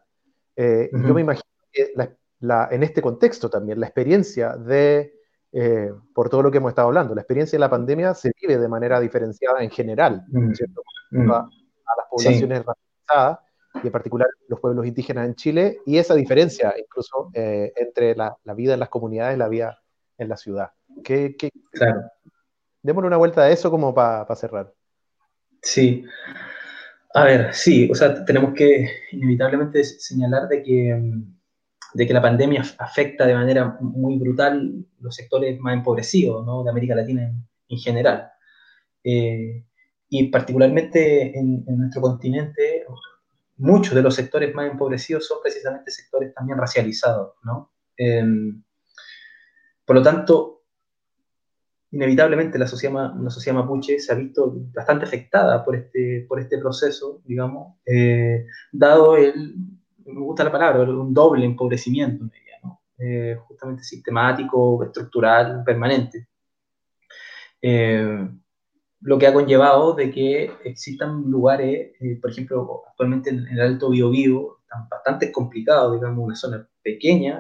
Eh, 0.56 0.90
yo 0.92 1.14
me 1.14 1.22
imagino 1.22 1.50
que 1.72 1.94
en 1.96 2.84
este 2.84 3.02
contexto 3.02 3.50
también, 3.50 3.80
la 3.80 3.88
experiencia 3.88 4.56
de 4.56 5.17
eh, 5.52 5.92
por 6.14 6.30
todo 6.30 6.42
lo 6.42 6.52
que 6.52 6.58
hemos 6.58 6.70
estado 6.70 6.90
hablando. 6.90 7.16
La 7.16 7.22
experiencia 7.22 7.58
de 7.58 7.62
la 7.62 7.70
pandemia 7.70 8.14
se 8.14 8.32
vive 8.42 8.58
de 8.58 8.68
manera 8.68 9.00
diferenciada 9.00 9.64
en 9.64 9.70
general, 9.70 10.26
mm. 10.28 10.54
¿cierto? 10.54 10.82
Mm. 11.12 11.32
A, 11.32 11.50
las 11.98 12.08
poblaciones 12.10 12.66
racializadas 12.66 13.40
y 13.82 13.88
en 13.88 13.92
particular 13.92 14.28
los 14.50 14.60
pueblos 14.60 14.86
indígenas 14.86 15.26
en 15.26 15.36
Chile, 15.36 15.80
y 15.86 15.98
esa 15.98 16.16
diferencia 16.16 16.74
incluso 16.78 17.30
eh, 17.34 17.72
entre 17.76 18.16
la, 18.16 18.36
vida 18.56 18.74
en 18.74 18.80
las 18.80 18.90
comunidades 18.90 19.36
y 19.36 19.40
la 19.40 19.48
vida 19.48 19.80
en 20.18 20.30
la 20.30 20.36
ciudad. 20.36 20.72
¿Qué, 21.04 21.36
claro. 21.72 22.02
Démosle 22.82 23.08
una 23.08 23.18
vuelta 23.18 23.42
a 23.42 23.50
eso 23.50 23.70
como 23.70 23.94
para 23.94 24.36
cerrar. 24.36 24.74
Sí. 25.62 26.06
A 27.14 27.24
ver, 27.24 27.54
sí, 27.54 27.90
o 27.92 27.96
sea, 27.96 28.24
tenemos 28.26 28.54
que 28.54 28.90
inevitablemente 29.12 29.84
señalar 29.84 30.48
de 30.48 30.62
que, 30.62 31.14
de 31.94 32.08
que 32.08 32.14
la 32.14 32.22
pandemia 32.22 32.64
afecta 32.78 33.26
de 33.26 33.34
manera 33.34 33.78
muy 33.80 34.18
brutal 34.18 34.86
los 35.00 35.16
sectores 35.16 35.60
más 35.60 35.74
empobrecidos 35.74 36.46
¿no? 36.46 36.64
de 36.64 36.70
América 36.70 36.96
Latina 36.96 37.32
en, 37.68 37.78
general. 37.78 38.30
Eh, 39.04 39.64
y 40.10 40.28
particularmente 40.28 41.38
en, 41.38 41.64
nuestro 41.66 42.02
continente, 42.02 42.86
muchos 43.58 43.94
de 43.94 44.02
los 44.02 44.16
sectores 44.16 44.54
más 44.54 44.72
empobrecidos 44.72 45.28
son 45.28 45.40
precisamente 45.42 45.92
sectores 45.92 46.34
también 46.34 46.58
racializados. 46.58 47.34
Em, 47.98 48.64
por 49.86 49.96
lo 49.96 50.04
tanto, 50.04 50.64
inevitablemente 51.92 52.60
la 52.60 52.68
sociedad, 52.68 53.14
la 53.16 53.30
sociedad 53.30 53.58
mapuche 53.58 54.00
se 54.00 54.12
ha 54.12 54.16
visto 54.16 54.54
bastante 54.74 55.06
afectada 55.06 55.64
por 55.64 55.76
este, 55.76 56.26
por 56.28 56.40
este 56.40 56.58
proceso, 56.58 57.22
digamos, 57.26 57.76
eh, 57.86 58.46
dado 58.72 59.18
el, 59.18 59.56
me 60.14 60.22
gusta 60.22 60.44
la 60.44 60.52
palabra, 60.52 60.84
un 60.84 61.14
doble 61.14 61.46
empobrecimiento 61.46 62.24
en 62.24 62.32
ella, 62.34 62.58
¿no? 62.64 62.82
Eh, 62.98 63.38
justamente 63.48 63.84
sistemático, 63.84 64.84
estructural, 64.84 65.64
permanente. 65.64 66.28
Eh, 67.62 68.30
lo 69.02 69.18
que 69.18 69.28
ha 69.28 69.34
conllevado 69.34 69.94
de 69.94 70.12
que 70.12 70.52
existan 70.64 71.24
lugares, 71.30 71.92
por 72.22 72.32
ejemplo, 72.32 72.84
actualmente 72.90 73.30
en, 73.30 73.48
el 73.48 73.62
Alto 73.62 73.90
Biobío, 73.90 74.60
están 74.62 74.90
bastante 74.90 75.32
complicados, 75.32 75.94
digamos, 75.94 76.26
una 76.26 76.36
zona 76.36 76.68
pequeña, 76.82 77.40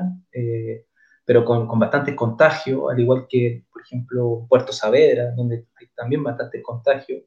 pero 1.26 1.43
con, 1.43 1.68
con 1.68 1.80
bastantes 1.80 2.15
contagios, 2.15 2.84
al 2.89 2.99
igual 2.99 3.26
que, 3.28 3.65
por 3.72 3.82
ejemplo, 3.82 4.45
Puerto 4.47 4.72
Saavedra, 4.72 5.32
donde 5.32 5.65
hay 5.76 5.88
también 5.95 6.24
bastante 6.24 6.61
contagio. 6.61 7.24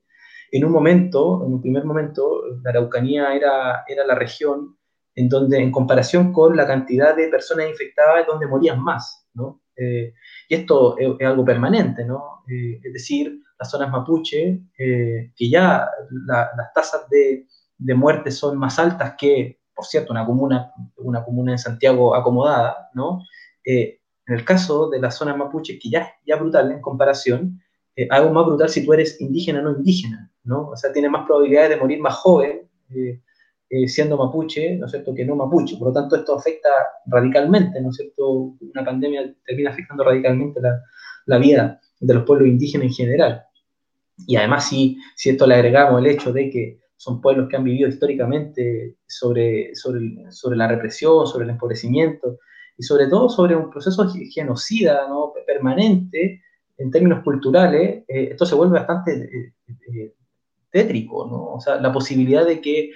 En 0.51 0.64
un 0.64 0.72
momento, 0.72 1.45
en 1.45 1.53
un 1.53 1.61
primer 1.61 1.84
momento, 1.84 2.43
la 2.62 2.70
Araucanía 2.70 3.34
era, 3.34 3.84
era 3.86 4.07
la 4.07 4.14
región 4.14 4.76
en 5.21 5.29
donde, 5.29 5.59
en 5.59 5.71
comparación 5.71 6.33
con 6.33 6.57
la 6.57 6.66
cantidad 6.66 7.14
de 7.14 7.29
personas 7.29 7.68
infectadas, 7.68 8.27
donde 8.27 8.47
morían 8.47 8.83
más, 8.83 9.27
¿no? 9.35 9.62
Eh, 9.77 10.14
y 10.49 10.55
esto 10.55 10.97
es, 10.99 11.27
algo 11.27 11.45
permanente, 11.45 12.05
¿no? 12.05 12.43
Eh, 12.49 12.81
es 12.83 12.93
decir, 12.93 13.41
las 13.59 13.71
zonas 13.71 13.91
mapuche, 13.91 14.62
eh, 14.79 15.33
que 15.37 15.51
ya 15.51 15.89
las 16.27 16.73
tasas 16.75 17.09
de, 17.11 17.47
de, 17.79 17.95
muerte 17.95 18.31
son 18.31 18.59
más 18.59 18.79
altas 18.79 19.14
que, 19.18 19.61
por 19.75 19.85
cierto, 19.85 20.12
una 20.12 20.25
comuna, 20.25 20.73
una 20.97 21.23
comuna 21.23 21.53
en 21.53 21.59
Santiago 21.59 22.14
acomodada, 22.14 22.91
¿no? 22.95 23.23
Eh, 23.64 24.01
en 24.27 24.35
el 24.35 24.45
caso 24.45 24.89
de 24.89 25.01
la 25.01 25.11
zona 25.11 25.37
mapuche, 25.37 25.79
que 25.79 25.91
ya 25.91 26.14
es 26.25 26.41
brutal 26.41 26.71
en 26.71 26.81
comparación, 26.81 27.61
eh, 27.97 28.07
algo 28.11 28.33
más 28.33 28.47
brutal 28.47 28.68
si 28.68 28.85
tú 28.85 28.93
eres 28.93 29.21
indígena 29.21 29.61
o 29.61 29.62
no 29.62 29.77
indígena, 29.77 30.31
¿no? 30.45 30.68
O 30.68 30.77
sea, 30.77 30.93
tienes 30.93 31.11
más 31.11 31.27
probabilidades 31.27 31.71
de 31.71 31.77
morir 31.77 32.01
más 32.01 32.14
joven 32.14 32.68
eh, 32.95 33.21
siendo 33.87 34.16
mapuche, 34.16 34.77
¿no 34.77 34.87
es 34.87 34.93
cierto?, 34.93 35.14
que 35.14 35.25
no 35.25 35.37
mapuche. 35.37 35.77
Por 35.77 35.89
lo 35.89 35.95
tanto, 35.95 36.16
esto 36.16 36.37
afecta 36.37 36.71
radicalmente, 37.07 37.81
¿no 37.81 37.91
es 37.91 37.97
cierto? 37.97 38.57
Una 38.75 38.85
pandemia 38.85 39.33
termina 39.45 39.71
afectando 39.71 40.05
radicalmente 40.05 40.61
la, 40.61 40.83
la 41.27 41.39
vida 41.39 41.81
de 42.01 42.14
los 42.14 42.25
pueblos 42.25 42.49
indígenas 42.49 42.87
en 42.89 42.93
general. 42.93 43.43
Y 44.27 44.37
además, 44.37 44.68
si, 44.68 44.99
si 45.16 45.31
esto 45.31 45.47
le 45.47 45.55
agregamos 45.55 46.01
el 46.01 46.07
hecho 46.07 46.33
de 46.33 46.51
que 46.51 46.81
son 46.97 47.21
pueblos 47.21 47.49
que 47.49 47.57
han 47.57 47.64
vivido 47.64 47.89
históricamente 47.89 48.97
sobre, 49.07 49.75
sobre, 49.75 50.31
sobre 50.31 50.57
la 50.57 50.68
represión, 50.68 51.27
sobre 51.27 51.45
el 51.45 51.51
empobrecimiento, 51.51 52.39
y 52.77 52.83
sobre 52.83 53.07
todo 53.09 53.29
sobre 53.29 53.57
un 53.57 53.71
proceso 53.71 54.07
genocida 54.33 55.07
¿no? 55.09 55.33
permanente 55.47 56.43
en 56.79 56.91
términos 56.91 57.23
culturales, 57.23 58.05
eh, 58.09 58.29
esto 58.31 58.47
se 58.47 58.55
vuelve 58.55 58.79
bastante 58.79 59.12
eh, 59.12 59.53
eh, 59.68 60.14
tétrico, 60.71 61.27
¿no? 61.27 61.55
O 61.55 61.61
sea, 61.61 61.79
la 61.79 61.93
posibilidad 61.93 62.47
de 62.47 62.61
que 62.61 62.91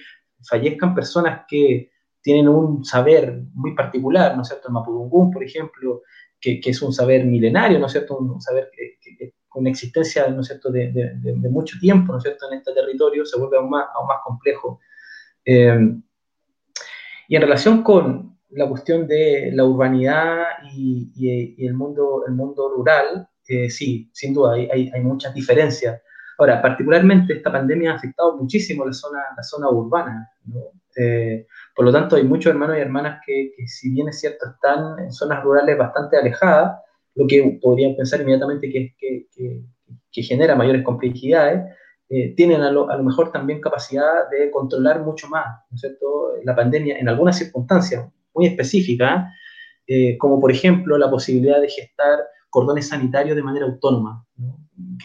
fallezcan 0.45 0.95
personas 0.95 1.45
que 1.49 1.91
tienen 2.21 2.49
un 2.49 2.85
saber 2.85 3.43
muy 3.55 3.75
particular, 3.75 4.35
¿no 4.37 4.43
es 4.43 4.49
cierto? 4.49 4.69
El 4.69 4.75
Mapudungún, 4.75 5.31
por 5.31 5.45
ejemplo, 5.45 6.03
que, 6.41 6.61
que, 6.61 6.71
es 6.71 6.83
un 6.83 6.93
saber 6.93 7.25
milenario, 7.25 7.79
¿no 7.79 7.87
es 7.87 7.93
cierto? 7.93 8.17
Un 8.17 8.41
saber 8.41 8.71
que, 8.73 9.33
con 9.49 9.67
existencia, 9.67 10.29
¿no 10.29 10.41
es 10.41 10.47
cierto?, 10.49 10.71
de, 10.71 11.13
mucho 11.51 11.79
tiempo, 11.79 12.13
¿no 12.13 12.19
es 12.19 12.25
cierto?, 12.25 12.47
en 12.51 12.59
este 12.59 12.73
territorio, 12.73 13.25
se 13.25 13.39
vuelve 13.39 13.59
aún 13.59 13.71
más, 13.71 13.87
aún 13.95 14.09
más 14.09 14.19
complejo. 14.25 14.81
y 15.45 17.37
en 17.37 17.43
relación 17.43 17.83
con, 17.83 18.35
la 18.55 18.69
cuestión 18.69 19.07
de 19.07 19.51
la 19.53 19.65
urbanidad 19.65 20.45
y, 20.73 21.67
el, 21.67 21.75
mundo, 21.75 22.25
el 22.27 22.35
mundo 22.35 22.69
rural, 22.69 23.29
eh, 23.47 23.69
sí, 23.69 24.11
sin 24.13 24.33
duda, 24.33 24.55
hay, 24.55 24.91
hay, 24.93 25.01
muchas 25.01 25.35
diferencias. 25.35 26.01
Ahora, 26.39 26.61
particularmente 26.61 27.35
esta 27.35 27.53
pandemia 27.53 27.93
ha 27.93 27.97
afectado 27.97 28.37
muchísimo 28.37 28.85
la 28.85 28.93
zona, 28.93 29.21
la 29.37 29.43
zona 29.43 29.69
urbana. 29.71 30.31
Eh, 30.97 31.47
por 31.75 31.85
lo 31.85 31.93
tanto, 31.93 32.17
hay 32.17 32.25
muchos 32.25 32.51
hermanos 32.53 32.77
y 32.77 32.81
hermanas 32.81 33.21
que, 33.25 33.53
si 33.67 33.91
bien 33.91 34.09
es 34.09 34.21
cierto, 34.21 34.47
están 34.51 34.99
en 34.99 35.13
zonas 35.13 35.43
rurales 35.43 35.79
bastante 35.79 36.17
alejadas, 36.17 36.81
lo 37.15 37.27
que 37.27 37.59
podrían 37.63 37.95
pensar 37.97 38.21
inmediatamente 38.21 38.71
que, 38.71 38.95
que, 38.99 39.27
que 40.11 40.23
genera 40.23 40.57
mayores 40.57 40.83
complejidades, 40.83 41.63
eh, 42.09 42.35
tienen 42.37 42.61
a 42.63 42.71
lo, 42.71 42.91
a 42.91 42.97
lo, 42.97 43.03
mejor 43.03 43.33
también 43.33 43.61
capacidad 43.61 44.29
de 44.31 44.51
controlar 44.51 45.03
mucho 45.03 45.27
más, 45.29 45.47
¿no 45.71 45.75
es 45.75 45.81
cierto?, 45.81 46.33
la 46.45 46.55
pandemia 46.55 46.99
en 46.99 47.09
algunas 47.09 47.39
circunstancias 47.39 48.07
muy 48.35 48.47
específica, 48.47 49.33
eh, 49.87 50.19
como 50.19 50.41
por 50.41 50.51
ejemplo 50.51 50.99
la 50.99 51.11
posibilidad 51.11 51.61
de 51.61 51.69
gestar 51.69 52.21
cordones 52.51 52.89
sanitarios 52.89 53.37
de 53.37 53.43
manera 53.43 53.67
autónoma, 53.67 54.25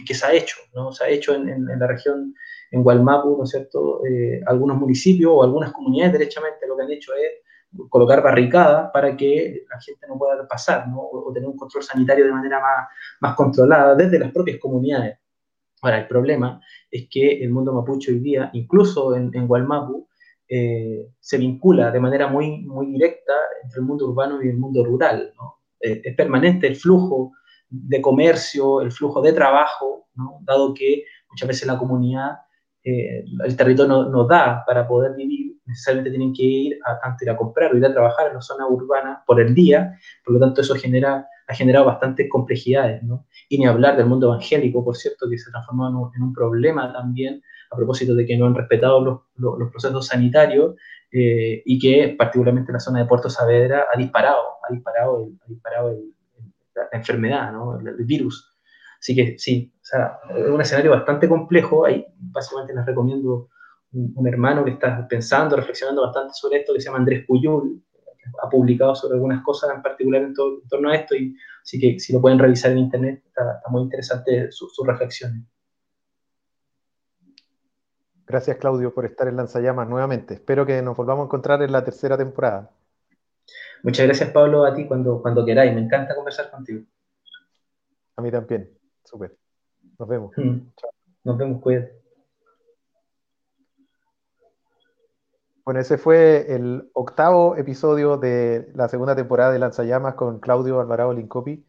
que, 0.06 0.14
se 0.14 0.26
ha 0.26 0.34
hecho, 0.34 0.58
¿no? 0.74 0.92
Se 0.92 1.04
ha 1.04 1.10
hecho 1.10 1.34
en, 1.34 1.66
la 1.66 1.88
región, 1.88 2.34
en 2.72 2.84
Gualmapu, 2.84 3.38
¿no 3.38 3.44
es 3.44 3.50
cierto? 3.50 4.06
Eh, 4.06 4.42
algunos 4.46 4.78
municipios 4.78 5.32
o 5.34 5.44
algunas 5.44 5.72
comunidades 5.72 6.14
derechamente 6.14 6.68
lo 6.68 6.76
que 6.78 6.84
han 6.84 6.92
hecho 6.92 7.14
es 7.14 7.88
colocar 7.90 8.24
barricadas 8.24 8.90
para 8.92 9.16
que 9.16 9.64
la 9.70 9.80
gente 9.80 10.08
no 10.08 10.18
pueda 10.18 10.48
pasar, 10.48 10.88
¿no? 10.88 11.02
O, 11.02 11.32
tener 11.32 11.48
un 11.48 11.58
control 11.58 11.84
sanitario 11.84 12.26
de 12.26 12.32
manera 12.32 12.60
más, 12.60 12.88
más 13.22 13.36
controlada 13.36 13.96
desde 13.96 14.20
las 14.20 14.32
propias 14.32 14.58
comunidades. 14.60 15.18
Ahora, 15.82 16.00
el 16.00 16.08
problema 16.08 16.60
es 16.92 17.08
que 17.10 17.44
el 17.44 17.52
mundo 17.52 17.74
mapuche 17.74 18.12
hoy 18.12 18.20
día, 18.20 18.50
incluso 18.54 19.16
en, 19.16 19.30
en 19.34 19.48
Gualmapu, 19.48 20.10
eh, 20.52 21.12
se 21.20 21.38
vincula 21.38 21.92
de 21.92 22.00
manera 22.00 22.28
muy, 22.28 22.64
muy 22.64 22.88
directa 22.88 23.34
entre 23.64 23.82
el 23.82 23.86
mundo 23.86 24.08
urbano 24.08 24.42
y 24.42 24.50
el 24.50 24.58
mundo 24.58 24.84
rural. 24.84 25.32
Eh, 25.80 26.02
es 26.04 26.16
permanente 26.16 26.66
el 26.66 26.76
flujo 26.76 27.34
de 27.70 28.02
comercio, 28.02 28.82
el 28.82 28.92
flujo 28.92 29.22
de 29.22 29.34
trabajo, 29.34 30.08
dado 30.42 30.74
que 30.74 31.04
muchas 31.30 31.48
veces 31.48 31.68
la 31.68 31.78
comunidad, 31.78 32.40
eh, 32.84 33.24
el 33.46 33.56
territorio 33.56 34.06
no, 34.06 34.24
da 34.26 34.64
para 34.66 34.88
poder 34.88 35.16
vivir, 35.16 35.58
necesariamente 35.66 36.10
tienen 36.10 36.34
que 36.34 36.44
ir 36.44 36.80
a, 36.86 37.16
ir 37.22 37.30
a 37.30 37.38
comprar 37.38 37.74
o 37.74 37.78
ir 37.78 37.86
a 37.86 37.94
trabajar 37.94 38.28
en 38.28 38.36
la 38.36 38.42
zona 38.42 38.68
urbana 38.68 39.24
por 39.26 39.40
el 39.40 39.54
día, 39.54 39.98
por 40.26 40.34
lo 40.34 40.40
tanto 40.40 40.62
eso 40.62 40.76
genera, 40.76 41.28
ha 41.48 41.54
generado 41.54 41.86
bastantes 41.86 42.28
complejidades. 42.30 43.02
Y 43.50 43.60
ni 43.60 43.66
hablar 43.66 43.98
del 43.98 44.08
mundo 44.08 44.28
evangélico, 44.28 44.84
por 44.84 44.98
cierto, 44.98 45.30
que 45.30 45.38
se 45.38 45.52
transformó 45.52 45.88
en 45.88 46.16
en 46.16 46.24
un 46.24 46.34
problema 46.34 46.92
también 46.92 47.42
a 47.72 47.76
propósito 47.76 48.16
de 48.16 48.26
que 48.26 48.38
no 48.38 48.48
han 48.48 48.56
respetado 48.56 49.02
los, 49.02 49.20
los, 49.36 49.70
procesos 49.72 50.08
sanitarios 50.08 50.76
eh, 51.12 51.62
y 51.66 51.80
que 51.80 52.16
particularmente 52.18 52.72
la 52.72 52.80
zona 52.80 53.00
de 53.00 53.06
Puerto 53.06 53.30
Saavedra 53.30 53.86
ha 53.94 53.98
disparado, 53.98 54.42
ha 54.68 54.74
disparado, 54.74 55.30
ha 55.46 55.48
disparado 55.48 55.90
el, 55.90 56.14
la 56.92 56.98
enfermedad, 56.98 57.52
¿no? 57.52 57.80
el, 57.80 58.06
virus. 58.06 58.56
Así 59.00 59.16
que 59.16 59.38
sí, 59.38 59.74
o 59.76 59.86
sea, 59.86 60.20
es 60.36 60.50
un 60.50 60.62
escenario 60.62 60.92
bastante 60.92 61.28
complejo. 61.30 61.86
Ahí 61.86 62.06
básicamente 62.18 62.74
les 62.74 62.86
recomiendo 62.86 63.50
un, 63.94 64.28
hermano 64.28 64.64
que 64.66 64.72
está 64.72 65.08
pensando, 65.08 65.56
reflexionando 65.56 66.02
bastante 66.02 66.34
sobre 66.34 66.60
esto, 66.60 66.74
que 66.74 66.82
se 66.82 66.86
llama 66.86 67.00
Andrés 67.00 67.26
Cuyul, 67.26 67.82
que 68.18 68.30
ha 68.44 68.50
publicado 68.50 68.96
sobre 68.96 69.16
algunas 69.16 69.44
cosas 69.44 69.72
en 69.76 69.82
particular 69.82 70.22
en, 70.22 70.34
torno 70.34 70.90
a 70.90 70.96
esto, 70.96 71.16
y 71.16 71.36
así 71.64 71.80
que 71.80 72.00
si 72.00 72.14
lo 72.14 72.22
pueden 72.22 72.40
revisar 72.40 72.72
en 72.72 72.80
internet, 72.80 73.24
está, 73.26 73.62
muy 73.70 73.84
interesante 73.84 74.52
sus 74.52 74.74
reflexiones. 74.86 75.44
Gracias, 78.28 78.58
Claudio, 78.58 78.94
por 78.94 79.06
estar 79.06 79.28
en 79.28 79.38
Lanzallamas 79.38 79.90
nuevamente. 79.90 80.36
Espero 80.36 80.64
que 80.64 80.84
nos 80.84 80.96
volvamos 80.96 81.24
a 81.24 81.26
encontrar 81.26 81.64
en 81.64 81.72
la 81.72 81.84
tercera 81.84 82.16
temporada. 82.16 82.70
Muchas 83.84 84.06
gracias, 84.06 84.30
Pablo, 84.32 84.66
a 84.66 84.74
ti 84.74 84.86
cuando, 84.88 85.22
cuando 85.22 85.46
queráis. 85.46 85.74
Me 85.74 85.82
encanta 85.82 86.16
conversar 86.16 86.52
contigo. 86.52 86.84
A 88.16 88.22
mí 88.22 88.30
también. 88.30 88.70
Súper. 89.04 89.36
Nos 89.98 90.08
vemos. 90.08 90.32
Mm. 90.38 90.60
Nos 91.24 91.38
vemos, 91.38 91.62
cuídate. 91.62 92.00
Bueno, 95.64 95.80
ese 95.80 95.98
fue 95.98 96.54
el 96.54 96.90
octavo 96.94 97.56
episodio 97.56 98.18
de 98.18 98.72
la 98.74 98.90
segunda 98.90 99.16
temporada 99.16 99.52
de 99.52 99.60
Lanzallamas 99.60 100.16
con 100.16 100.40
Claudio 100.40 100.80
Alvarado 100.80 101.14
Lincopi. 101.14 101.64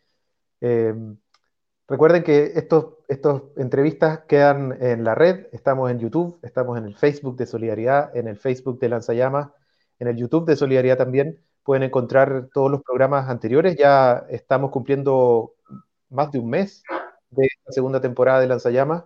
recuerden 1.86 2.22
que 2.22 2.52
estas 2.54 3.42
entrevistas 3.56 4.20
quedan 4.20 4.78
en 4.80 5.04
la 5.04 5.14
red, 5.14 5.48
estamos 5.52 5.90
en 5.90 5.98
YouTube, 5.98 6.38
estamos 6.42 6.78
en 6.78 6.86
el 6.86 6.96
Facebook 6.96 7.36
de 7.36 7.46
Solidaridad, 7.46 8.16
en 8.16 8.26
el 8.26 8.38
Facebook 8.38 8.78
de 8.80 8.88
Lanzallamas, 8.88 9.50
en 9.98 10.08
el 10.08 10.16
YouTube 10.16 10.46
de 10.46 10.56
Solidaridad 10.56 10.96
también 10.96 11.38
pueden 11.62 11.82
encontrar 11.84 12.48
todos 12.52 12.70
los 12.70 12.82
programas 12.82 13.28
anteriores. 13.28 13.76
Ya 13.76 14.24
estamos 14.30 14.70
cumpliendo 14.70 15.54
más 16.08 16.30
de 16.32 16.38
un 16.38 16.50
mes 16.50 16.82
de 17.30 17.48
la 17.64 17.72
segunda 17.72 18.00
temporada 18.00 18.40
de 18.40 18.48
Lanzallamas 18.48 19.04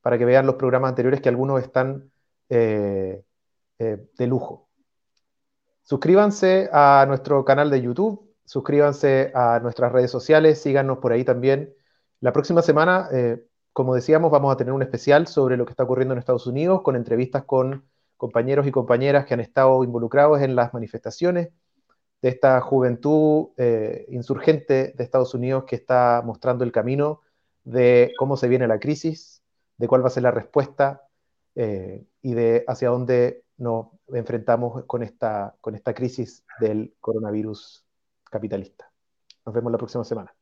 para 0.00 0.18
que 0.18 0.24
vean 0.24 0.46
los 0.46 0.56
programas 0.56 0.90
anteriores 0.90 1.20
que 1.20 1.28
algunos 1.28 1.62
están 1.62 2.10
eh, 2.48 3.22
eh, 3.78 3.98
de 4.16 4.26
lujo. 4.26 4.68
Suscríbanse 5.82 6.70
a 6.72 7.04
nuestro 7.08 7.44
canal 7.44 7.70
de 7.70 7.82
YouTube, 7.82 8.34
suscríbanse 8.44 9.32
a 9.34 9.60
nuestras 9.60 9.92
redes 9.92 10.10
sociales, 10.10 10.60
síganos 10.60 10.98
por 10.98 11.12
ahí 11.12 11.24
también. 11.24 11.74
La 12.20 12.32
próxima 12.32 12.62
semana, 12.62 13.08
eh, 13.12 13.44
como 13.72 13.94
decíamos, 13.94 14.30
vamos 14.30 14.52
a 14.52 14.56
tener 14.56 14.72
un 14.72 14.82
especial 14.82 15.26
sobre 15.26 15.56
lo 15.56 15.64
que 15.64 15.72
está 15.72 15.84
ocurriendo 15.84 16.14
en 16.14 16.18
Estados 16.18 16.46
Unidos 16.46 16.82
con 16.82 16.96
entrevistas 16.96 17.44
con 17.44 17.88
compañeros 18.16 18.66
y 18.66 18.70
compañeras 18.70 19.26
que 19.26 19.34
han 19.34 19.40
estado 19.40 19.82
involucrados 19.84 20.40
en 20.42 20.54
las 20.54 20.72
manifestaciones 20.74 21.50
de 22.22 22.28
esta 22.28 22.60
juventud 22.60 23.48
eh, 23.56 24.06
insurgente 24.10 24.92
de 24.96 25.04
Estados 25.04 25.34
Unidos 25.34 25.64
que 25.64 25.76
está 25.76 26.22
mostrando 26.24 26.64
el 26.64 26.72
camino 26.72 27.20
de 27.64 28.12
cómo 28.18 28.36
se 28.36 28.48
viene 28.48 28.66
la 28.66 28.78
crisis, 28.78 29.42
de 29.76 29.88
cuál 29.88 30.02
va 30.02 30.08
a 30.08 30.10
ser 30.10 30.22
la 30.22 30.30
respuesta 30.30 31.02
eh, 31.54 32.04
y 32.22 32.34
de 32.34 32.64
hacia 32.68 32.90
dónde 32.90 33.44
nos 33.56 33.88
enfrentamos 34.08 34.84
con 34.84 35.02
esta, 35.02 35.56
con 35.60 35.74
esta 35.74 35.94
crisis 35.94 36.44
del 36.60 36.94
coronavirus 37.00 37.84
capitalista. 38.24 38.90
Nos 39.44 39.54
vemos 39.54 39.72
la 39.72 39.78
próxima 39.78 40.04
semana. 40.04 40.34